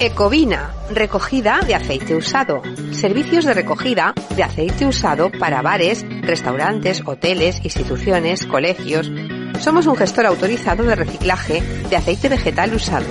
Ecovina, 0.00 0.70
recogida 0.90 1.58
de 1.66 1.74
aceite 1.74 2.14
usado. 2.14 2.62
Servicios 2.92 3.44
de 3.44 3.52
recogida 3.52 4.14
de 4.36 4.44
aceite 4.44 4.86
usado 4.86 5.28
para 5.40 5.60
bares, 5.60 6.06
restaurantes, 6.22 7.02
hoteles, 7.04 7.60
instituciones, 7.64 8.46
colegios. 8.46 9.10
Somos 9.58 9.86
un 9.86 9.96
gestor 9.96 10.26
autorizado 10.26 10.84
de 10.84 10.94
reciclaje 10.94 11.62
de 11.90 11.96
aceite 11.96 12.28
vegetal 12.28 12.74
usado. 12.74 13.06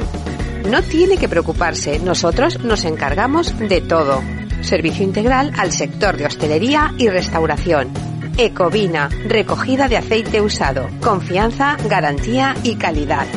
No 0.69 0.82
tiene 0.82 1.17
que 1.17 1.28
preocuparse, 1.28 2.00
nosotros 2.00 2.63
nos 2.63 2.86
encargamos 2.86 3.60
de 3.60 3.82
todo. 3.82 4.23
Servicio 4.62 5.04
integral 5.04 5.52
al 5.58 5.73
sector 5.73 6.15
de 6.15 6.26
hostelería 6.26 6.93
y 6.97 7.10
restauración. 7.10 7.89
Ecovina, 8.38 9.10
recogida 9.26 9.89
de 9.89 9.97
aceite 9.97 10.39
usado. 10.39 10.88
Confianza, 11.02 11.76
garantía 11.89 12.56
y 12.63 12.76
calidad. 12.76 13.28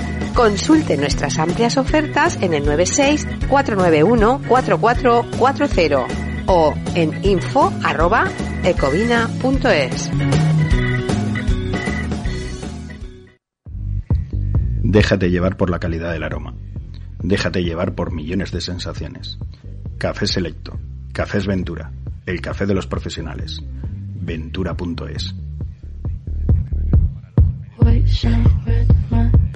Consulte 0.40 0.96
nuestras 0.96 1.38
amplias 1.38 1.76
ofertas 1.76 2.38
en 2.40 2.55
el 2.55 2.64
96 2.64 3.26
491 3.50 4.40
4440 4.48 6.07
o 6.46 6.74
en 6.94 7.22
info 7.22 7.70
arroba 7.85 8.24
ecovina.es. 8.64 10.11
Déjate 14.83 15.31
llevar 15.31 15.59
por 15.59 15.68
la 15.68 15.79
calidad 15.79 16.11
del 16.11 16.22
aroma. 16.22 16.55
Déjate 17.18 17.62
llevar 17.62 17.94
por 17.94 18.11
millones 18.11 18.50
de 18.50 18.62
sensaciones. 18.62 19.38
Café 19.98 20.26
Selecto. 20.26 20.81
Cafés 21.12 21.46
Ventura. 21.46 21.92
El 22.24 22.40
café 22.40 22.64
de 22.64 22.72
los 22.72 22.87
profesionales. 22.87 23.61
Ventura.es. 24.14 25.35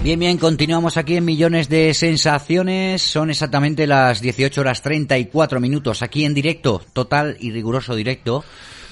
Bien, 0.08 0.22
bien, 0.22 0.38
continuamos 0.38 0.96
aquí 0.96 1.18
en 1.18 1.26
Millones 1.26 1.68
de 1.68 1.94
Sensaciones. 1.94 3.02
Son 3.02 3.30
exactamente 3.30 3.86
las 3.86 4.22
18 4.22 4.62
horas 4.62 4.82
34 4.82 5.60
minutos 5.60 6.02
aquí 6.02 6.24
en 6.24 6.34
directo, 6.34 6.82
total 6.94 7.36
y 7.42 7.52
riguroso 7.52 7.94
directo, 7.94 8.46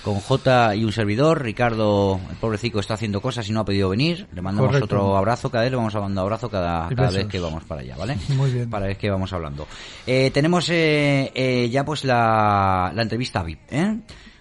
con 0.03 0.19
J 0.19 0.75
y 0.75 0.83
un 0.83 0.91
servidor. 0.91 1.41
Ricardo, 1.41 2.19
el 2.29 2.35
pobrecito, 2.35 2.81
está 2.81 2.95
haciendo 2.95 3.21
cosas 3.21 3.47
y 3.47 3.53
no 3.53 3.61
ha 3.61 3.63
podido 3.63 3.87
venir. 3.87 4.27
Le 4.33 4.41
mandamos 4.41 4.71
Correcto. 4.71 4.93
otro 4.93 5.15
abrazo 5.15 5.49
cada 5.49 5.63
vez, 5.63 5.71
le 5.71 5.77
vamos 5.77 5.95
a 5.95 6.01
mandar 6.01 6.23
abrazo 6.23 6.49
cada, 6.49 6.89
cada 6.89 7.09
vez 7.09 7.27
que 7.27 7.39
vamos 7.39 7.63
para 7.63 7.79
allá, 7.79 7.95
¿vale? 7.95 8.17
Muy 8.35 8.51
bien. 8.51 8.69
Para 8.69 8.87
vez 8.87 8.97
que 8.97 9.09
vamos 9.09 9.31
hablando. 9.31 9.69
Eh, 10.05 10.31
tenemos 10.33 10.67
eh, 10.69 11.31
eh, 11.33 11.69
ya 11.71 11.85
pues 11.85 12.03
la, 12.03 12.91
la 12.93 13.01
entrevista 13.03 13.41
VIP, 13.41 13.59
¿eh? 13.71 13.99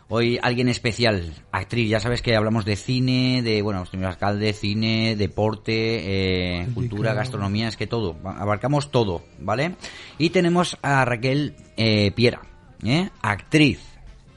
Hoy 0.09 0.39
alguien 0.43 0.69
especial, 0.69 1.33
actriz, 1.53 1.89
ya 1.89 1.99
sabes 2.01 2.21
que 2.23 2.37
hablamos 2.37 2.65
de 2.65 2.77
cine, 2.77 3.41
de, 3.43 3.63
bueno, 3.63 3.87
señor 3.87 4.07
alcalde, 4.11 4.53
cine, 4.53 5.17
deporte, 5.17 6.61
eh, 6.61 6.67
cultura, 6.75 7.11
gastronomía, 7.15 7.69
es 7.69 7.77
que 7.77 7.87
todo, 7.87 8.17
abarcamos 8.25 8.91
todo, 8.91 9.25
¿vale? 9.39 9.77
Y 10.19 10.31
tenemos 10.31 10.77
a 10.83 11.05
Raquel 11.05 11.55
eh, 11.77 12.11
Piera, 12.13 12.43
¿eh? 12.85 13.09
actriz. 13.23 13.81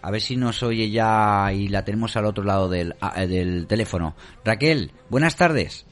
A 0.01 0.11
ver 0.11 0.21
si 0.21 0.37
nos 0.37 0.61
oye 0.63 0.89
ya 0.89 1.51
y 1.53 1.67
la 1.67 1.83
tenemos 1.83 2.15
al 2.15 2.25
otro 2.25 2.43
lado 2.45 2.69
del, 2.69 2.95
a- 3.01 3.25
del 3.25 3.67
teléfono. 3.67 4.15
Raquel, 4.45 4.91
buenas 5.09 5.35
tardes. 5.35 5.86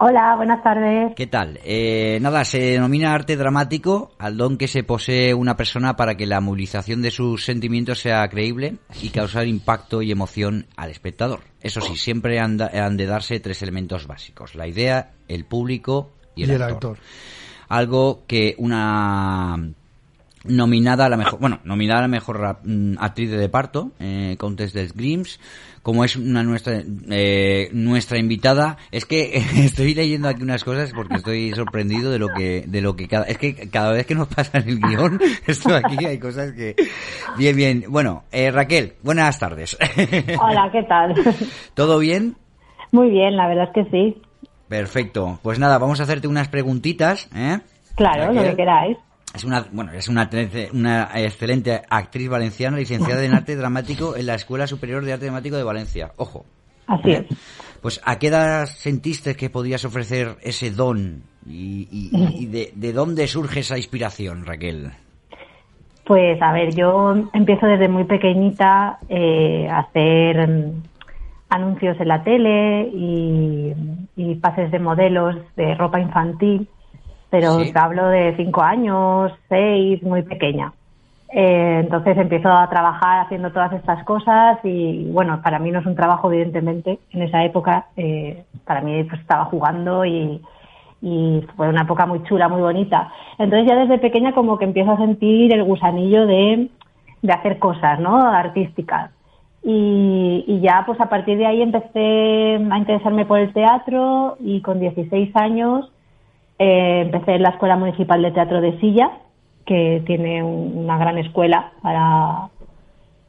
Hola, 0.00 0.36
buenas 0.36 0.62
tardes. 0.62 1.12
¿Qué 1.16 1.26
tal? 1.26 1.58
Eh, 1.64 2.18
nada, 2.22 2.44
se 2.44 2.60
denomina 2.60 3.12
arte 3.12 3.36
dramático 3.36 4.12
al 4.20 4.36
don 4.36 4.56
que 4.56 4.68
se 4.68 4.84
posee 4.84 5.34
una 5.34 5.56
persona 5.56 5.96
para 5.96 6.16
que 6.16 6.24
la 6.24 6.40
movilización 6.40 7.02
de 7.02 7.10
sus 7.10 7.44
sentimientos 7.44 7.98
sea 7.98 8.28
creíble 8.28 8.76
y 9.02 9.08
causar 9.08 9.48
impacto 9.48 10.00
y 10.00 10.12
emoción 10.12 10.66
al 10.76 10.90
espectador. 10.92 11.40
Eso 11.60 11.80
sí, 11.80 11.96
siempre 11.96 12.38
han, 12.38 12.58
da- 12.58 12.70
han 12.72 12.96
de 12.96 13.06
darse 13.06 13.40
tres 13.40 13.60
elementos 13.62 14.06
básicos. 14.06 14.54
La 14.54 14.68
idea, 14.68 15.14
el 15.26 15.44
público 15.44 16.12
y 16.36 16.44
el, 16.44 16.62
actor. 16.62 16.98
Algo 17.68 18.22
que 18.28 18.54
una 18.58 19.72
nominada 20.44 21.06
a 21.06 21.08
la 21.08 21.16
mejor, 21.16 21.40
bueno, 21.40 21.60
nominada 21.64 22.00
a 22.00 22.02
la 22.02 22.08
mejor 22.08 22.38
rap- 22.40 22.60
mm, 22.64 22.94
actriz 22.98 23.30
de 23.30 23.36
reparto, 23.38 23.92
eh, 23.98 24.36
Countess 24.38 24.72
des 24.72 24.94
Grims, 24.94 25.40
como 25.82 26.04
es 26.04 26.16
una 26.16 26.42
nuestra 26.42 26.82
eh, 27.10 27.70
nuestra 27.72 28.18
invitada, 28.18 28.76
es 28.90 29.04
que 29.06 29.36
estoy 29.64 29.94
leyendo 29.94 30.28
aquí 30.28 30.42
unas 30.42 30.64
cosas 30.64 30.92
porque 30.94 31.14
estoy 31.16 31.52
sorprendido 31.54 32.10
de 32.10 32.18
lo 32.18 32.28
que 32.28 32.64
de 32.66 32.80
lo 32.80 32.94
que 32.96 33.08
cada 33.08 33.24
es 33.26 33.38
que 33.38 33.54
cada 33.70 33.92
vez 33.92 34.06
que 34.06 34.14
nos 34.14 34.28
pasa 34.28 34.58
en 34.58 34.68
el 34.68 34.80
guion, 34.80 35.20
esto 35.46 35.74
aquí 35.74 36.04
hay 36.04 36.18
cosas 36.18 36.52
que 36.52 36.76
bien 37.36 37.56
bien. 37.56 37.84
Bueno, 37.88 38.24
eh, 38.32 38.50
Raquel, 38.50 38.94
buenas 39.02 39.38
tardes. 39.38 39.76
Hola, 40.40 40.68
¿qué 40.72 40.82
tal? 40.84 41.14
¿Todo 41.74 41.98
bien? 41.98 42.36
Muy 42.92 43.10
bien, 43.10 43.36
la 43.36 43.48
verdad 43.48 43.70
es 43.74 43.84
que 43.84 43.90
sí. 43.90 44.22
Perfecto. 44.68 45.38
Pues 45.42 45.58
nada, 45.58 45.78
vamos 45.78 46.00
a 46.00 46.02
hacerte 46.02 46.28
unas 46.28 46.48
preguntitas, 46.48 47.28
¿eh? 47.34 47.58
Claro, 47.96 48.26
lo 48.32 48.34
Raquel. 48.40 48.50
que 48.50 48.56
queráis. 48.56 48.96
Es 49.34 49.44
una, 49.44 49.66
bueno, 49.72 49.92
es 49.92 50.08
una, 50.08 50.28
excelente 51.14 51.82
actriz 51.90 52.28
valenciana, 52.28 52.76
licenciada 52.78 53.24
en 53.24 53.34
arte 53.34 53.56
dramático 53.56 54.16
en 54.16 54.26
la 54.26 54.34
Escuela 54.34 54.66
Superior 54.66 55.04
de 55.04 55.12
Arte 55.12 55.26
Dramático 55.26 55.56
de 55.56 55.62
Valencia. 55.64 56.12
Ojo. 56.16 56.44
Así 56.86 57.10
es. 57.12 57.26
Pues, 57.82 58.00
¿a 58.04 58.18
qué 58.18 58.28
edad 58.28 58.66
sentiste 58.66 59.36
que 59.36 59.50
podías 59.50 59.84
ofrecer 59.84 60.36
ese 60.42 60.70
don? 60.70 61.22
¿Y, 61.46 61.88
y- 61.92 62.10
y 62.42 62.46
de, 62.46 62.72
de 62.74 62.92
dónde 62.92 63.26
surge 63.28 63.60
esa 63.60 63.76
inspiración, 63.76 64.44
Raquel? 64.46 64.90
Pues 66.04 66.40
a 66.40 66.52
ver, 66.52 66.74
yo 66.74 67.14
empiezo 67.34 67.66
desde 67.66 67.86
muy 67.88 68.04
pequeñita 68.04 68.98
eh, 69.10 69.68
a 69.70 69.80
hacer 69.80 70.48
mm, 70.48 70.82
anuncios 71.50 72.00
en 72.00 72.08
la 72.08 72.24
tele 72.24 72.88
y, 72.94 73.74
y 74.16 74.34
pases 74.36 74.70
de 74.70 74.78
modelos 74.78 75.36
de 75.56 75.74
ropa 75.74 76.00
infantil, 76.00 76.66
pero 77.30 77.60
Sí. 77.60 77.72
te 77.72 77.78
hablo 77.78 78.06
de 78.08 78.34
cinco 78.36 78.62
años, 78.62 79.32
seis, 79.48 80.02
muy 80.02 80.22
pequeña. 80.22 80.72
Eh, 81.30 81.80
entonces 81.80 82.16
empiezo 82.16 82.48
a 82.50 82.70
trabajar 82.70 83.20
haciendo 83.26 83.50
todas 83.52 83.72
estas 83.74 84.02
cosas 84.04 84.58
y 84.64 85.04
bueno, 85.12 85.42
para 85.42 85.58
mí 85.58 85.70
no 85.70 85.80
es 85.80 85.86
un 85.86 85.94
trabajo 85.94 86.32
evidentemente. 86.32 86.98
En 87.12 87.22
esa 87.22 87.44
época 87.44 87.86
eh, 87.96 88.44
para 88.64 88.80
mí 88.80 89.04
pues 89.04 89.20
estaba 89.20 89.44
jugando 89.44 90.06
y, 90.06 90.40
y 91.02 91.46
fue 91.54 91.68
una 91.68 91.82
época 91.82 92.06
muy 92.06 92.22
chula, 92.24 92.48
muy 92.48 92.62
bonita. 92.62 93.12
Entonces 93.38 93.68
ya 93.68 93.76
desde 93.76 93.98
pequeña 93.98 94.32
como 94.32 94.56
que 94.56 94.64
empiezo 94.64 94.92
a 94.92 94.96
sentir 94.96 95.52
el 95.52 95.64
gusanillo 95.64 96.26
de, 96.26 96.68
de 97.20 97.32
hacer 97.32 97.58
cosas, 97.58 98.00
¿no? 98.00 98.16
Artísticas. 98.16 99.10
Y, 99.62 100.44
y 100.46 100.60
ya 100.60 100.84
pues 100.86 100.98
a 100.98 101.10
partir 101.10 101.36
de 101.36 101.44
ahí 101.46 101.60
empecé 101.60 102.56
a 102.70 102.78
interesarme 102.78 103.26
por 103.26 103.38
el 103.38 103.52
teatro 103.52 104.36
y 104.40 104.62
con 104.62 104.80
16 104.80 105.36
años 105.36 105.90
eh, 106.58 107.02
empecé 107.06 107.34
en 107.36 107.42
la 107.42 107.50
Escuela 107.50 107.76
Municipal 107.76 108.22
de 108.22 108.30
Teatro 108.32 108.60
de 108.60 108.78
Silla, 108.80 109.10
que 109.66 110.02
tiene 110.06 110.42
un- 110.42 110.72
una 110.84 110.98
gran 110.98 111.18
escuela 111.18 111.72
para, 111.82 112.48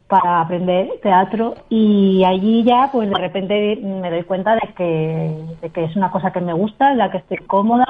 para 0.08 0.42
aprender 0.42 0.90
teatro. 1.04 1.56
Y 1.70 2.24
allí 2.26 2.64
ya 2.64 2.90
pues 2.92 3.10
de 3.10 3.16
repente 3.18 3.78
me 3.84 4.10
doy 4.10 4.24
cuenta 4.24 4.56
de 4.56 4.74
que, 4.76 5.32
de 5.62 5.70
que 5.70 5.84
es 5.86 5.96
una 5.96 6.12
cosa 6.12 6.32
que 6.32 6.42
me 6.42 6.54
gusta, 6.54 6.92
en 6.92 6.98
la 7.00 7.12
que 7.12 7.18
estoy 7.20 7.38
cómoda, 7.40 7.86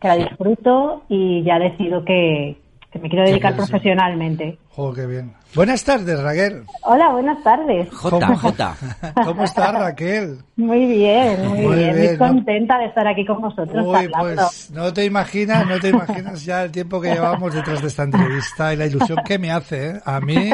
que 0.00 0.08
la 0.08 0.16
disfruto 0.16 1.02
y 1.08 1.42
ya 1.42 1.58
decido 1.58 2.04
que, 2.04 2.56
que 2.96 3.02
me 3.02 3.08
quiero 3.08 3.24
dedicar 3.26 3.54
profesionalmente. 3.56 4.58
Oh, 4.78 4.92
qué 4.92 5.06
bien. 5.06 5.32
Buenas 5.54 5.82
tardes, 5.84 6.20
Raquel. 6.22 6.64
Hola, 6.84 7.08
buenas 7.12 7.42
tardes. 7.42 7.88
¿Cómo- 8.02 8.20
¿Cómo 9.24 9.44
estás, 9.44 9.72
Raquel? 9.72 10.38
Muy 10.56 10.86
bien, 10.86 11.48
muy, 11.48 11.60
Muy 11.60 11.76
bien, 11.76 11.94
bien, 11.96 12.18
muy 12.18 12.18
¿no? 12.18 12.34
contenta 12.34 12.78
de 12.78 12.86
estar 12.86 13.06
aquí 13.08 13.24
con 13.24 13.40
vosotros 13.40 13.86
Uy, 13.86 13.94
hablando. 14.12 14.42
pues 14.44 14.70
no 14.72 14.92
te 14.92 15.04
imaginas, 15.06 15.66
no 15.66 15.78
te 15.80 15.88
imaginas 15.90 16.44
ya 16.44 16.64
el 16.64 16.72
tiempo 16.72 17.00
que 17.00 17.08
llevamos 17.12 17.54
detrás 17.54 17.80
de 17.80 17.88
esta 17.88 18.02
entrevista 18.02 18.74
y 18.74 18.76
la 18.76 18.86
ilusión 18.86 19.18
que 19.24 19.38
me 19.38 19.50
hace, 19.50 19.90
¿eh? 19.90 20.00
A 20.04 20.20
mí 20.20 20.50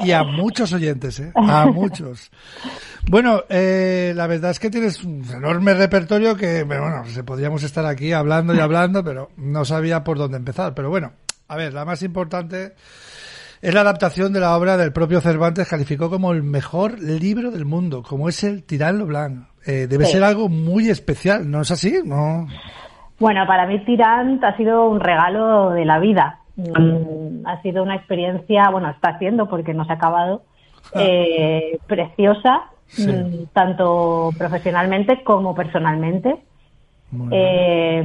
y 0.00 0.12
a 0.12 0.22
muchos 0.24 0.72
oyentes, 0.72 1.20
¿eh? 1.20 1.32
A 1.34 1.66
muchos. 1.66 2.30
Bueno, 3.08 3.42
eh, 3.50 4.12
la 4.16 4.26
verdad 4.26 4.50
es 4.52 4.58
que 4.58 4.70
tienes 4.70 5.04
un 5.04 5.22
enorme 5.34 5.74
repertorio 5.74 6.34
que, 6.36 6.62
bueno, 6.64 7.04
se 7.06 7.22
podríamos 7.24 7.62
estar 7.62 7.84
aquí 7.84 8.12
hablando 8.12 8.54
y 8.54 8.58
hablando, 8.60 9.04
pero 9.04 9.30
no 9.36 9.64
sabía 9.64 10.02
por 10.02 10.16
dónde 10.18 10.38
empezar. 10.38 10.74
Pero 10.74 10.88
bueno, 10.90 11.12
a 11.48 11.56
ver, 11.56 11.72
la 11.74 11.84
más 11.84 12.02
importante 12.02 12.72
es 13.62 13.74
la 13.74 13.80
adaptación 13.80 14.32
de 14.32 14.40
la 14.40 14.56
obra 14.56 14.76
del 14.76 14.92
propio 14.92 15.20
Cervantes, 15.20 15.68
calificó 15.68 16.10
como 16.10 16.32
el 16.32 16.42
mejor 16.42 16.98
libro 17.00 17.50
del 17.50 17.64
mundo, 17.64 18.02
como 18.02 18.28
es 18.28 18.44
el 18.44 18.64
Tirán 18.64 19.06
Blanc. 19.06 19.46
Eh, 19.66 19.86
debe 19.88 20.04
Sí. 20.04 20.12
ser 20.12 20.24
algo 20.24 20.48
muy 20.48 20.88
especial, 20.90 21.50
¿no 21.50 21.62
es 21.62 21.70
así? 21.70 22.00
No. 22.04 22.46
Bueno, 23.18 23.46
para 23.46 23.66
mí 23.66 23.84
Tirant 23.84 24.42
ha 24.44 24.56
sido 24.56 24.88
un 24.88 25.00
regalo 25.00 25.70
de 25.70 25.84
la 25.84 25.98
vida. 25.98 26.40
Mm, 26.56 27.46
Ha 27.46 27.62
sido 27.62 27.82
una 27.82 27.94
experiencia, 27.96 28.68
bueno, 28.70 28.90
está 28.90 29.18
siendo 29.18 29.48
porque 29.48 29.72
no 29.74 29.84
se 29.84 29.92
ha 29.92 29.96
acabado, 29.96 30.42
eh, 30.94 31.78
preciosa, 31.86 32.62
Sí. 32.86 33.06
mm, 33.08 33.46
tanto 33.52 34.30
profesionalmente 34.38 35.22
como 35.24 35.54
personalmente. 35.54 36.36
Eh, 37.30 38.04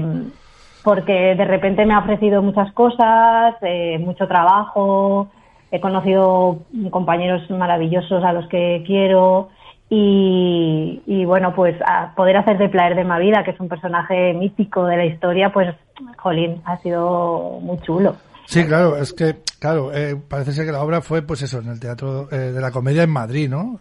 porque 0.84 1.36
de 1.36 1.46
repente 1.46 1.86
me 1.86 1.94
ha 1.94 2.00
ofrecido 2.00 2.42
muchas 2.42 2.72
cosas, 2.74 3.56
eh, 3.62 3.98
mucho 4.00 4.28
trabajo, 4.28 5.30
he 5.72 5.80
conocido 5.80 6.60
compañeros 6.90 7.50
maravillosos 7.50 8.24
a 8.24 8.34
los 8.34 8.48
que 8.48 8.84
quiero 8.86 9.50
y, 9.90 11.02
y 11.06 11.26
bueno, 11.26 11.54
pues 11.54 11.76
a 11.86 12.14
poder 12.16 12.38
hacer 12.38 12.58
de 12.58 12.70
Plaer 12.70 12.96
de 12.96 13.04
Mavida, 13.04 13.44
que 13.44 13.52
es 13.52 13.60
un 13.60 13.70
personaje 13.70 14.34
mítico 14.34 14.86
de 14.86 14.98
la 14.98 15.06
historia, 15.06 15.52
pues, 15.52 15.74
jolín, 16.18 16.62
ha 16.66 16.78
sido 16.78 17.60
muy 17.62 17.78
chulo. 17.80 18.16
Sí, 18.52 18.66
claro, 18.66 18.97
es 18.97 19.14
que, 19.14 19.38
claro, 19.60 19.93
eh, 19.93 20.18
parece 20.28 20.52
ser 20.52 20.66
que 20.66 20.74
la 20.74 20.84
obra 20.84 20.99
fue, 21.02 21.22
pues 21.22 21.41
eso, 21.41 21.60
en 21.60 21.70
el 21.70 21.80
Teatro 21.80 22.28
eh, 22.32 22.36
de 22.52 22.60
la 22.60 22.70
Comedia 22.72 23.04
en 23.04 23.10
Madrid, 23.10 23.49
¿no? 23.49 23.80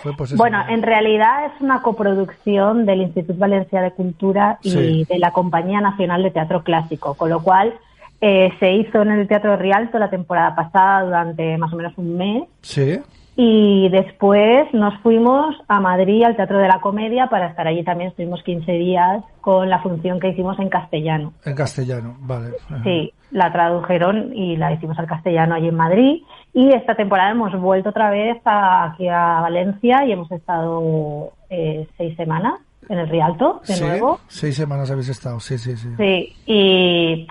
Fue, 0.00 0.12
pues 0.16 0.30
eso. 0.30 0.36
Bueno, 0.36 0.62
en 0.68 0.80
realidad 0.82 1.46
es 1.46 1.60
una 1.60 1.82
coproducción 1.82 2.86
del 2.86 3.02
Instituto 3.02 3.36
Valencia 3.38 3.82
de 3.82 3.90
Cultura 3.90 4.58
y 4.62 4.70
Sí. 4.70 5.06
de 5.08 5.18
la 5.18 5.32
Compañía 5.32 5.80
Nacional 5.80 6.22
de 6.22 6.30
Teatro 6.30 6.62
Clásico, 6.62 7.14
con 7.14 7.30
lo 7.30 7.42
cual 7.42 7.74
eh, 8.20 8.50
se 8.60 8.70
hizo 8.72 9.02
en 9.02 9.10
el 9.10 9.26
Teatro 9.26 9.56
Rialto 9.56 9.98
la 9.98 10.08
temporada 10.08 10.54
pasada 10.54 11.02
durante 11.02 11.58
más 11.58 11.72
o 11.72 11.76
menos 11.76 11.92
un 11.96 12.16
mes 12.16 12.44
Sí. 12.60 13.00
Y 13.36 13.88
después 13.88 14.72
nos 14.74 14.94
fuimos 15.00 15.54
a 15.68 15.80
Madrid 15.80 16.22
al 16.24 16.36
Teatro 16.36 16.58
de 16.58 16.68
la 16.68 16.80
Comedia 16.80 17.28
para 17.28 17.46
estar 17.48 17.66
allí 17.66 17.82
también, 17.82 18.10
estuvimos 18.10 18.42
15 18.42 18.70
días 18.72 19.22
con 19.40 19.70
la 19.70 19.80
función 19.80 20.20
que 20.20 20.28
hicimos 20.28 20.58
en 20.58 20.68
castellano. 20.68 21.32
En 21.44 21.54
castellano, 21.54 22.16
vale. 22.20 22.50
Ajá. 22.68 22.82
Sí, 22.84 23.12
la 23.30 23.50
tradujeron 23.52 24.34
y 24.36 24.56
la 24.56 24.72
hicimos 24.72 24.98
al 24.98 25.06
castellano 25.06 25.54
allí 25.54 25.68
en 25.68 25.74
Madrid. 25.76 26.22
Y 26.52 26.68
esta 26.74 26.94
temporada 26.94 27.30
hemos 27.30 27.58
vuelto 27.58 27.88
otra 27.88 28.10
vez 28.10 28.36
a- 28.44 28.84
aquí 28.92 29.08
a 29.08 29.40
Valencia 29.40 30.04
y 30.04 30.12
hemos 30.12 30.30
estado 30.30 31.30
eh, 31.48 31.86
seis 31.96 32.14
semanas 32.16 32.54
en 32.88 32.98
el 32.98 33.08
Rialto, 33.08 33.62
de 33.66 33.74
Sí, 33.74 33.82
nuevo. 33.84 34.20
Seis 34.28 34.54
semanas 34.56 34.90
habéis 34.90 35.08
estado, 35.08 35.40
sí, 35.40 35.56
sí, 35.56 35.76
sí. 35.76 35.88
Sí, 35.96 36.34
y, 36.46 37.26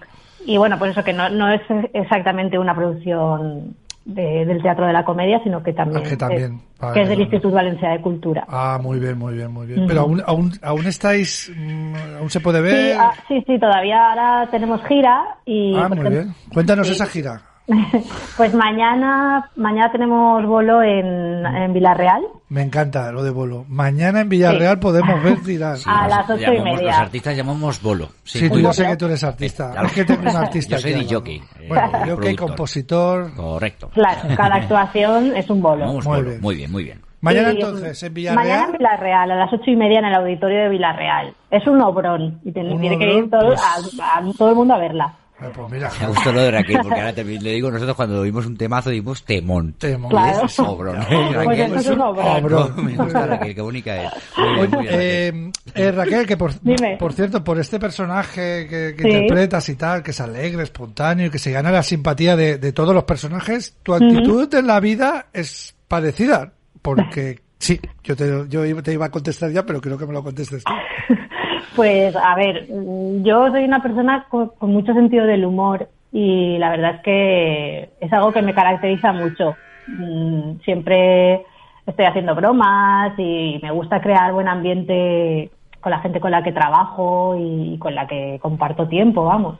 y 0.45 0.57
bueno, 0.57 0.79
pues 0.79 0.91
eso 0.91 1.03
que 1.03 1.13
no, 1.13 1.29
no 1.29 1.49
es 1.49 1.61
exactamente 1.93 2.57
una 2.57 2.73
producción 2.73 3.75
de- 4.05 4.45
del 4.45 4.61
Teatro 4.61 4.87
de 4.87 4.93
la 4.93 5.05
Comedia, 5.05 5.39
sino 5.43 5.61
que 5.61 5.73
también, 5.73 6.03
Ah, 6.05 6.09
que 6.09 6.17
también, 6.17 6.55
es, 6.55 6.79
vale, 6.79 6.93
que 6.93 7.01
es 7.01 7.07
del 7.09 7.17
vale. 7.17 7.23
Instituto 7.23 7.53
Valencia 7.55 7.89
de 7.89 8.01
Cultura. 8.01 8.45
Ah, 8.47 8.79
muy 8.81 8.99
bien, 8.99 9.17
muy 9.17 9.33
bien, 9.35 9.51
muy 9.51 9.67
bien. 9.67 9.85
Pero 9.87 10.01
aún, 10.01 10.21
aún, 10.25 10.51
aún 10.63 10.87
estáis, 10.87 11.51
mm, 11.55 11.93
aún 12.19 12.29
se 12.29 12.39
puede 12.39 12.59
Sí, 12.59 12.63
ver. 12.75 12.97
ah, 12.99 13.13
sí, 13.27 13.43
sí, 13.45 13.59
todavía 13.59 14.09
ahora 14.09 14.47
tenemos 14.49 14.81
gira 14.87 15.23
y 15.45 15.75
Ah, 15.75 15.87
muy 15.89 15.99
ejemplo, 15.99 16.09
bien. 16.09 16.33
Cuéntanos 16.53 16.87
sí. 16.87 16.93
esa 16.93 17.05
gira. 17.05 17.41
Pues 18.37 18.53
mañana, 18.53 19.49
mañana 19.55 19.91
tenemos 19.91 20.45
bolo 20.45 20.81
en, 20.83 21.45
en 21.45 21.73
Villarreal. 21.73 22.23
Me 22.49 22.61
encanta 22.63 23.11
lo 23.11 23.23
de 23.23 23.29
bolo. 23.31 23.65
Mañana 23.69 24.21
en 24.21 24.29
Villarreal 24.29 24.75
Sí. 24.75 24.81
podemos 24.81 25.23
ver 25.23 25.39
tirar. 25.45 25.77
A 25.85 26.07
las 26.07 26.29
ocho 26.29 26.39
y 26.41 26.45
Llamamos- 26.57 26.63
media. 26.63 26.87
Los 26.91 26.99
artistas 26.99 27.37
llamamos 27.37 27.81
bolo. 27.81 28.09
Sí, 28.23 28.49
tú 28.49 28.59
yo 28.59 28.73
sé 28.73 28.85
que 28.87 28.97
tú 28.97 29.05
eres 29.05 29.23
artista. 29.23 29.71
claro. 29.71 29.87
Es 29.87 29.93
que 29.93 30.05
tengo 30.05 30.21
un 30.29 30.35
artista 30.35 30.75
Yo 30.77 30.81
soy 30.81 30.93
aquí 30.93 31.03
al 31.15 31.69
lado. 31.69 32.05
Bueno, 32.05 32.17
que 32.19 32.35
compositor. 32.35 33.33
Correcto. 33.35 33.89
Claro, 33.93 34.21
cada 34.35 34.55
actuación 34.61 35.35
es 35.35 35.49
un 35.49 35.61
bolo. 35.61 35.85
Muy 35.87 36.01
bolo. 36.03 36.21
bien. 36.29 36.41
Muy 36.41 36.55
bien, 36.55 36.71
muy 36.71 36.83
bien. 36.83 37.01
Mañana 37.21 37.51
Sí, 37.51 37.57
entonces, 37.59 38.01
en 38.03 38.13
Mañana 38.13 38.33
en 38.33 38.71
Villarreal. 38.71 38.71
Villarreal, 38.79 39.31
a 39.31 39.35
las 39.35 39.53
ocho 39.53 39.69
y 39.69 39.75
media 39.75 39.99
en 39.99 40.05
el 40.05 40.15
auditorio 40.15 40.63
de 40.63 40.69
Villarreal. 40.69 41.33
Es 41.51 41.67
un 41.67 41.79
obrón 41.81 42.39
y 42.43 42.51
tiene, 42.51 42.73
Un 42.73 42.81
tiene 42.81 42.97
que 42.97 43.05
obrón, 43.05 43.23
ir 43.25 43.29
todo, 43.29 43.47
pues. 43.49 43.61
a, 44.01 44.17
a 44.17 44.21
todo 44.37 44.49
el 44.49 44.55
mundo 44.55 44.73
a 44.73 44.79
verla. 44.79 45.13
Ah, 45.43 45.49
Pues 45.55 45.71
mira, 45.71 45.89
Me 45.99 46.07
gustó 46.07 46.31
lo 46.31 46.41
de 46.41 46.51
Raquel, 46.51 46.77
porque 46.83 46.99
ahora 46.99 47.13
te- 47.13 47.23
le 47.23 47.51
digo, 47.53 47.71
nosotros 47.71 47.95
cuando 47.95 48.21
vimos 48.21 48.45
un 48.45 48.55
temazo 48.57 48.91
dimos 48.91 49.23
temón. 49.25 49.73
Temón. 49.73 50.11
Claro. 50.11 50.45
Es 50.45 50.59
obrón. 50.59 50.97
Pues 51.09 51.33
Raquel, 51.35 51.71
eso 51.71 51.79
es 51.79 51.87
un 51.87 52.01
obrón. 52.01 52.27
Obrón. 52.45 52.85
Me 52.85 52.95
gusta 52.95 53.25
Raquel, 53.25 53.55
qué 53.55 53.61
bonita 53.61 54.03
es. 54.03 54.11
Muy 54.37 54.45
bien, 54.53 54.69
muy 54.69 54.81
bien, 54.81 54.93
Raquel. 54.93 55.01
Eh, 55.01 55.51
eh, 55.73 55.91
Raquel, 55.91 56.27
que 56.27 56.37
por, 56.37 56.51
Dime. 56.61 56.97
por 56.99 57.13
cierto, 57.13 57.43
por 57.43 57.59
este 57.59 57.79
personaje 57.79 58.67
que, 58.67 58.93
que 58.95 59.03
Sí. 59.03 59.09
interpretas 59.09 59.67
y 59.69 59.75
tal, 59.75 60.03
que 60.03 60.11
es 60.11 60.19
alegre, 60.21 60.63
espontáneo 60.63 61.25
y 61.25 61.29
que 61.31 61.39
se 61.39 61.51
gana 61.51 61.71
la 61.71 61.81
simpatía 61.83 62.35
de, 62.35 62.57
de 62.59 62.71
todos 62.73 62.93
los 62.93 63.05
personajes, 63.05 63.75
tu 63.81 63.93
actitud 63.95 64.53
en 64.53 64.67
la 64.67 64.79
vida 64.79 65.27
es 65.33 65.75
parecida. 65.87 66.53
Porque 66.83 67.39
sí, 67.57 67.79
yo 68.03 68.15
te, 68.15 68.45
yo 68.47 68.63
iba- 68.65 68.81
te 68.83 68.93
iba 68.93 69.07
a 69.07 69.11
contestar 69.11 69.49
ya, 69.51 69.65
pero 69.65 69.81
creo 69.81 69.97
que 69.97 70.05
me 70.05 70.13
lo 70.13 70.23
contestes 70.23 70.63
tú. 70.63 70.71
Pues 71.75 72.15
a 72.15 72.35
ver, 72.35 72.67
mm, 72.69 73.23
yo 73.23 73.49
soy 73.51 73.63
una 73.63 73.81
persona 73.81 74.25
con, 74.29 74.49
con 74.57 74.71
mucho 74.71 74.93
sentido 74.93 75.25
del 75.25 75.45
humor 75.45 75.87
y 76.11 76.57
la 76.57 76.69
verdad 76.69 76.95
es 76.95 77.01
que 77.01 77.89
es 77.99 78.13
algo 78.13 78.31
que 78.31 78.41
me 78.41 78.53
caracteriza 78.53 79.11
mucho. 79.13 79.55
Mm, 79.87 80.59
Siempre 80.63 81.45
estoy 81.85 82.05
haciendo 82.05 82.35
bromas 82.35 83.13
y 83.17 83.59
me 83.61 83.71
gusta 83.71 84.01
crear 84.01 84.31
buen 84.33 84.47
ambiente 84.47 85.49
con 85.79 85.91
la 85.91 85.99
gente 85.99 86.19
con 86.19 86.31
la 86.31 86.43
que 86.43 86.51
trabajo 86.51 87.35
y 87.39 87.77
con 87.79 87.95
la 87.95 88.05
que 88.07 88.37
comparto 88.41 88.87
tiempo, 88.87 89.25
vamos. 89.25 89.57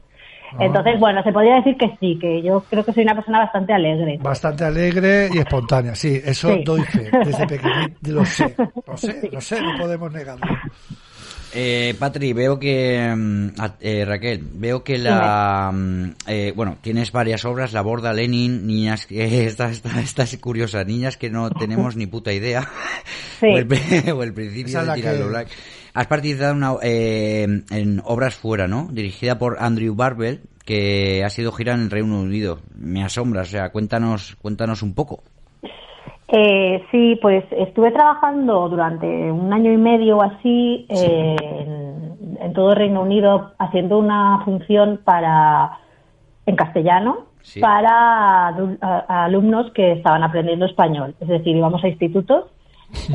Ah. 0.54 0.58
Entonces, 0.60 1.00
bueno, 1.00 1.24
se 1.24 1.32
podría 1.32 1.56
decir 1.56 1.78
que 1.78 1.98
sí, 2.00 2.20
que 2.20 2.42
yo 2.44 2.62
creo 2.70 2.84
que 2.84 2.94
soy 2.94 3.04
una 3.04 3.16
persona 3.16 3.40
bastante 3.40 3.74
alegre. 3.74 4.20
Bastante 4.22 4.66
alegre 4.66 5.30
y 5.34 5.40
espontánea, 5.40 5.96
sí, 5.96 6.22
eso 6.24 6.50
Sí. 6.50 6.64
doy 6.64 6.82
fe, 6.82 7.10
desde 7.26 7.48
pequeñito, 7.48 8.12
lo 8.12 8.26
sé, 8.26 8.56
lo 8.86 8.98
sé, 8.98 9.30
lo 9.32 9.42
sé, 9.42 9.62
no 9.62 9.78
podemos 9.80 10.12
negarlo. 10.12 10.46
Eh, 11.54 11.96
Patri, 12.00 12.32
veo 12.32 12.58
que 12.60 13.14
mm, 13.14 13.48
eh, 13.82 14.06
Raquel, 14.06 14.42
veo 14.54 14.84
que 14.86 14.98
la 14.98 15.70
mm, 15.74 16.12
eh, 16.28 16.54
bueno 16.56 16.78
tienes 16.82 17.12
varias 17.12 17.44
obras, 17.44 17.74
La 17.74 17.82
Borda, 17.82 18.14
Lenin, 18.14 18.66
niñas 18.66 19.06
que 19.06 19.46
esta, 19.48 19.70
esta, 19.70 20.00
esta 20.00 20.24
es 20.24 20.38
curiosa, 20.38 20.84
niñas 20.86 21.18
que 21.18 21.30
no 21.30 21.50
tenemos 21.52 21.96
ni 21.98 22.08
puta 22.08 22.32
idea 22.32 22.70
Sí. 23.40 23.48
o, 23.54 23.58
el, 23.58 23.68
pri- 23.68 24.12
o 24.16 24.24
el 24.24 24.34
principio 24.34 24.80
Esa 24.82 24.94
de 24.96 25.02
que- 25.02 25.24
Black. 25.24 25.48
Has 25.94 26.08
participado 26.08 26.52
en, 26.52 26.58
una- 26.58 26.76
eh, 26.84 27.64
en 27.70 28.02
obras 28.06 28.36
fuera, 28.36 28.66
¿no? 28.70 28.88
Dirigida 28.90 29.38
por 29.38 29.58
Andrew 29.60 29.94
Barbell, 29.94 30.40
que 30.64 31.22
ha 31.26 31.30
sido 31.30 31.52
gira 31.52 31.74
en 31.74 31.82
el 31.82 31.92
Reino 31.92 32.18
Unido. 32.22 32.62
Me 32.76 33.04
asombra, 33.04 33.42
o 33.42 33.46
sea, 33.46 33.72
cuéntanos, 33.72 34.38
cuéntanos 34.42 34.84
un 34.84 34.94
poco. 34.94 35.22
Eh, 36.34 36.84
sí, 36.92 37.20
pues 37.22 37.44
estuve 37.52 37.92
trabajando 37.92 38.70
durante 38.70 39.06
un 39.06 39.52
año 39.52 39.72
y 39.74 39.78
medio 39.78 40.18
o 40.18 40.22
así 40.22 40.86
eh, 40.88 41.36
en, 41.42 42.38
en 42.40 42.54
todo 42.54 42.70
el 42.72 42.78
Reino 42.78 43.02
Unido 43.02 43.52
haciendo 43.60 43.98
una 43.98 44.40
función 44.46 45.02
para 45.04 45.78
en 46.46 46.56
castellano 46.56 47.30
Sí. 47.44 47.60
para 47.60 48.52
adu- 48.56 48.78
a- 48.82 49.04
a 49.08 49.24
alumnos 49.26 49.72
que 49.72 49.94
estaban 49.94 50.24
aprendiendo 50.24 50.66
español. 50.68 51.16
Es 51.20 51.28
decir, 51.28 51.56
íbamos 51.56 51.84
a 51.84 51.88
institutos, 51.88 52.46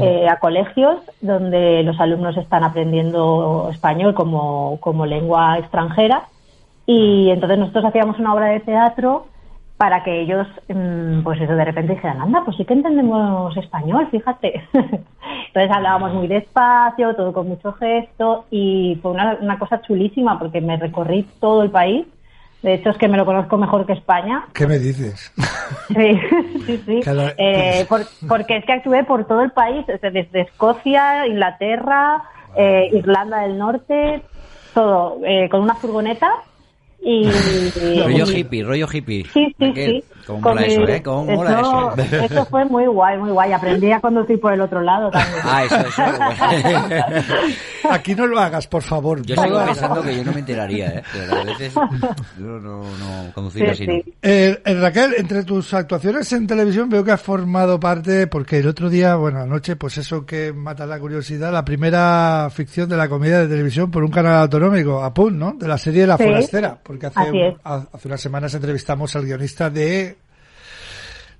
eh, 0.00 0.26
a 0.28 0.40
colegios 0.40 0.96
donde 1.20 1.82
los 1.84 1.98
alumnos 2.00 2.36
están 2.36 2.64
aprendiendo 2.64 3.68
español 3.70 4.14
como, 4.14 4.78
como 4.80 5.06
lengua 5.06 5.58
extranjera 5.58 6.24
y 6.86 7.30
entonces 7.30 7.56
nosotros 7.58 7.84
hacíamos 7.84 8.18
una 8.18 8.34
obra 8.34 8.46
de 8.46 8.60
teatro 8.60 9.26
para 9.76 10.02
que 10.02 10.22
ellos, 10.22 10.46
mm, 10.68 11.22
pues 11.22 11.40
eso, 11.40 11.54
de 11.54 11.64
repente 11.64 11.94
dijeran, 11.94 12.20
anda, 12.22 12.42
pues 12.44 12.56
sí 12.56 12.64
que 12.64 12.72
entendemos 12.74 13.54
español, 13.56 14.08
fíjate. 14.10 14.62
Entonces 14.72 15.70
hablábamos 15.74 16.14
muy 16.14 16.28
despacio, 16.28 17.14
todo 17.14 17.32
con 17.32 17.48
mucho 17.48 17.72
gesto 17.74 18.46
y 18.50 18.98
fue 19.02 19.10
una, 19.10 19.36
una 19.40 19.58
cosa 19.58 19.82
chulísima 19.82 20.38
porque 20.38 20.60
me 20.60 20.76
recorrí 20.76 21.26
todo 21.40 21.62
el 21.62 21.70
país. 21.70 22.06
De 22.62 22.74
hecho, 22.74 22.90
es 22.90 22.96
que 22.96 23.06
me 23.06 23.18
lo 23.18 23.26
conozco 23.26 23.58
mejor 23.58 23.84
que 23.86 23.92
España. 23.92 24.44
¿Qué 24.54 24.66
me 24.66 24.78
dices? 24.78 25.32
Sí, 25.88 26.20
sí, 26.66 26.82
sí. 26.86 27.00
Cada- 27.04 27.34
Eh, 27.36 27.84
por- 27.88 28.06
porque 28.28 28.56
es 28.56 28.64
que 28.64 28.72
actué 28.72 29.04
por 29.04 29.24
todo 29.26 29.42
el 29.42 29.50
país, 29.52 29.84
desde 29.86 30.40
Escocia, 30.40 31.26
Inglaterra, 31.26 32.22
eh, 32.56 32.88
Irlanda 32.92 33.40
del 33.42 33.58
Norte, 33.58 34.22
todo, 34.74 35.18
eh, 35.24 35.48
con 35.48 35.60
una 35.62 35.74
furgoneta 35.74 36.28
y... 37.02 38.00
rollo 38.00 38.26
hippie, 38.26 38.64
rollo 38.64 38.86
hippie. 38.92 39.24
Sí, 39.32 39.46
sí, 39.46 39.54
Raquel, 39.58 40.02
sí. 40.02 40.15
¿Cómo 40.26 40.40
mola 40.40 40.62
eso, 40.66 40.88
eh? 40.88 41.02
¿Cómo 41.02 41.24
mola 41.24 41.60
eso? 41.60 42.24
eso 42.24 42.44
fue 42.46 42.64
muy 42.64 42.86
guay, 42.86 43.16
muy 43.18 43.30
guay. 43.30 43.52
Aprendí 43.52 43.92
a 43.92 44.00
conducir 44.00 44.40
por 44.40 44.52
el 44.52 44.60
otro 44.60 44.80
lado 44.82 45.10
también. 45.10 45.40
Ah, 45.44 45.64
eso, 45.64 45.76
eso. 45.76 46.02
Aquí 47.90 48.14
no 48.14 48.26
lo 48.26 48.38
hagas, 48.40 48.66
por 48.66 48.82
favor. 48.82 49.22
Yo 49.22 49.36
sigo 49.36 49.64
pensando 49.64 50.02
que 50.02 50.16
yo 50.16 50.24
no 50.24 50.32
me 50.32 50.40
enteraría, 50.40 50.88
¿eh? 50.88 51.02
Pero 51.12 51.34
a 51.40 51.44
veces 51.44 51.74
yo 51.74 52.44
no, 52.44 52.80
no 52.82 53.32
conducir 53.34 53.62
Sí, 53.62 53.70
así, 53.70 53.84
sí. 53.86 54.04
¿no? 54.06 54.12
Eh, 54.22 54.60
eh, 54.64 54.74
Raquel, 54.80 55.14
entre 55.18 55.44
tus 55.44 55.72
actuaciones 55.74 56.32
en 56.32 56.46
televisión 56.46 56.88
veo 56.88 57.04
que 57.04 57.12
has 57.12 57.22
formado 57.22 57.78
parte, 57.78 58.26
porque 58.26 58.58
el 58.58 58.66
otro 58.66 58.90
día, 58.90 59.14
bueno, 59.16 59.40
anoche, 59.40 59.76
pues 59.76 59.98
eso 59.98 60.26
que 60.26 60.52
mata 60.52 60.86
la 60.86 60.98
curiosidad, 60.98 61.52
la 61.52 61.64
primera 61.64 62.48
ficción 62.52 62.88
de 62.88 62.96
la 62.96 63.08
comedia 63.08 63.38
de 63.40 63.48
televisión 63.48 63.90
por 63.90 64.02
un 64.02 64.10
canal 64.10 64.34
autonómico, 64.42 65.02
Apun, 65.02 65.38
¿no? 65.38 65.52
De 65.52 65.68
la 65.68 65.78
serie 65.78 66.06
La 66.06 66.16
Sí. 66.16 66.24
Forastera, 66.24 66.78
porque 66.82 67.06
hace, 67.06 67.56
hace 67.62 68.08
unas 68.08 68.20
semanas 68.20 68.54
entrevistamos 68.54 69.14
al 69.14 69.24
guionista 69.26 69.70
de 69.70 70.15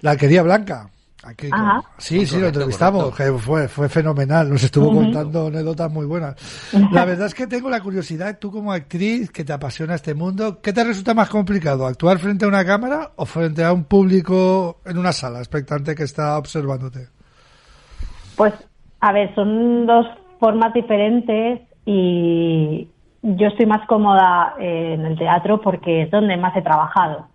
La 0.01 0.13
Alquería 0.13 0.43
Blanca. 0.43 0.91
Aquí, 1.25 1.49
Ajá. 1.51 1.83
Sí, 1.99 2.25
sí, 2.25 2.37
lo 2.37 2.43
Correcto, 2.43 2.61
entrevistamos, 2.61 3.17
que 3.17 3.33
fue, 3.33 3.67
fue 3.67 3.89
fenomenal, 3.89 4.49
nos 4.49 4.63
estuvo 4.63 4.93
contando 4.95 5.49
anécdotas 5.49 5.91
muy 5.91 6.07
buenas. 6.07 6.37
La 6.93 7.05
verdad 7.05 7.27
es 7.27 7.35
que 7.35 7.49
tengo 7.49 7.69
la 7.69 7.81
curiosidad, 7.81 8.39
tú 8.39 8.53
como 8.53 8.73
actriz 8.73 9.33
que 9.33 9.45
te 9.45 9.53
apasiona 9.53 9.97
este 9.97 10.15
mundo, 10.15 10.61
¿qué 10.63 10.73
te 10.73 10.85
resulta 10.85 11.15
más 11.15 11.29
complicado? 11.29 11.85
¿Actuar 11.85 12.19
frente 12.19 12.45
a 12.45 12.49
una 12.49 12.65
cámara 12.65 13.11
o 13.17 13.25
frente 13.25 13.65
a 13.65 13.73
un 13.73 13.85
público 13.85 14.79
en 14.85 14.99
una 14.99 15.11
sala 15.11 15.39
expectante 15.39 15.97
que 15.97 16.05
está 16.05 16.39
observándote? 16.39 17.09
Pues, 18.37 18.55
a 19.01 19.13
ver, 19.13 19.35
son 19.35 19.85
dos 19.85 20.07
formas 20.39 20.73
diferentes 20.75 21.63
y 21.85 22.89
yo 23.23 23.49
estoy 23.49 23.67
más 23.67 23.85
cómoda 23.89 24.55
en 24.61 25.05
el 25.05 25.19
teatro 25.19 25.61
porque 25.61 26.03
es 26.03 26.11
donde 26.13 26.37
más 26.37 26.55
he 26.57 26.63
trabajado. 26.63 27.27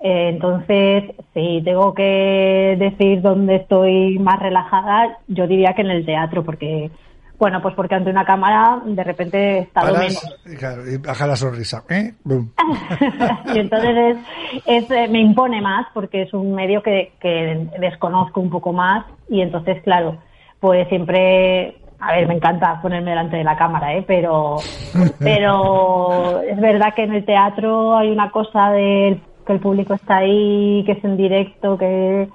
Eh, 0.00 0.28
entonces, 0.30 1.04
si 1.34 1.60
tengo 1.64 1.92
que 1.92 2.76
decir 2.78 3.20
dónde 3.20 3.56
estoy 3.56 4.18
más 4.18 4.38
relajada, 4.38 5.18
yo 5.26 5.46
diría 5.46 5.74
que 5.74 5.82
en 5.82 5.90
el 5.90 6.06
teatro, 6.06 6.44
porque, 6.44 6.90
bueno, 7.36 7.60
pues 7.60 7.74
porque 7.74 7.96
ante 7.96 8.10
una 8.10 8.24
cámara 8.24 8.80
de 8.84 9.02
repente 9.02 9.38
he 9.38 9.58
estado 9.60 9.92
Paras 9.92 10.00
menos. 10.00 10.40
y, 10.46 10.56
claro, 10.56 10.88
y 10.88 10.98
baja 10.98 11.26
la 11.26 11.36
sonrisa. 11.36 11.82
¿eh? 11.88 12.12
Y 13.54 13.58
entonces 13.58 13.96
es, 13.96 14.18
es, 14.66 14.90
eh, 14.90 15.08
me 15.08 15.20
impone 15.20 15.60
más 15.60 15.86
porque 15.92 16.22
es 16.22 16.32
un 16.32 16.54
medio 16.54 16.82
que, 16.82 17.12
que 17.20 17.68
desconozco 17.80 18.40
un 18.40 18.50
poco 18.50 18.72
más 18.72 19.04
y 19.28 19.40
entonces 19.40 19.82
claro 19.82 20.18
pues 20.60 20.88
siempre 20.88 21.76
a 22.00 22.12
ver 22.12 22.26
me 22.28 22.34
encanta 22.34 22.80
ponerme 22.82 23.10
delante 23.10 23.36
de 23.36 23.44
la 23.44 23.56
cámara 23.56 23.94
¿eh? 23.94 24.04
pero 24.06 24.56
pero 25.18 26.40
es 26.42 26.60
verdad 26.60 26.94
que 26.94 27.04
en 27.04 27.14
el 27.14 27.24
teatro 27.24 27.96
hay 27.96 28.10
una 28.10 28.30
cosa 28.30 28.70
de 28.70 29.20
que 29.48 29.54
el 29.54 29.60
público 29.60 29.94
está 29.94 30.18
ahí 30.18 30.84
que 30.84 30.92
es 30.92 31.02
en 31.02 31.16
directo 31.16 31.76
que 31.76 32.28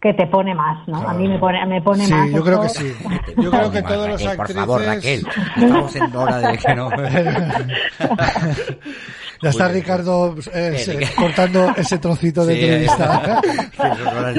que 0.00 0.14
te 0.14 0.26
pone 0.26 0.52
más 0.54 0.88
no 0.88 1.06
a 1.06 1.12
mí 1.12 1.28
me 1.28 1.38
pone 1.38 1.64
me 1.66 1.80
pone 1.80 2.06
Sí, 2.06 2.12
más 2.12 2.28
yo 2.30 2.42
creo 2.42 2.62
que 2.62 2.68
sí. 2.70 2.92
Yo 3.36 3.50
creo 3.50 3.70
que 3.70 3.82
todos 3.82 4.08
los 4.08 4.22
por 4.22 4.30
actrices... 4.32 4.56
favor, 4.56 4.82
Raquel, 4.84 5.26
estamos 5.56 5.96
en 5.96 6.16
hora 6.16 6.38
de 6.38 6.58
que 6.58 6.74
no. 6.74 6.90
Ya 9.42 9.50
está. 9.50 9.68
Ricardo 9.68 10.36
eh, 10.54 10.84
Eh, 10.86 11.08
cortando 11.16 11.74
ese 11.76 11.98
trocito 11.98 12.46
de 12.46 12.54
Sí, 12.54 12.60
entrevista. 12.64 13.40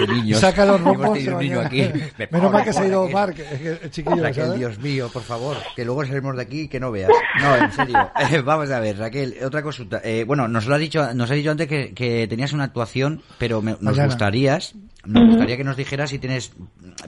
niños. 0.14 0.40
Saca 0.40 0.66
los. 0.66 0.82
Me 0.82 2.28
Menos 2.32 2.52
mal 2.52 2.64
que 2.64 2.74
se 2.74 2.82
ha 2.82 2.86
ido 2.88 3.08
es 3.08 3.84
el 3.84 3.92
chiquillo, 3.92 4.24
Raquel, 4.24 4.44
¿sabes? 4.46 4.60
Dios 4.60 4.80
mío, 4.80 5.10
por 5.12 5.22
favor, 5.24 5.58
que 5.76 5.84
luego 5.86 6.06
salimos 6.06 6.36
de 6.36 6.42
aquí 6.42 6.62
y 6.62 6.68
que 6.68 6.80
no 6.80 6.92
veas. 6.92 7.10
No, 7.42 7.56
en 7.56 7.72
serio. 7.72 7.98
Eh, 8.34 8.42
vamos 8.42 8.72
a 8.72 8.80
ver, 8.80 8.98
Raquel, 8.98 9.36
otra 9.46 9.62
consulta. 9.62 10.00
Eh, 10.04 10.24
bueno, 10.26 10.48
nos 10.48 10.66
lo 10.68 10.76
ha 10.76 10.78
dicho, 10.78 11.14
nos 11.14 11.30
ha 11.30 11.34
dicho 11.34 11.52
antes 11.52 11.68
que, 11.68 11.94
que 11.94 12.28
tenías 12.28 12.54
una 12.54 12.64
actuación, 12.66 13.22
pero 13.38 13.62
me- 13.62 13.72
nos 13.72 13.82
Mañana. 13.82 14.06
gustarías, 14.06 14.76
nos 15.06 15.28
gustaría 15.28 15.58
que 15.58 15.64
nos 15.64 15.76
dijeras 15.76 16.10
si 16.12 16.20
tienes 16.20 16.54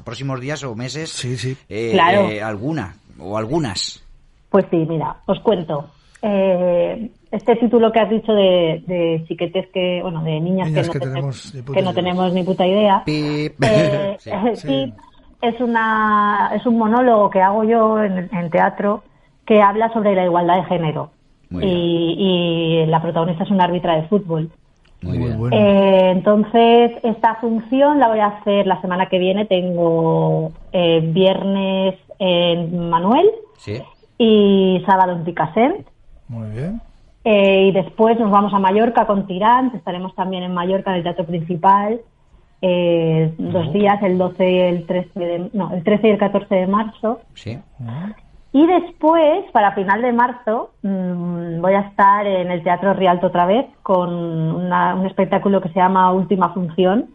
próximos 0.03 0.41
días 0.41 0.63
o 0.63 0.75
meses 0.75 1.23
eh, 1.69 1.91
Claro. 1.93 2.29
eh, 2.29 2.41
alguna 2.43 2.95
o 3.17 3.37
algunas. 3.37 4.03
Pues 4.49 4.65
sí, 4.69 4.77
mira, 4.77 5.15
os 5.25 5.39
cuento. 5.41 5.89
Eh, 6.21 7.09
este 7.35 7.55
título 7.57 7.91
que 7.91 7.99
has 7.99 8.09
dicho 8.09 8.33
de, 8.33 8.83
de 8.87 9.23
chiquetes 9.27 9.67
que, 9.73 9.99
bueno, 10.01 10.23
de 10.23 10.39
niñas, 10.39 10.67
Niñas 10.69 10.89
que, 10.89 10.99
que 10.99 11.05
no, 11.05 11.11
tenemos 11.11 11.53
ni 11.55 11.61
puta 11.61 11.73
que 11.79 11.83
no 11.83 11.91
idea. 11.91 12.01
tenemos 12.03 12.33
ni 12.33 12.43
puta 12.43 12.67
idea. 12.67 13.03
Pip. 13.05 13.63
Eh, 13.63 14.15
Sí. 14.19 14.29
eh, 14.31 14.55
sí, 14.55 14.93
es 15.41 15.59
una 15.61 16.51
es 16.55 16.65
un 16.65 16.77
monólogo 16.77 17.29
que 17.29 17.41
hago 17.41 17.63
yo 17.63 18.01
en, 18.01 18.29
en 18.33 18.49
teatro 18.49 19.03
que 19.45 19.61
habla 19.61 19.91
sobre 19.93 20.15
la 20.15 20.25
igualdad 20.25 20.55
de 20.57 20.63
género 20.65 21.11
y, 21.51 22.15
y 22.17 22.85
la 22.87 23.01
protagonista 23.01 23.43
es 23.43 23.51
una 23.51 23.65
árbitra 23.65 23.95
de 23.95 24.07
fútbol. 24.07 24.49
Muy 25.01 25.19
bien. 25.19 25.37
Eh, 25.53 26.09
entonces, 26.11 26.91
esta 27.03 27.35
función 27.35 27.99
la 27.99 28.07
voy 28.07 28.19
a 28.19 28.27
hacer 28.27 28.65
la 28.65 28.81
semana 28.81 29.05
que 29.07 29.19
viene. 29.19 29.45
Tengo 29.45 30.51
eh, 30.71 31.01
viernes 31.13 31.95
en 32.17 32.89
Manuel 32.89 33.29
Sí. 33.57 33.79
y 34.17 34.81
sábado 34.87 35.11
en 35.11 35.23
Picassent. 35.23 35.85
Muy 36.27 36.49
bien. 36.49 36.81
Eh, 37.27 37.67
y 37.69 37.71
después 37.71 38.19
nos 38.19 38.29
vamos 38.31 38.53
a 38.53 38.59
Mallorca 38.59 39.05
con 39.07 39.25
Tirant. 39.27 39.73
Estaremos 39.75 40.13
también 40.15 40.43
en 40.43 40.53
Mallorca 40.53 40.91
en 40.91 40.97
el 40.97 41.03
Teatro 41.03 41.25
Principal. 41.25 41.99
eh, 42.61 43.33
dos 43.37 43.71
días, 43.73 44.01
el 44.01 44.17
12 44.17 44.49
y 44.51 44.59
el 44.59 44.85
13 44.87 45.19
de, 45.19 45.49
no, 45.53 45.71
el 45.71 45.83
13 45.83 46.07
y 46.07 46.11
el 46.11 46.17
14 46.17 46.55
de 46.55 46.65
marzo. 46.67 47.19
Sí. 47.35 47.59
Y 48.53 48.65
después, 48.65 49.43
para 49.51 49.73
final 49.73 50.01
de 50.01 50.13
marzo, 50.13 50.71
mm, 50.81 51.59
voy 51.61 51.73
a 51.73 51.81
estar 51.81 52.25
en 52.25 52.49
el 52.49 52.63
Teatro 52.63 52.93
Rialto 52.93 53.27
otra 53.27 53.45
vez 53.45 53.65
con 53.83 54.11
una- 54.13 54.95
un 54.95 55.05
espectáculo 55.05 55.61
que 55.61 55.69
se 55.69 55.75
llama 55.79 56.11
Última 56.13 56.53
Función. 56.53 57.07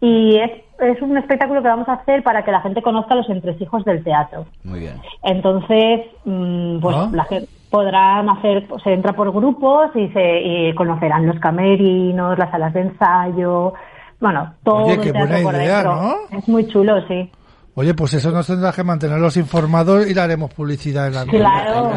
Y 0.00 0.36
es, 0.36 0.50
es 0.80 1.00
un 1.00 1.16
espectáculo 1.16 1.62
que 1.62 1.68
vamos 1.68 1.88
a 1.88 1.94
hacer 1.94 2.22
para 2.22 2.44
que 2.44 2.50
la 2.50 2.60
gente 2.60 2.82
conozca 2.82 3.14
los 3.14 3.30
entresijos 3.30 3.84
del 3.86 4.02
teatro. 4.04 4.44
Muy 4.64 4.80
bien. 4.80 4.96
Entonces, 5.22 6.00
mm, 6.26 6.80
pues 6.80 6.96
Ah. 6.96 7.08
la 7.12 7.24
gente, 7.24 7.48
podrán 7.74 8.28
hacer, 8.30 8.66
pues, 8.68 8.82
se 8.84 8.92
entra 8.92 9.12
por 9.14 9.32
grupos 9.32 9.90
y 9.96 10.08
se 10.10 10.40
y 10.42 10.74
conocerán 10.74 11.26
los 11.26 11.38
camerinos, 11.40 12.38
las 12.38 12.50
salas 12.50 12.72
de 12.72 12.82
ensayo, 12.82 13.74
bueno, 14.20 14.54
todo 14.62 14.84
Oye, 14.84 14.94
el 14.94 15.00
qué 15.00 15.12
teatro 15.12 15.28
buena 15.36 15.42
por 15.44 15.54
idea, 15.56 15.76
dentro. 15.82 15.94
¿no? 15.96 16.38
Es 16.38 16.48
muy 16.48 16.66
chulo, 16.68 17.06
sí. 17.08 17.30
Oye, 17.74 17.92
pues 17.94 18.14
eso 18.14 18.30
nos 18.30 18.46
tendrá 18.46 18.70
que 18.70 18.84
mantenerlos 18.84 19.36
informados 19.36 20.06
y 20.08 20.14
le 20.14 20.20
haremos 20.20 20.54
publicidad 20.54 21.08
en 21.08 21.14
la 21.14 21.24
Claro. 21.24 21.90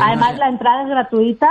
Además, 0.00 0.36
la 0.38 0.48
entrada 0.48 0.82
es 0.82 0.88
gratuita, 0.88 1.48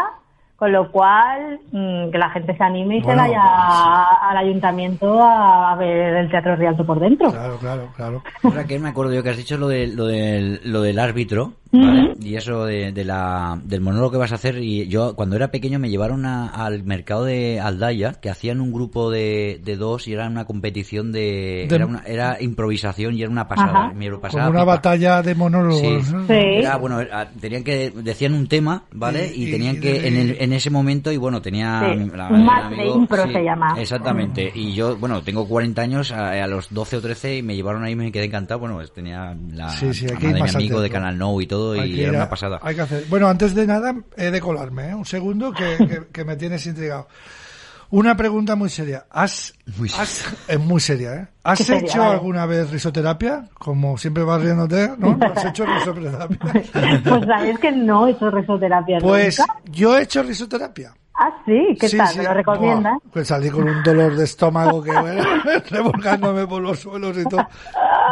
con 0.58 0.74
lo 0.74 0.92
cual 0.92 1.62
mm, 1.72 2.10
que 2.12 2.18
la 2.18 2.30
gente 2.32 2.58
se 2.58 2.62
anime 2.62 2.98
y 2.98 3.02
Bueno, 3.02 3.24
se 3.24 3.30
vaya 3.30 3.42
a- 3.42 4.30
al 4.32 4.38
ayuntamiento 4.38 5.24
a, 5.24 5.72
a 5.72 5.76
ver 5.78 6.16
el 6.18 6.30
Teatro 6.30 6.58
Rialto 6.58 6.86
por 6.86 7.00
dentro. 7.00 7.32
Claro, 7.32 7.58
claro, 7.58 7.84
claro. 7.96 8.24
Raquel, 8.44 8.82
me 8.82 8.90
acuerdo 8.90 9.14
yo 9.14 9.24
que 9.24 9.30
has 9.30 9.38
dicho 9.38 9.58
lo, 9.58 9.70
de, 9.70 9.88
lo, 9.88 10.06
del, 10.08 10.60
lo 10.66 10.82
del 10.82 11.00
árbitro, 11.00 11.54
¿vale? 11.72 12.14
Y 12.22 12.36
eso 12.36 12.66
de, 12.66 12.92
de 12.92 13.06
la, 13.06 13.60
del 13.64 13.82
monólogo 13.82 14.12
que 14.12 14.18
vas 14.18 14.32
a 14.32 14.36
hacer. 14.36 14.58
Y 14.62 14.88
yo, 14.88 15.16
cuando 15.16 15.36
era 15.36 15.52
pequeño, 15.52 15.80
me 15.80 15.90
llevaron 15.90 16.26
a- 16.26 16.48
al 16.50 16.84
mercado 16.84 17.26
de 17.26 17.60
Aldaya, 17.60 18.14
que 18.14 18.30
hacían 18.30 18.60
un 18.62 18.72
grupo 18.74 19.10
de, 19.12 19.60
de 19.64 19.76
dos 19.78 20.08
y 20.08 20.14
era 20.14 20.28
una 20.28 20.46
competición 20.46 21.12
de... 21.12 21.66
De- 21.70 21.76
Era, 21.76 21.86
una, 21.86 22.04
era 22.06 22.42
improvisación 22.42 23.16
y 23.18 23.22
era 23.22 23.32
una 23.32 23.48
pasada. 23.48 23.92
Me 23.94 24.10
lo 24.10 24.20
pasaba 24.20 24.46
Como 24.46 24.52
una 24.58 24.62
pipa. 24.62 24.76
batalla 24.76 25.22
de 25.22 25.36
monólogos. 25.36 26.06
Sí. 26.06 26.14
¿no? 26.14 26.26
Era, 26.28 26.76
bueno, 26.78 27.00
era- 27.00 27.30
tenían 27.30 27.64
que 27.64 27.92
decían 27.92 28.34
un 28.34 28.48
tema, 28.48 28.84
¿vale? 28.92 29.32
Y, 29.34 29.48
Y- 29.48 29.52
tenían 29.52 29.78
y- 29.78 29.80
que 29.80 30.08
en, 30.08 30.18
el- 30.18 30.38
en 30.40 30.54
ese 30.54 30.70
momento 30.70 31.12
y 31.12 31.18
bueno, 31.18 31.42
tenía 31.42 31.82
Sí, 31.94 32.10
la- 32.16 32.28
un 32.30 32.76
de 32.78 32.86
impro 32.88 33.28
se 33.32 33.44
llama. 33.44 33.76
Exactamente. 33.80 34.52
Y 34.54 34.74
yo, 34.74 34.98
bueno, 34.98 35.22
tengo 35.22 35.48
40 35.48 35.82
años, 35.82 36.12
a, 36.12 36.32
a 36.44 36.48
los 36.48 36.74
12 36.74 36.98
o 36.98 37.02
13 37.02 37.38
y 37.38 37.44
me 37.44 37.56
llevaron 37.56 37.84
ahí 37.84 37.94
y 37.94 37.96
me 37.96 38.12
quedé 38.12 38.26
encantado, 38.26 38.60
bueno, 38.60 38.76
pues 38.76 38.92
tenía 38.92 39.36
la 39.54 39.70
Sí, 39.70 39.94
sí, 39.94 40.06
de 40.06 40.16
mi 40.34 40.40
amigo 40.50 40.82
de. 40.82 40.90
Canal 40.90 41.18
No 41.18 41.40
y 41.40 41.46
todo 41.46 41.59
Hay 41.80 41.92
y 41.94 42.02
era 42.04 42.12
una 42.18 42.30
pasada. 42.30 42.60
Hay 42.62 42.76
que 42.76 42.82
hacer. 42.82 43.06
Bueno, 43.10 43.28
antes 43.28 43.54
de 43.56 43.66
nada, 43.68 43.96
he 44.18 44.32
de 44.32 44.42
colarme, 44.42 44.90
¿eh? 44.90 44.96
Un 44.96 45.06
segundo 45.06 45.52
que, 45.52 45.78
que- 45.88 46.08
que 46.12 46.26
me 46.26 46.36
tienes 46.36 46.66
intrigado. 46.66 47.08
Una 47.92 48.16
pregunta 48.16 48.56
muy 48.56 48.70
seria. 48.70 49.06
¿Has, 49.10 49.54
has- 49.98 50.26
es 50.48 50.60
muy 50.60 50.80
seria, 50.80 51.14
¿eh? 51.16 51.28
¿Has 51.44 51.68
hecho 51.70 52.04
alguna 52.04 52.46
vez 52.46 52.70
risoterapia? 52.70 53.46
Como 53.56 53.98
siempre 53.98 54.24
vas 54.24 54.42
riéndote, 54.42 54.92
¿no? 55.00 55.16
¿No 55.18 55.26
¿Has 55.36 55.46
hecho 55.46 55.66
risoterapia? 55.66 56.38
Pues 56.40 57.26
sabéis 57.26 57.58
que 57.60 57.72
no 57.72 58.08
he 58.08 58.12
hecho 58.12 58.30
risoterapia 58.30 59.00
Pues 59.00 59.40
nunca. 59.40 59.56
yo 59.72 59.98
he 59.98 60.04
hecho 60.04 60.22
risoterapia. 60.22 60.94
Ah, 61.22 61.36
sí, 61.46 61.76
¿qué 61.78 61.90
Sí, 61.90 61.98
tal? 61.98 62.08
sí. 62.08 62.18
¿Me 62.20 62.24
lo 62.24 62.34
recomiendas? 62.34 62.98
Pues 63.12 63.28
salí 63.28 63.50
con 63.50 63.68
un 63.68 63.84
dolor 63.84 64.16
de 64.16 64.24
estómago 64.24 64.82
que 64.82 64.92
bueno, 64.92 65.22
revolcándome 65.70 66.48
por 66.48 66.62
los 66.62 66.80
suelos 66.80 67.18
y 67.18 67.26
todo. 67.26 67.46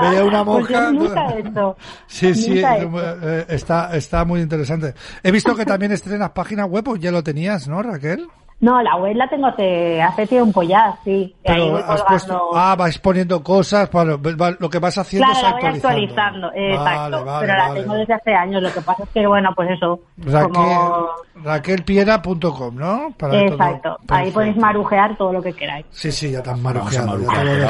Veía 0.01 0.25
una 0.25 0.43
Pues 0.43 0.69
nunca 0.91 1.27
he 1.29 1.39
hecho. 1.39 1.77
Sí, 2.07 2.35
sí, 2.35 2.61
eh, 2.61 3.45
está, 3.47 3.95
está 3.95 4.25
muy 4.25 4.41
interesante. 4.41 4.93
He 5.23 5.31
visto 5.31 5.55
que 5.55 5.65
también 5.65 5.93
estrenas 5.93 6.31
páginas 6.31 6.67
web, 6.67 6.83
pues 6.83 6.99
ya 6.99 7.11
lo 7.11 7.23
tenías, 7.23 7.67
¿no, 7.69 7.81
Raquel? 7.81 8.27
No, 8.59 8.81
la 8.81 8.95
web 8.95 9.15
la 9.15 9.29
tengo 9.29 9.45
hace, 9.45 10.01
hace 10.01 10.25
tiempo 10.25 10.63
ya, 10.63 10.97
sí. 11.03 11.11
Y 11.11 11.51
ahí 11.51 11.59
Pero 11.59 11.65
voy 11.73 11.79
has 11.81 11.85
colgando. 11.85 12.05
puesto, 12.07 12.49
ah, 12.55 12.75
vais 12.75 12.97
poniendo 12.97 13.43
cosas, 13.43 13.87
para, 13.89 14.15
va- 14.15 14.55
lo 14.59 14.67
que 14.67 14.79
vas 14.79 14.97
haciendo 14.97 15.27
Claro, 15.27 15.37
es 15.37 15.43
la 15.43 15.49
voy 15.51 15.57
actualizando. 15.77 16.47
actualizando, 16.47 16.51
exacto. 16.55 17.11
Vale, 17.11 17.23
vale, 17.23 17.39
pero 17.47 17.57
la 17.59 17.73
tengo 17.75 17.87
vale. 17.89 17.99
desde 17.99 18.13
hace 18.15 18.33
años. 18.33 18.63
Lo 18.63 18.73
que 18.73 18.81
pasa 18.81 19.03
es 19.03 19.09
que, 19.09 19.27
bueno, 19.27 19.49
pues 19.55 19.69
eso. 19.69 19.99
Raquel, 20.17 20.51
Como... 20.53 21.07
raquelpiera.com, 21.43 22.75
¿no? 22.75 23.13
Para 23.15 23.33
todo. 23.33 23.41
Exacto. 23.41 23.89
Ahí 23.89 24.05
Perfecto. 24.07 24.33
podéis 24.33 24.57
marujear 24.57 25.17
todo 25.17 25.33
lo 25.33 25.41
que 25.43 25.53
queráis. 25.53 25.85
Sí, 25.91 26.11
sí, 26.11 26.31
ya 26.31 26.41
te 26.41 26.49
han 26.49 26.63
Vamos 26.63 26.97
a 26.97 27.05
marujeado. 27.05 27.17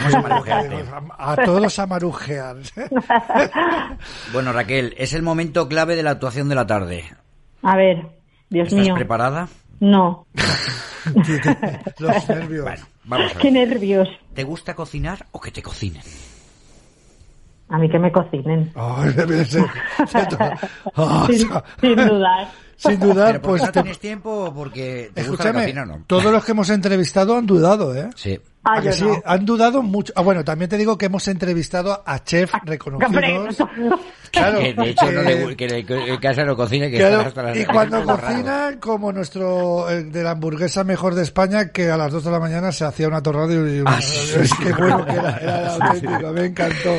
ya 0.10 0.22
marujear, 0.22 0.64
te 0.64 0.70
lo 0.70 0.92
vamos 0.92 1.12
a 1.20 1.36
todos 1.36 1.80
a 1.80 1.86
marujear. 1.88 2.56
Bueno, 4.34 4.54
Raquel, 4.54 4.94
es 4.98 5.14
el 5.14 5.22
momento 5.22 5.68
clave 5.68 5.96
de 5.96 6.04
la 6.04 6.12
actuación 6.12 6.50
de 6.50 6.56
la 6.56 6.66
tarde. 6.68 7.04
A 7.64 7.76
ver, 7.76 8.08
Dios 8.50 8.68
¿Estás 8.70 8.84
mío. 8.86 8.96
preparada? 8.96 9.48
No. 9.80 10.26
Los 12.00 12.30
nervios. 12.30 12.64
Bueno, 12.64 12.86
vamos 13.06 13.36
a 13.36 13.40
Qué 13.40 13.52
nervios. 13.52 14.08
¿Te 14.34 14.44
gusta 14.44 14.74
cocinar 14.76 15.26
o 15.32 15.40
que 15.40 15.52
te 15.52 15.62
cocinen? 15.62 16.02
A 17.70 17.78
mí 17.78 17.90
que 17.90 18.00
me 18.00 18.12
cocinen. 18.12 18.72
Ser- 19.46 19.66
Ah, 20.96 21.28
sin, 21.30 21.50
sin 21.82 21.96
dudar. 21.96 22.48
Sin 22.80 23.00
dudar, 23.00 23.32
¿Pero 23.32 23.42
porque 23.42 23.50
pues 23.50 23.62
no 23.64 23.68
te- 23.72 23.82
tienes 23.82 24.00
tiempo 24.00 24.54
porque 24.56 25.10
te 25.12 25.24
gusta 25.24 25.46
la 25.46 25.50
escúchame, 25.50 25.62
cocina 25.64 25.82
o 25.82 25.86
no? 25.98 26.04
todos 26.06 26.26
los 26.26 26.46
que 26.46 26.52
hemos 26.52 26.70
entrevistado 26.70 27.36
han 27.36 27.48
dudado, 27.48 27.96
¿eh? 27.96 28.08
Sí. 28.16 28.40
Ah, 28.70 28.82
no. 28.82 29.22
Han 29.26 29.46
dudado 29.46 29.82
mucho. 29.82 30.14
Ah, 30.16 30.22
bueno, 30.22 30.44
también 30.44 30.70
te 30.70 30.78
digo 30.78 30.98
que 30.98 31.06
hemos 31.08 31.28
entrevistado 31.28 32.04
a 32.06 32.24
chefs 32.24 32.54
reconocidos. 32.66 33.58
Claro, 34.30 34.60
que 34.60 34.74
de 34.74 34.90
hecho 34.90 35.10
no 35.10 35.22
que- 35.24 35.46
le, 35.48 35.56
que 35.56 35.68
le- 35.70 35.86
que 35.86 36.14
en 36.14 36.18
casa 36.20 36.44
no 36.44 36.56
cocina 36.56 36.90
que 36.90 36.98
Claro, 36.98 37.16
está 37.20 37.28
hasta 37.30 37.44
las 37.44 37.58
y 37.58 37.66
cuando 37.66 38.04
raro. 38.04 38.20
cocina, 38.20 38.72
como 38.80 39.12
nuestro 39.14 39.90
eh, 39.90 40.04
de 40.04 40.22
la 40.22 40.32
hamburguesa 40.32 40.84
mejor 40.84 41.16
de 41.16 41.24
España, 41.24 41.70
que 41.72 41.90
a 41.90 41.96
las 41.96 42.12
2 42.12 42.26
de 42.26 42.32
la 42.32 42.40
mañana 42.40 42.74
se 42.74 42.84
hacía 42.84 43.08
una 43.08 43.24
torrada 43.24 43.54
y, 43.54 43.80
y 43.80 43.84
Ah, 43.86 44.00
sí. 44.02 44.38
es 44.42 44.54
que 44.54 44.74
bueno 44.74 45.06
que 45.06 45.14
era, 45.14 45.38
era 45.38 45.74
auténtico, 45.76 46.34
me 46.34 46.46
encantó. 46.46 46.92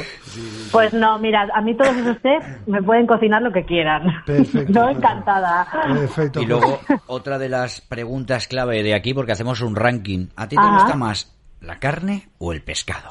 Pues 0.72 0.92
no, 0.94 1.18
mira, 1.18 1.46
a 1.54 1.60
mí 1.60 1.76
todos 1.76 1.94
esos 1.98 2.16
chefs 2.22 2.46
me 2.66 2.82
pueden 2.82 3.06
cocinar 3.06 3.42
lo 3.42 3.52
que 3.52 3.64
quieran. 3.64 4.02
Perfecto, 4.24 4.72
Yo 4.72 4.80
perfecto. 4.86 4.90
encantada. 4.98 5.66
Perfecto. 5.94 6.42
Y 6.42 6.46
luego, 6.46 6.80
otra 7.08 7.38
de 7.38 7.50
las 7.50 7.82
preguntas 7.82 8.48
clave 8.48 8.82
de 8.82 8.94
aquí, 8.94 9.12
porque 9.12 9.32
hacemos 9.32 9.60
un 9.60 9.76
ranking. 9.76 10.28
¿A 10.34 10.48
ti 10.48 10.56
te 10.56 10.62
Ajá. 10.62 10.72
gusta 10.78 10.96
más 10.96 11.34
la 11.60 11.78
carne 11.78 12.28
o 12.38 12.52
el 12.52 12.62
pescado? 12.62 13.10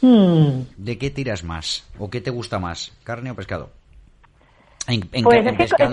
Hmm. 0.00 0.62
¿De 0.76 0.98
qué 0.98 1.10
tiras 1.10 1.44
más? 1.44 1.84
¿O 1.98 2.10
qué 2.10 2.20
te 2.20 2.30
gusta 2.30 2.58
más? 2.58 2.92
¿Carne 3.04 3.30
o 3.30 3.34
pescado? 3.34 3.70
En, 4.86 5.08
en 5.12 5.24
Pues 5.24 5.46
es 5.46 5.60
es 5.60 5.74
que 5.74 5.84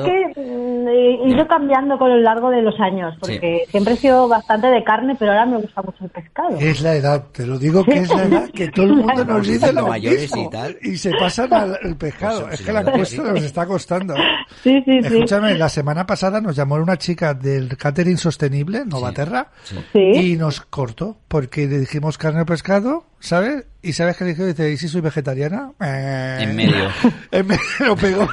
he 0.90 1.28
ido 1.30 1.48
cambiando 1.48 1.98
con 1.98 2.10
lo 2.10 2.18
largo 2.18 2.50
de 2.50 2.62
los 2.62 2.80
años, 2.80 3.16
porque 3.20 3.66
siempre 3.70 3.94
he 3.94 3.98
sido 3.98 4.28
bastante 4.28 4.68
de 4.68 4.84
carne, 4.84 5.16
pero 5.18 5.32
ahora 5.32 5.46
me 5.46 5.58
gusta 5.58 5.82
mucho 5.82 6.04
el 6.04 6.10
pescado. 6.10 6.58
Es 6.60 6.82
la 6.82 6.96
edad, 6.96 7.26
te 7.32 7.46
lo 7.46 7.58
digo 7.60 7.84
que 7.84 8.00
es 8.00 8.10
la 8.10 8.24
edad 8.24 8.50
que 8.52 8.68
todo 8.70 8.86
el 8.86 8.96
mundo 8.98 9.26
nos 9.26 9.48
dice 9.48 9.72
lo 9.74 9.88
mayores 9.88 10.22
mismo 10.22 10.44
y 10.44 10.50
tal. 10.50 10.78
y 10.82 10.98
se 10.98 11.12
pasan 11.20 11.54
al 11.54 11.78
al 11.84 11.96
pescado. 11.98 12.42
Pues, 12.42 12.54
es 12.54 12.60
sí, 12.60 12.66
que 12.66 12.74
la 12.74 12.82
encuesta 12.82 13.24
sí. 13.24 13.32
nos 13.34 13.44
está 13.44 13.66
costando. 13.66 14.16
Sí, 14.64 14.82
sí, 14.86 15.02
sí. 15.02 15.08
Escúchame, 15.08 15.56
la 15.56 15.70
semana 15.70 16.06
pasada 16.06 16.42
nos 16.42 16.56
llamó 16.56 16.76
una 16.76 16.98
chica 16.98 17.34
del 17.34 17.78
catering 17.78 18.18
sostenible, 18.18 18.86
Novaterra, 18.86 19.48
Sí. 19.94 20.00
y 20.00 20.36
nos 20.38 20.62
cortó 20.62 21.18
porque 21.28 21.68
le 21.68 21.80
dijimos 21.80 22.18
carne 22.18 22.42
o 22.42 22.46
pescado, 22.46 23.04
¿sabes? 23.20 23.66
Y 23.82 23.94
sabes 23.94 24.18
qué 24.18 24.26
dijo, 24.26 24.44
dice, 24.46 24.70
¿y 24.72 24.76
si 24.78 24.88
soy 24.90 25.00
vegetariana? 25.02 25.72
Eh, 25.80 26.38
En 26.42 26.56
medio. 26.56 26.90
en 27.32 27.48
medio 27.48 27.62
lo 27.86 27.96
pegó. 27.96 28.28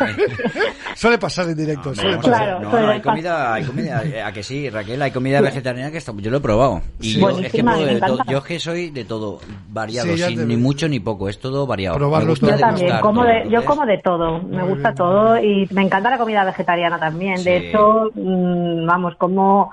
suele 0.96 1.18
pasar 1.18 1.48
en 1.48 1.56
directo, 1.56 1.94
suele 1.94 2.16
pasar. 2.16 2.60
no, 2.60 2.70
no, 2.70 2.88
hay 2.90 3.00
comida, 3.00 3.54
hay 3.54 3.64
comida, 3.64 4.02
eh, 4.04 4.22
a 4.22 4.32
que 4.32 4.42
sí, 4.42 4.68
Raquel, 4.70 5.00
hay 5.00 5.10
comida 5.12 5.40
vegetariana 5.40 5.90
que 5.92 5.98
está, 5.98 6.12
yo 6.16 6.30
lo 6.30 6.38
he 6.38 6.40
probado. 6.40 6.82
Y 7.00 7.12
Sí. 7.12 7.20
yo, 7.20 7.30
es 7.38 7.52
que 7.52 7.62
puedo 7.62 7.84
de 7.84 8.00
yo 8.28 8.38
es 8.38 8.44
que 8.44 8.58
soy 8.58 8.90
de 8.90 9.04
todo, 9.04 9.40
variado, 9.68 10.08
Sí, 10.12 10.16
ya 10.18 10.28
sin 10.28 10.38
te 10.38 10.46
ni 10.46 10.56
mucho 10.56 10.88
ni 10.88 10.98
poco, 11.00 11.28
es 11.28 11.38
todo 11.38 11.66
variado. 11.66 11.96
Probarlo 11.98 12.26
Me 12.26 12.30
gusta 12.32 12.46
todo. 12.46 12.56
Yo 12.56 12.60
también, 12.60 13.00
como 13.00 13.22
todo, 13.22 13.32
de, 13.32 13.50
yo 13.50 13.64
como 13.64 13.86
de 13.86 13.98
todo, 13.98 14.42
me 14.42 14.58
Muy 14.62 14.68
gusta 14.70 14.88
bien. 14.90 14.96
todo 14.96 15.38
y 15.38 15.68
me 15.72 15.82
encanta 15.82 16.10
la 16.10 16.18
comida 16.18 16.44
vegetariana 16.44 16.98
también. 16.98 17.38
Sí. 17.38 17.44
De 17.44 17.56
hecho, 17.68 18.10
mm, 18.14 18.86
vamos, 18.86 19.14
como 19.16 19.72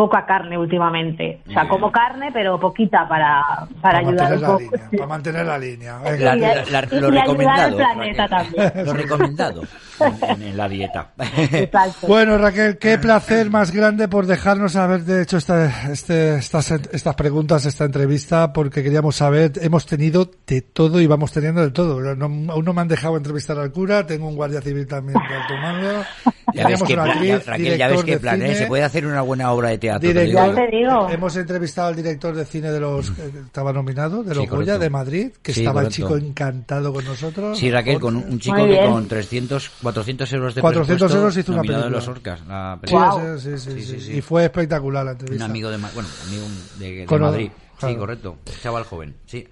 poca 0.00 0.24
carne 0.24 0.56
últimamente. 0.56 1.40
O 1.46 1.52
sea, 1.52 1.68
como 1.68 1.92
carne, 1.92 2.30
pero 2.32 2.58
poquita 2.58 3.06
para, 3.06 3.42
para 3.82 3.98
ayudar 3.98 4.30
mantener 4.30 4.34
un 4.36 4.40
la 4.40 4.48
poco. 4.48 4.60
línea, 4.60 4.88
para 4.92 5.06
mantener 5.06 5.46
la 5.46 5.58
línea. 5.58 5.98
La- 6.18 6.34
la- 6.36 6.36
la- 6.36 6.54
lo 6.62 7.14
y 7.14 7.18
ayudar 7.18 7.60
al 7.60 7.72
recomendado. 7.72 7.76
planeta 7.76 8.26
Raquel. 8.26 8.54
también. 8.54 8.86
Lo 8.86 8.92
recomendado 8.94 9.62
en, 10.00 10.42
en 10.42 10.56
la 10.56 10.68
dieta. 10.68 11.12
Exacto. 11.52 12.06
Bueno, 12.06 12.38
Raquel, 12.38 12.78
qué 12.78 12.98
placer 12.98 13.50
más 13.50 13.70
grande 13.72 14.08
por 14.08 14.26
dejarnos 14.26 14.76
haber 14.76 15.08
hecho 15.20 15.36
esta, 15.36 15.90
este, 15.92 16.36
estas, 16.36 16.70
estas 16.70 17.14
preguntas, 17.14 17.64
esta 17.66 17.84
entrevista, 17.84 18.52
porque 18.52 18.82
queríamos 18.82 19.16
saber, 19.16 19.52
hemos 19.60 19.86
tenido 19.86 20.30
de 20.46 20.62
todo 20.62 21.00
y 21.00 21.06
vamos 21.06 21.32
teniendo 21.32 21.62
de 21.62 21.70
todo. 21.70 22.00
No- 22.14 22.52
aún 22.52 22.64
no 22.64 22.72
me 22.72 22.80
han 22.80 22.88
dejado 22.88 23.16
entrevistar 23.16 23.58
al 23.58 23.72
cura, 23.72 24.06
tengo 24.06 24.28
un 24.28 24.36
guardia 24.36 24.60
civil 24.60 24.86
también 24.86 25.18
de 25.28 25.34
alto 25.34 25.54
mando. 25.56 26.04
Ya 26.52 26.66
ves 26.66 26.80
una 26.80 26.88
plan, 27.04 27.10
actriz, 27.10 27.30
ya, 27.30 27.38
Raquel, 27.52 27.78
ya 27.78 27.88
ves 27.88 28.02
qué 28.02 28.18
plan, 28.18 28.42
¿eh? 28.42 28.54
Se 28.56 28.66
puede 28.66 28.82
hacer 28.82 29.06
una 29.06 29.20
buena 29.22 29.52
obra 29.52 29.68
de 29.68 29.78
teatro. 29.78 30.00
te 30.00 30.24
director- 30.26 30.48
digo. 30.48 30.56
Ya 30.60 30.66
te 30.70 30.76
digo. 30.76 31.08
Hemos 31.08 31.36
entrevistado 31.36 31.86
al 31.88 31.94
director 31.94 32.34
de 32.34 32.44
cine 32.44 32.72
de 32.72 32.80
los, 32.80 33.12
que 33.12 33.22
estaba 33.46 33.72
nominado, 33.72 34.24
de 34.24 34.34
los 34.34 34.42
Sí, 34.42 34.50
Goya, 34.50 34.76
de 34.76 34.90
Madrid, 34.90 35.30
que 35.42 35.52
Sí, 35.54 35.60
estaba 35.60 35.82
el 35.82 35.86
correcto. 35.86 36.08
chico 36.08 36.16
encantado 36.16 36.92
con 36.92 37.04
nosotros. 37.04 37.56
Sí, 37.56 37.70
Raquel, 37.70 38.00
con 38.00 38.16
un 38.16 38.24
un 38.32 38.40
chico 38.40 38.66
que 38.66 38.80
con 38.84 39.06
300, 39.06 39.70
400 39.92 40.32
euros 40.32 40.54
de 40.54 40.60
400 40.60 40.86
presupuesto, 40.98 41.18
euros 41.18 41.36
hizo 41.36 41.52
una 41.52 41.60
película. 41.62 41.84
de 41.84 41.90
los 41.90 42.08
Orcas. 42.08 42.46
la 42.46 42.78
película. 42.80 43.10
Guau. 43.10 43.38
sí, 43.38 43.50
sí, 43.50 43.58
sí, 43.58 43.70
Sí, 43.70 43.80
sí, 43.82 43.86
sí, 43.92 44.00
sí. 44.06 44.16
Y 44.18 44.20
fue 44.20 44.44
espectacular 44.44 45.04
la 45.04 45.10
Un 45.12 45.16
entrevista. 45.18 45.44
amigo 45.44 45.70
de, 45.70 45.78
Ma- 45.78 45.90
bueno, 45.94 46.08
amigo 46.26 46.44
de, 46.78 46.90
de 46.96 47.06
Con- 47.06 47.20
Madrid. 47.22 47.50
claro. 47.78 47.94
Sí, 47.94 47.98
correcto. 47.98 48.36
Chaval 48.62 48.84
joven, 48.84 49.16
sí. 49.26 49.46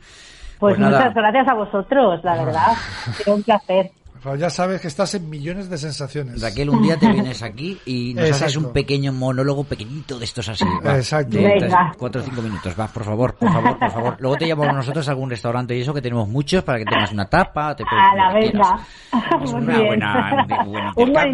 Pues, 0.59 0.79
nada. 0.79 0.99
muchas 0.99 1.15
gracias 1.15 1.49
a 1.49 1.55
vosotros, 1.55 2.21
la 2.25 2.35
verdad. 2.45 2.73
Sido 3.17 3.37
un 3.37 3.43
placer. 3.43 3.91
Ya 4.39 4.51
sabes 4.51 4.81
que 4.81 4.89
estás 4.89 5.15
en 5.15 5.29
millones 5.31 5.69
de 5.71 5.79
sensaciones. 5.79 6.41
Raquel, 6.43 6.71
un 6.71 6.83
día 6.83 6.97
te 6.99 7.09
vienes 7.11 7.43
aquí 7.43 7.79
y 7.87 8.15
nos 8.15 8.25
haces 8.25 8.43
Exacto. 8.43 8.67
un 8.69 8.73
pequeño 8.73 9.13
monólogo 9.13 9.65
pequeñito 9.65 10.19
de 10.19 10.25
estos 10.25 10.49
así. 10.49 10.65
va, 10.87 10.97
Exacto. 10.97 11.37
de 11.37 11.55
tres, 11.59 11.75
cuatro 11.99 12.21
o 12.21 12.25
cinco 12.25 12.43
minutos. 12.43 12.75
Va, 12.79 12.87
por 12.89 13.05
favor, 13.05 13.35
por 13.35 13.53
favor, 13.53 13.79
por 13.79 13.91
favor. 13.91 14.17
Luego 14.19 14.37
te 14.37 14.47
llamamos 14.47 14.75
nosotros 14.75 15.07
a 15.09 15.13
algún 15.13 15.31
restaurante 15.31 15.77
y 15.77 15.81
eso, 15.81 15.95
que 15.95 16.03
tenemos 16.03 16.29
muchos, 16.29 16.63
para 16.65 16.79
que 16.79 16.85
tengas 16.85 17.13
una 17.13 17.27
tapa, 17.27 17.75
te 17.77 17.85
puedes 17.85 18.05
A 18.05 18.15
la 18.17 18.33
venga. 18.33 18.79
Es 19.43 19.53
Muy 19.53 19.63
una 19.63 19.75
bien. 19.77 19.87
buena- 19.87 20.47
un 20.65 20.73
buen 20.73 20.87
Un 21.09 21.13
buen 21.13 21.29
intercambio. 21.29 21.33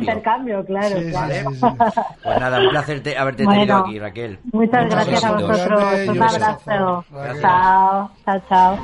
intercambio, 0.61 0.65
claro. 0.65 0.97
Sí, 1.01 1.11
claro. 1.11 1.35
sí, 1.51 1.57
sí, 1.57 1.67
Pues 2.23 2.41
nada, 2.41 2.61
un 2.61 2.69
placer 2.71 3.03
te- 3.03 3.17
haberte 3.19 3.45
Bueno. 3.45 3.61
tenido 3.61 3.77
aquí, 3.79 3.99
Raquel. 3.99 4.39
Muchas 4.53 4.83
Un 4.85 4.89
gracias 4.91 5.25
a 5.25 5.33
besito. 5.33 5.49
vosotros. 5.49 5.83
Un 6.09 6.23
abrazo. 6.23 7.05
Gracias. 7.13 7.41
Chao, 7.43 8.11
chao, 8.25 8.43
chao. 8.49 8.79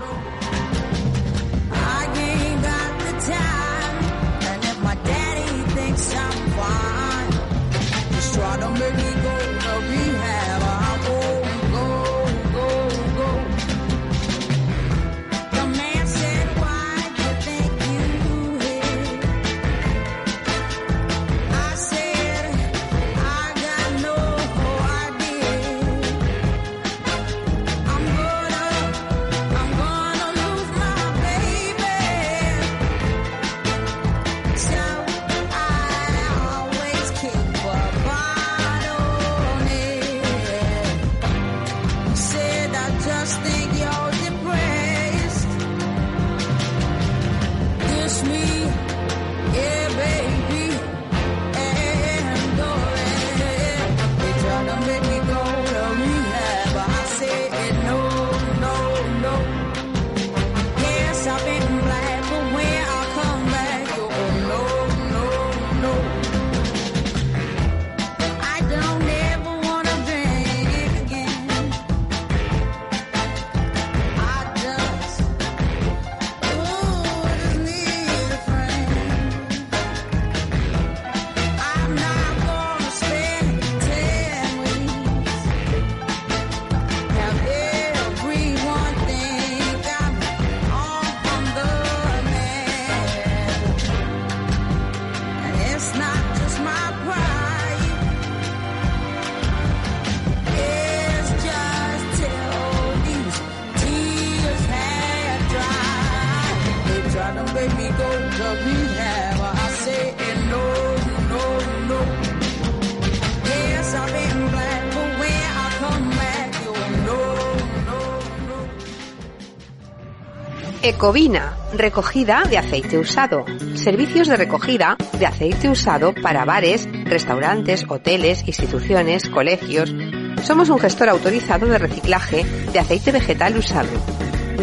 Ecovina, 120.91 121.57
recogida 121.72 122.43
de 122.51 122.59
aceite 122.59 122.99
usado. 122.99 123.45
Servicios 123.76 124.26
de 124.26 124.36
recogida 124.36 124.97
de 125.16 125.24
aceite 125.24 125.68
usado 125.68 126.12
para 126.12 126.45
bares, 126.45 126.88
restaurantes, 127.05 127.86
hoteles, 127.88 128.43
instituciones, 128.49 129.28
colegios. 129.28 129.95
Somos 130.43 130.68
un 130.68 130.80
gestor 130.80 131.09
autorizado 131.11 131.68
de 131.68 131.78
reciclaje 131.78 132.45
de 132.72 132.78
aceite 132.80 133.12
vegetal 133.12 133.57
usado. 133.57 133.88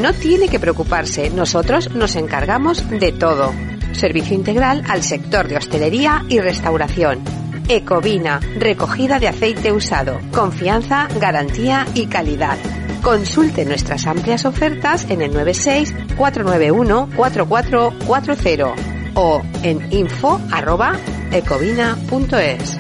No 0.02 0.12
tiene 0.12 0.50
que 0.50 0.60
preocuparse, 0.60 1.30
nosotros 1.30 1.96
nos 1.96 2.18
encargamos 2.18 2.90
de 2.90 3.14
todo. 3.14 3.54
Servicio 3.94 4.36
integral 4.36 4.84
al 4.90 5.04
sector 5.04 5.48
de 5.48 5.56
hostelería 5.56 6.26
y 6.28 6.42
restauración. 6.42 7.24
Ecovina, 7.70 8.42
recogida 8.60 9.18
de 9.20 9.30
aceite 9.30 9.72
usado. 9.72 10.20
Confianza, 10.34 11.08
garantía 11.22 11.88
y 11.94 12.08
calidad. 12.08 12.58
Consulte 13.02 13.66
nuestras 13.66 14.06
amplias 14.08 14.46
ofertas 14.46 15.10
en 15.10 15.22
el 15.22 15.34
96 15.34 15.94
491 16.18 17.10
4440 17.16 18.74
o 19.16 19.42
en 19.64 19.92
info 19.92 20.40
arroba 20.52 20.94
ecovina.es. 21.32 22.78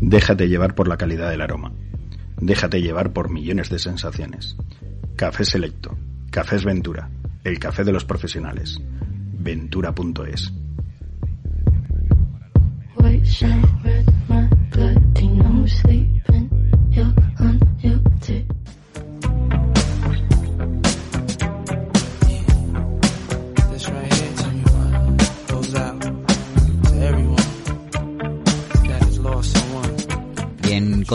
Déjate 0.00 0.48
llevar 0.48 0.74
por 0.74 0.86
la 0.86 0.96
calidad 0.96 1.30
del 1.30 1.40
aroma. 1.40 1.72
Déjate 2.40 2.80
llevar 2.80 3.12
por 3.12 3.30
millones 3.30 3.70
de 3.70 3.78
sensaciones. 3.78 4.56
Café 5.16 5.44
Selecto. 5.44 5.96
Cafés 6.30 6.64
Ventura. 6.64 7.10
El 7.42 7.58
café 7.58 7.82
de 7.82 7.92
los 7.92 8.04
profesionales. 8.04 8.78
Ventura.es. 9.38 10.52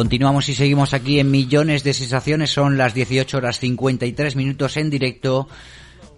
continuamos 0.02 0.49
y 0.49 0.56
seguimos 0.56 0.93
aquí 0.93 1.20
en 1.20 1.30
Millones 1.30 1.84
de 1.84 1.93
Sensaciones. 1.93 2.49
Son 2.49 2.78
las 2.78 2.93
18 2.93 3.38
horas 3.38 3.60
53 3.60 4.36
minutos 4.36 4.76
en 4.78 4.89
directo 4.89 5.47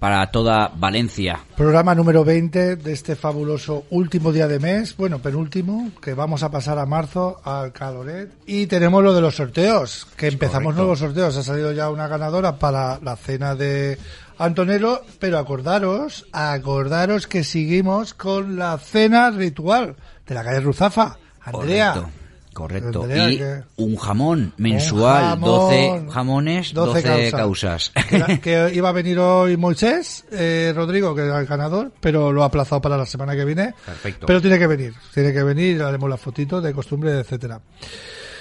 para 0.03 0.29
toda 0.31 0.69
Valencia. 0.75 1.39
Programa 1.55 1.95
número 1.95 2.25
20 2.25 2.75
de 2.75 2.91
este 2.91 3.15
fabuloso 3.15 3.85
último 3.89 4.33
día 4.33 4.49
de 4.49 4.59
mes, 4.59 4.97
bueno, 4.97 5.19
penúltimo, 5.19 5.91
que 6.01 6.13
vamos 6.13 6.43
a 6.43 6.51
pasar 6.51 6.77
a 6.77 6.85
marzo 6.85 7.39
al 7.45 7.71
Caloret. 7.71 8.29
Y 8.45 8.67
tenemos 8.67 9.01
lo 9.01 9.13
de 9.13 9.21
los 9.21 9.37
sorteos, 9.37 10.05
que 10.17 10.27
empezamos 10.27 10.73
correcto. 10.73 10.81
nuevos 10.81 10.99
sorteos. 10.99 11.37
Ha 11.37 11.43
salido 11.43 11.71
ya 11.71 11.89
una 11.89 12.09
ganadora 12.09 12.59
para 12.59 12.99
la 12.99 13.15
cena 13.15 13.55
de 13.55 13.97
Antonelo, 14.37 15.03
pero 15.19 15.39
acordaros, 15.39 16.25
acordaros 16.33 17.25
que 17.25 17.45
seguimos 17.45 18.13
con 18.13 18.57
la 18.57 18.77
cena 18.79 19.31
ritual 19.31 19.95
de 20.27 20.35
la 20.35 20.43
calle 20.43 20.59
Ruzafa. 20.59 21.15
Andrea. 21.45 21.93
Correcto. 21.93 22.22
Correcto. 22.53 23.05
Y 23.09 23.37
que- 23.37 23.63
un 23.77 23.95
jamón 23.97 24.53
mensual, 24.57 25.23
jamón, 25.23 25.49
12 25.49 26.05
jamones, 26.11 26.73
12, 26.73 27.01
12 27.01 27.31
causas. 27.31 27.91
Que, 28.41 28.71
iba 28.73 28.89
a 28.89 28.93
venir 28.93 29.19
hoy 29.19 29.57
Moisés, 29.57 30.25
eh, 30.31 30.71
Rodrigo, 30.75 31.13
que 31.15 31.21
era 31.23 31.39
el 31.39 31.45
ganador, 31.45 31.91
pero 31.99 32.31
lo 32.31 32.43
ha 32.43 32.45
aplazado 32.45 32.81
para 32.81 32.97
la 32.97 33.05
semana 33.05 33.35
que 33.35 33.43
viene. 33.45 33.73
Perfecto. 33.85 34.25
Pero 34.27 34.41
tiene 34.41 34.57
que 34.59 34.67
venir, 34.67 34.93
tiene 35.13 35.33
que 35.33 35.43
venir, 35.43 35.81
haremos 35.81 36.09
la 36.09 36.17
fotito 36.17 36.61
de 36.61 36.73
costumbre, 36.73 37.19
etcétera. 37.19 37.59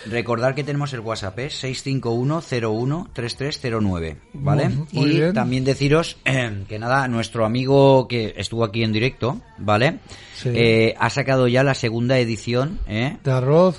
Recordar 0.04 0.56
que 0.56 0.64
tenemos 0.64 0.92
el 0.94 1.00
WhatsApp, 1.00 1.38
es 1.38 1.62
651-01-3309, 1.62 4.16
¿vale? 4.34 4.68
Muy- 4.68 4.86
muy 4.92 5.10
y 5.10 5.14
bien. 5.20 5.32
también 5.32 5.64
deciros 5.64 6.16
eh, 6.24 6.64
que 6.68 6.78
nada, 6.78 7.08
nuestro 7.08 7.44
amigo 7.44 8.06
que 8.08 8.34
estuvo 8.36 8.64
aquí 8.64 8.82
en 8.82 8.92
directo, 8.92 9.40
¿vale? 9.58 9.98
Sí. 10.34 10.50
Eh, 10.54 10.94
ha 10.98 11.10
sacado 11.10 11.48
ya 11.48 11.62
la 11.62 11.74
segunda 11.74 12.18
edición, 12.18 12.80
¿eh? 12.88 13.18
De 13.22 13.30
arroz, 13.30 13.78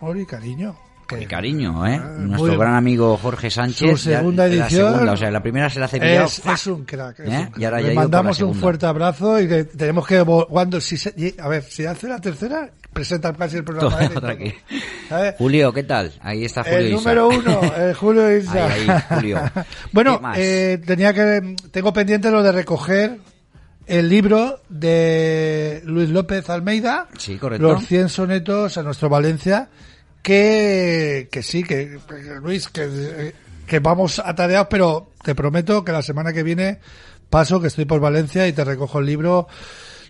amor 0.00 0.18
y 0.18 0.26
cariño. 0.26 0.76
Qué 1.06 1.24
cariño, 1.26 1.86
¿eh? 1.86 1.98
Nuestro 2.18 2.46
Ah, 2.46 2.48
muy- 2.48 2.56
gran 2.56 2.74
amigo 2.74 3.16
Jorge 3.16 3.48
Sánchez. 3.48 4.00
Su 4.00 4.10
ya- 4.10 4.18
segunda 4.18 4.48
la 4.48 4.54
edición. 4.54 4.92
segunda, 4.92 5.12
o 5.12 5.16
sea, 5.16 5.30
la 5.30 5.40
primera 5.40 5.70
se 5.70 5.78
la 5.78 5.84
hace 5.84 5.98
Es, 6.16 6.42
es 6.44 6.66
un 6.66 6.84
crack. 6.84 7.20
es 7.20 7.26
¿Eh? 7.32 7.36
un 7.38 7.44
crack. 7.46 7.58
Y 7.58 7.64
ahora 7.64 7.80
ya 7.80 7.86
Le 7.88 7.94
la 7.94 8.00
mandamos 8.00 8.40
un 8.40 8.54
fuerte 8.56 8.86
abrazo 8.86 9.40
y 9.40 9.46
que 9.46 9.64
tenemos 9.64 10.04
que. 10.04 10.24
Cuando, 10.48 10.80
si 10.80 10.96
se- 10.96 11.14
a 11.40 11.46
ver, 11.48 11.62
si 11.62 11.86
hace 11.86 12.08
la 12.08 12.20
tercera, 12.20 12.68
presenta 12.92 13.32
casi 13.34 13.58
el 13.58 13.64
programa. 13.64 14.00
Él. 14.00 15.34
Julio, 15.38 15.72
¿qué 15.72 15.84
tal? 15.84 16.12
Ahí 16.22 16.44
está 16.44 16.64
Julio 16.64 16.78
El 16.78 16.86
Isa. 16.88 16.96
número 16.96 17.28
uno, 17.28 17.60
el 17.76 17.94
Julio 17.94 18.36
Isa. 18.36 18.66
Ahí, 18.66 18.88
ahí, 18.88 19.00
Julio. 19.08 19.40
bueno, 19.92 20.20
eh, 20.34 20.80
tenía 20.84 21.14
que, 21.14 21.54
tengo 21.70 21.92
pendiente 21.92 22.32
lo 22.32 22.42
de 22.42 22.50
recoger 22.50 23.18
el 23.86 24.08
libro 24.08 24.60
de 24.68 25.80
Luis 25.84 26.10
López 26.10 26.48
Almeida, 26.50 27.08
Sí, 27.18 27.36
correcto. 27.38 27.66
Los 27.72 27.86
100 27.86 28.08
sonetos 28.08 28.76
a 28.78 28.82
nuestro 28.82 29.08
Valencia, 29.08 29.68
que, 30.22 31.28
que 31.30 31.42
sí, 31.42 31.62
que, 31.62 31.98
Luis, 32.42 32.68
que, 32.68 33.32
que 33.66 33.78
vamos 33.80 34.18
atareados, 34.18 34.66
pero 34.70 35.12
te 35.22 35.34
prometo 35.34 35.84
que 35.84 35.92
la 35.92 36.02
semana 36.02 36.32
que 36.32 36.42
viene 36.42 36.80
paso, 37.30 37.60
que 37.60 37.68
estoy 37.68 37.84
por 37.84 38.00
Valencia 38.00 38.46
y 38.48 38.52
te 38.52 38.64
recojo 38.64 38.98
el 38.98 39.06
libro, 39.06 39.46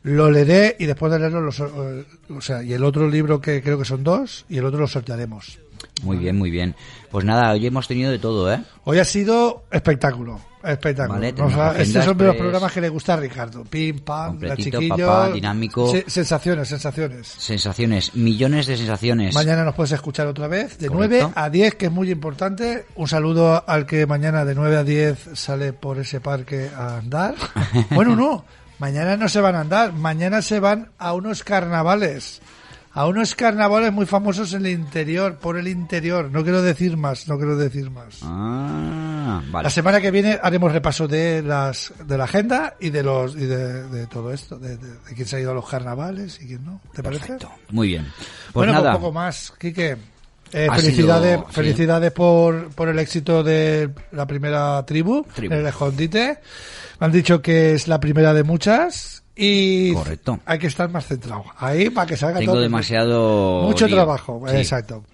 lo 0.03 0.31
leeré 0.31 0.77
y 0.79 0.87
después 0.87 1.13
de 1.13 1.19
leerlo, 1.19 1.41
lo 1.41 1.53
sor- 1.53 1.73
eh, 1.77 2.05
o 2.35 2.41
sea, 2.41 2.63
y 2.63 2.73
el 2.73 2.85
otro 2.85 3.09
libro 3.09 3.41
que 3.41 3.63
creo 3.63 3.79
que 3.79 3.85
son 3.85 4.05
dos, 4.05 4.45
y 4.49 4.59
el 4.59 4.65
otro 4.65 4.81
lo 4.81 4.87
sortearemos. 4.89 5.59
Muy 6.03 6.17
bien, 6.17 6.37
muy 6.37 6.51
bien. 6.51 6.75
Pues 7.11 7.25
nada, 7.25 7.53
hoy 7.53 7.67
hemos 7.67 7.87
tenido 7.89 8.11
de 8.11 8.19
todo, 8.19 8.51
¿eh? 8.53 8.63
Hoy 8.85 8.99
ha 8.99 9.05
sido 9.05 9.65
espectáculo, 9.71 10.41
espectáculo. 10.67 11.19
Vale, 11.21 11.35
O 11.43 11.51
sea, 11.51 11.73
estos 11.81 12.05
son 12.05 12.19
los 12.19 12.27
pues, 12.29 12.39
programas 12.39 12.73
que 12.73 12.81
le 12.81 12.89
gusta 12.89 13.15
a 13.15 13.17
Ricardo. 13.17 13.65
Pim, 13.65 14.01
pam, 14.01 14.39
la 14.41 14.57
chiquillo. 14.57 15.07
papá, 15.07 15.29
dinámico. 15.31 15.91
Se- 15.91 16.05
sensaciones, 16.09 16.69
sensaciones. 16.69 17.27
Sensaciones, 17.27 18.15
millones 18.15 18.67
de 18.67 18.77
sensaciones. 18.77 19.35
Mañana 19.35 19.65
nos 19.65 19.75
puedes 19.75 19.93
escuchar 19.93 20.27
otra 20.27 20.49
vez, 20.49 20.79
de 20.79 20.89
Correcto. 20.89 21.17
9 21.29 21.33
a 21.35 21.51
10, 21.51 21.75
que 21.77 21.87
es 21.87 21.93
muy 21.93 22.11
importante. 22.11 22.87
Un 22.97 23.09
saludo 23.09 23.65
al 23.67 23.87
que 23.87 24.07
mañana 24.07 24.45
de 24.45 24.55
9 24.55 24.77
a 24.77 24.85
10 24.85 25.31
sale 25.35 25.73
por 25.73 25.99
ese 25.99 26.21
parque 26.21 26.71
a 26.77 26.99
andar. 26.99 27.35
bueno, 27.91 28.17
no, 28.17 28.45
mañana 28.79 29.17
no 29.17 29.29
se 29.29 29.41
van 29.41 29.55
a 29.55 29.61
andar, 29.61 29.93
mañana 29.93 30.43
se 30.43 30.61
van 30.61 30.91
a 30.99 31.13
unos 31.15 31.43
carnavales. 31.45 32.41
A 32.97 33.07
unos 33.07 33.35
carnavales 33.35 33.93
muy 33.93 34.07
famosos 34.07 34.55
en 34.55 34.65
el 34.65 34.73
interior, 34.73 35.37
por 35.37 35.59
el 35.59 35.69
interior. 35.69 36.31
No 36.33 36.43
quiero 36.43 36.63
decir 36.63 36.97
más, 36.97 37.29
no 37.29 37.37
quiero 37.37 37.55
decir 37.57 37.91
más. 37.91 38.21
Ah, 38.23 39.43
vale. 39.51 39.65
La 39.65 39.71
semana 39.71 40.01
que 40.01 40.11
viene 40.11 40.39
haremos 40.43 40.73
repaso 40.73 41.07
de 41.07 41.43
las 41.43 41.93
de 42.07 42.17
la 42.17 42.25
agenda 42.25 42.75
y 42.81 42.89
de 42.91 43.03
los 43.03 43.35
y 43.37 43.45
de, 43.45 43.83
de 43.89 44.07
todo 44.07 44.33
esto, 44.33 44.59
de, 44.59 44.79
de- 44.79 44.93
de 44.93 45.15
quién 45.15 45.29
se 45.29 45.37
ha 45.37 45.41
ido 45.41 45.51
a 45.51 45.55
los 45.55 45.69
carnavales 45.69 46.41
y 46.41 46.47
quién 46.47 46.65
no. 46.65 46.81
¿Te 46.95 47.03
parece? 47.03 47.37
Muy 47.71 47.89
bien. 47.89 48.05
Pues 48.07 48.55
bueno, 48.55 48.73
nada. 48.73 48.93
pues 48.93 49.01
poco 49.03 49.13
más, 49.13 49.53
Quique. 49.59 49.97
Eh, 50.53 50.69
felicidades, 50.75 51.37
sido- 51.39 51.47
sí. 51.49 51.55
felicidades 51.55 52.13
por, 52.13 52.69
por 52.71 52.89
el 52.89 52.99
éxito 53.01 53.43
de 53.43 53.91
la 54.13 54.27
primera 54.27 54.83
tribu, 54.87 55.23
Tribu. 55.35 55.53
en 55.53 55.61
el 55.61 55.67
escondite. 55.67 56.39
Me 57.01 57.07
han 57.07 57.13
dicho 57.13 57.43
que 57.43 57.75
es 57.75 57.89
la 57.89 58.01
primera 58.01 58.33
de 58.33 58.43
muchas 58.43 59.23
y 59.37 59.93
Correcto. 59.93 60.41
hay 60.47 60.59
que 60.59 60.67
estar 60.67 60.89
más 60.91 61.07
centrado. 61.07 61.45
Ahí 61.59 61.91
para 61.91 62.07
que 62.07 62.17
salga 62.17 62.39
Tengo 62.39 62.53
todo. 62.55 62.63
demasiado 62.63 63.63
Mucho 63.65 63.87
lío. 63.87 63.97
trabajo, 63.97 64.43
Sí. 64.49 64.57
exacto. 64.57 65.05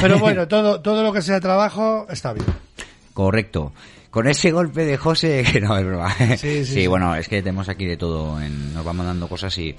Pero 0.00 0.18
bueno, 0.18 0.46
todo, 0.48 0.80
todo 0.80 1.02
lo 1.02 1.12
que 1.12 1.20
sea 1.22 1.40
trabajo 1.40 2.06
está 2.08 2.32
bien. 2.32 2.46
Correcto. 3.12 3.72
Con 4.10 4.28
ese 4.28 4.52
golpe 4.52 4.84
de 4.84 4.96
José, 4.96 5.44
que 5.52 5.60
no 5.60 5.76
es 5.76 5.84
broma. 5.84 6.14
Sí, 6.36 6.36
sí, 6.38 6.64
sí. 6.66 6.86
bueno, 6.86 7.16
es 7.16 7.26
que 7.28 7.42
tenemos 7.42 7.68
aquí 7.68 7.84
de 7.84 7.96
todo, 7.96 8.40
en- 8.40 8.72
nos 8.72 8.84
van 8.84 8.96
mandando 8.96 9.26
cosas 9.28 9.56
y... 9.58 9.70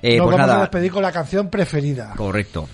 Eh, 0.00 0.16
Nos 0.16 0.24
pues 0.26 0.36
vamos 0.36 0.40
a 0.40 0.46
nada, 0.46 0.60
despedir 0.60 0.90
con 0.92 1.02
la 1.02 1.12
canción 1.12 1.50
preferida. 1.50 2.14
correcto. 2.16 2.68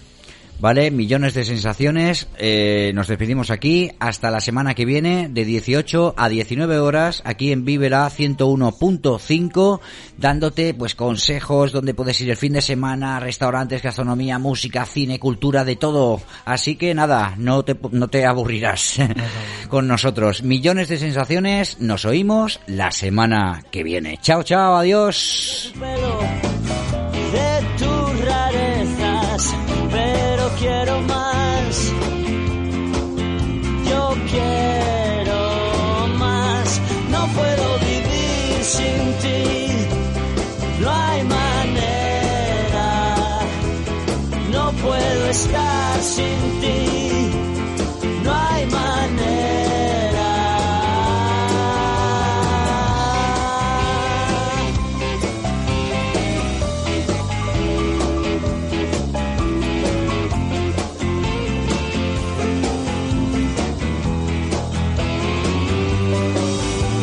Vale, 0.60 0.90
millones 0.90 1.34
de 1.34 1.44
sensaciones. 1.44 2.26
eh, 2.36 2.90
nos 2.94 3.06
despedimos 3.06 3.50
aquí 3.50 3.92
hasta 4.00 4.30
la 4.30 4.40
semana 4.40 4.74
que 4.74 4.84
viene 4.84 5.28
de 5.28 5.44
18 5.44 6.14
a 6.16 6.28
19 6.28 6.78
horas 6.80 7.22
aquí 7.24 7.52
en 7.52 7.64
Vivera 7.64 8.08
101.5 8.10 9.80
dándote 10.16 10.74
pues 10.74 10.94
consejos 10.96 11.70
donde 11.70 11.94
puedes 11.94 12.20
ir 12.20 12.30
el 12.30 12.36
fin 12.36 12.54
de 12.54 12.60
semana, 12.60 13.20
restaurantes, 13.20 13.82
gastronomía, 13.82 14.38
música, 14.38 14.84
cine, 14.84 15.20
cultura, 15.20 15.64
de 15.64 15.76
todo. 15.76 16.20
Así 16.44 16.76
que 16.76 16.92
nada, 16.94 17.34
no 17.38 17.64
te, 17.64 17.76
no 17.92 18.08
te 18.08 18.26
aburrirás 18.26 18.96
con 19.68 19.86
nosotros. 19.86 20.42
Millones 20.42 20.88
de 20.88 20.98
sensaciones, 20.98 21.80
nos 21.80 22.04
oímos 22.04 22.60
la 22.66 22.90
semana 22.90 23.62
que 23.70 23.84
viene. 23.84 24.18
Chao, 24.20 24.42
chao, 24.42 24.76
adiós. 24.76 25.72
Estar 45.30 46.00
sin 46.00 46.60
ti. 46.60 47.30
No 48.24 48.32
hay 48.32 48.66
manera. 48.66 50.28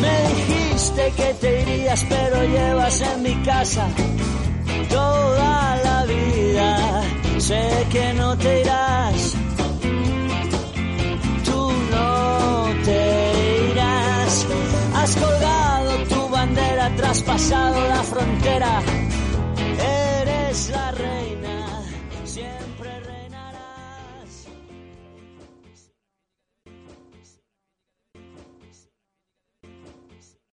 Me 0.00 0.16
dijiste 0.34 1.12
que 1.16 1.34
te 1.34 1.62
irías, 1.62 2.04
pero 2.08 2.44
llevas 2.44 3.00
en 3.00 3.22
mi 3.22 3.34
casa 3.42 3.86
toda 4.88 5.76
la 5.76 5.85
sé 7.46 7.86
que 7.92 8.12
no 8.14 8.36
te 8.36 8.60
irás. 8.62 9.34
Tú 11.44 11.60
no 11.94 12.64
te 12.84 13.70
irás. 13.70 14.46
Has 14.94 15.16
colgado 15.16 15.90
tu 16.12 16.28
bandera, 16.28 16.84
traspasado 16.96 17.88
la 17.88 18.02
frontera. 18.02 18.82
Eres 20.18 20.70
la 20.70 20.90
reina. 20.90 21.45